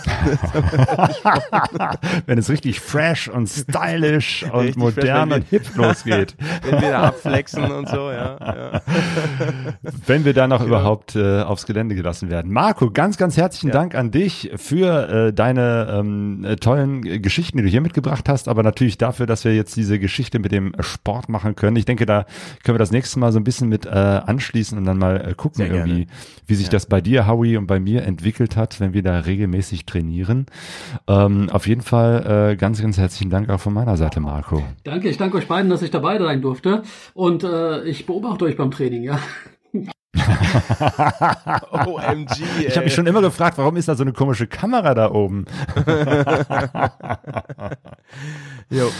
Wenn 2.26 2.38
es 2.38 2.48
richtig 2.48 2.80
fresh 2.80 3.28
und 3.28 3.46
stylisch 3.46 4.44
und 4.44 4.60
Richtig 4.60 4.76
modern 4.76 5.32
und 5.32 5.44
hip 5.48 5.74
losgeht. 5.76 6.36
wenn 6.62 6.80
wir 6.80 6.90
da 6.90 7.02
abflexen 7.04 7.70
und 7.70 7.88
so, 7.88 8.05
ja. 8.12 8.36
ja. 8.40 8.80
Wenn 10.06 10.24
wir 10.24 10.34
da 10.34 10.46
noch 10.46 10.64
überhaupt 10.64 11.16
äh, 11.16 11.42
aufs 11.42 11.66
Gelände 11.66 11.94
gelassen 11.94 12.30
werden. 12.30 12.52
Marco, 12.52 12.90
ganz, 12.90 13.16
ganz 13.16 13.36
herzlichen 13.36 13.68
Ja. 13.68 13.72
Dank 13.74 13.94
an 13.94 14.10
dich 14.10 14.50
für 14.56 15.08
äh, 15.28 15.32
deine 15.32 15.88
ähm, 15.90 16.44
äh, 16.44 16.56
tollen 16.56 17.04
äh, 17.06 17.18
Geschichten, 17.18 17.58
die 17.58 17.64
du 17.64 17.68
hier 17.68 17.80
mitgebracht 17.80 18.28
hast, 18.28 18.48
aber 18.48 18.62
natürlich 18.62 18.98
dafür, 18.98 19.26
dass 19.26 19.44
wir 19.44 19.54
jetzt 19.54 19.76
diese 19.76 19.98
Geschichte 19.98 20.38
mit 20.38 20.52
dem 20.52 20.74
Sport 20.80 21.28
machen 21.28 21.54
können. 21.56 21.76
Ich 21.76 21.84
denke, 21.84 22.06
da 22.06 22.26
können 22.64 22.74
wir 22.74 22.78
das 22.78 22.90
nächste 22.90 23.18
Mal 23.18 23.32
so 23.32 23.38
ein 23.40 23.44
bisschen 23.44 23.68
mit 23.68 23.86
äh, 23.86 23.88
anschließen 23.90 24.76
und 24.76 24.84
dann 24.84 24.98
mal 24.98 25.16
äh, 25.28 25.34
gucken, 25.34 25.56
Sehr 25.58 25.68
gerne. 25.68 25.90
irgendwie, 25.90 26.06
wie 26.46 26.54
sich 26.54 26.68
das 26.68 26.86
bei 26.86 27.00
dir, 27.00 27.26
Howie, 27.26 27.56
und 27.56 27.66
bei 27.66 27.80
mir 27.80 28.02
entwickelt 28.04 28.56
hat, 28.56 28.80
wenn 28.80 28.92
wir 28.92 29.02
da 29.02 29.20
regelmäßig 29.20 29.86
trainieren. 29.86 30.46
Ähm, 31.08 31.48
auf 31.50 31.66
jeden 31.66 31.82
Fall 31.82 32.50
äh, 32.52 32.56
ganz, 32.56 32.80
ganz 32.82 32.98
herzlichen 32.98 33.30
Dank 33.30 33.48
auch 33.50 33.60
von 33.60 33.72
meiner 33.72 33.96
Seite, 33.96 34.20
Marco. 34.20 34.62
Danke, 34.84 35.08
ich 35.08 35.16
danke 35.16 35.38
euch 35.38 35.48
beiden, 35.48 35.70
dass 35.70 35.82
ich 35.82 35.90
dabei 35.90 36.18
sein 36.18 36.42
durfte. 36.42 36.82
Und 37.14 37.44
äh, 37.44 37.82
ich 37.84 37.95
beobachte 38.04 38.44
euch 38.44 38.56
beim 38.56 38.70
Training, 38.70 39.04
ja. 39.04 39.18
OMG, 41.86 42.42
ey. 42.58 42.66
Ich 42.66 42.76
habe 42.76 42.84
mich 42.84 42.94
schon 42.94 43.06
immer 43.06 43.20
gefragt, 43.22 43.58
warum 43.58 43.76
ist 43.76 43.88
da 43.88 43.94
so 43.94 44.02
eine 44.02 44.12
komische 44.12 44.46
Kamera 44.46 44.94
da 44.94 45.10
oben? 45.10 45.46
Jo. 48.68 48.90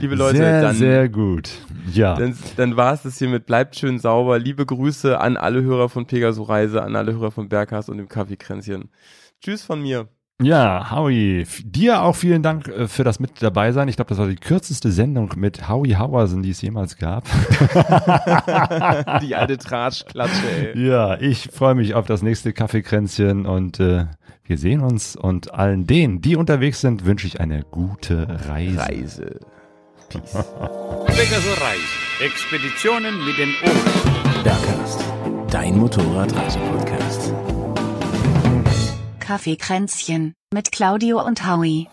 Liebe 0.00 0.14
Leute, 0.14 0.36
sehr, 0.38 0.62
dann, 0.62 0.76
sehr 0.76 1.08
gut. 1.08 1.50
Ja. 1.92 2.14
dann, 2.14 2.36
dann 2.56 2.76
war 2.76 2.92
es 2.92 3.02
das 3.02 3.18
hiermit. 3.18 3.46
Bleibt 3.46 3.74
schön 3.74 3.98
sauber. 3.98 4.38
Liebe 4.38 4.64
Grüße 4.64 5.18
an 5.20 5.36
alle 5.36 5.62
Hörer 5.62 5.88
von 5.88 6.06
Pegaso 6.06 6.44
Reise, 6.44 6.82
an 6.82 6.94
alle 6.94 7.14
Hörer 7.14 7.32
von 7.32 7.48
Berghaus 7.48 7.88
und 7.88 7.98
dem 7.98 8.08
Kaffeekränzchen. 8.08 8.90
Tschüss 9.40 9.64
von 9.64 9.82
mir. 9.82 10.08
Ja, 10.40 10.92
Howie, 10.92 11.44
dir 11.64 12.02
auch 12.02 12.14
vielen 12.14 12.44
Dank 12.44 12.68
äh, 12.68 12.86
für 12.86 13.02
das 13.02 13.18
mit 13.18 13.42
dabei 13.42 13.72
sein. 13.72 13.88
Ich 13.88 13.96
glaube, 13.96 14.10
das 14.10 14.18
war 14.18 14.28
die 14.28 14.36
kürzeste 14.36 14.92
Sendung 14.92 15.32
mit 15.36 15.68
Howie 15.68 15.96
Hauersen, 15.96 16.42
die 16.42 16.50
es 16.50 16.62
jemals 16.62 16.96
gab. 16.96 17.24
Die 19.20 19.34
alte 19.34 19.58
Tratschklatsche, 19.58 20.74
ey. 20.74 20.86
ja, 20.86 21.20
ich 21.20 21.48
freue 21.52 21.74
mich 21.74 21.94
auf 21.94 22.06
das 22.06 22.22
nächste 22.22 22.52
Kaffeekränzchen 22.52 23.46
und 23.46 23.80
äh, 23.80 24.06
wir 24.44 24.58
sehen 24.58 24.80
uns 24.80 25.16
und 25.16 25.54
allen 25.54 25.88
denen, 25.88 26.20
die 26.20 26.36
unterwegs 26.36 26.80
sind, 26.80 27.04
wünsche 27.04 27.26
ich 27.26 27.40
eine 27.40 27.64
gute 27.64 28.28
Reise. 28.46 28.78
Reise. 28.78 29.40
Pegaso 30.10 31.50
Reise. 31.60 32.24
Expeditionen 32.24 33.24
mit 33.26 33.38
den 33.38 33.50
Ohren. 33.64 34.44
Bergcast, 34.44 35.04
dein 35.50 35.76
Motorradreisepodcast. 35.78 37.32
Kaffeekränzchen 39.28 40.32
mit 40.54 40.72
Claudio 40.72 41.22
und 41.22 41.46
Howie. 41.46 41.86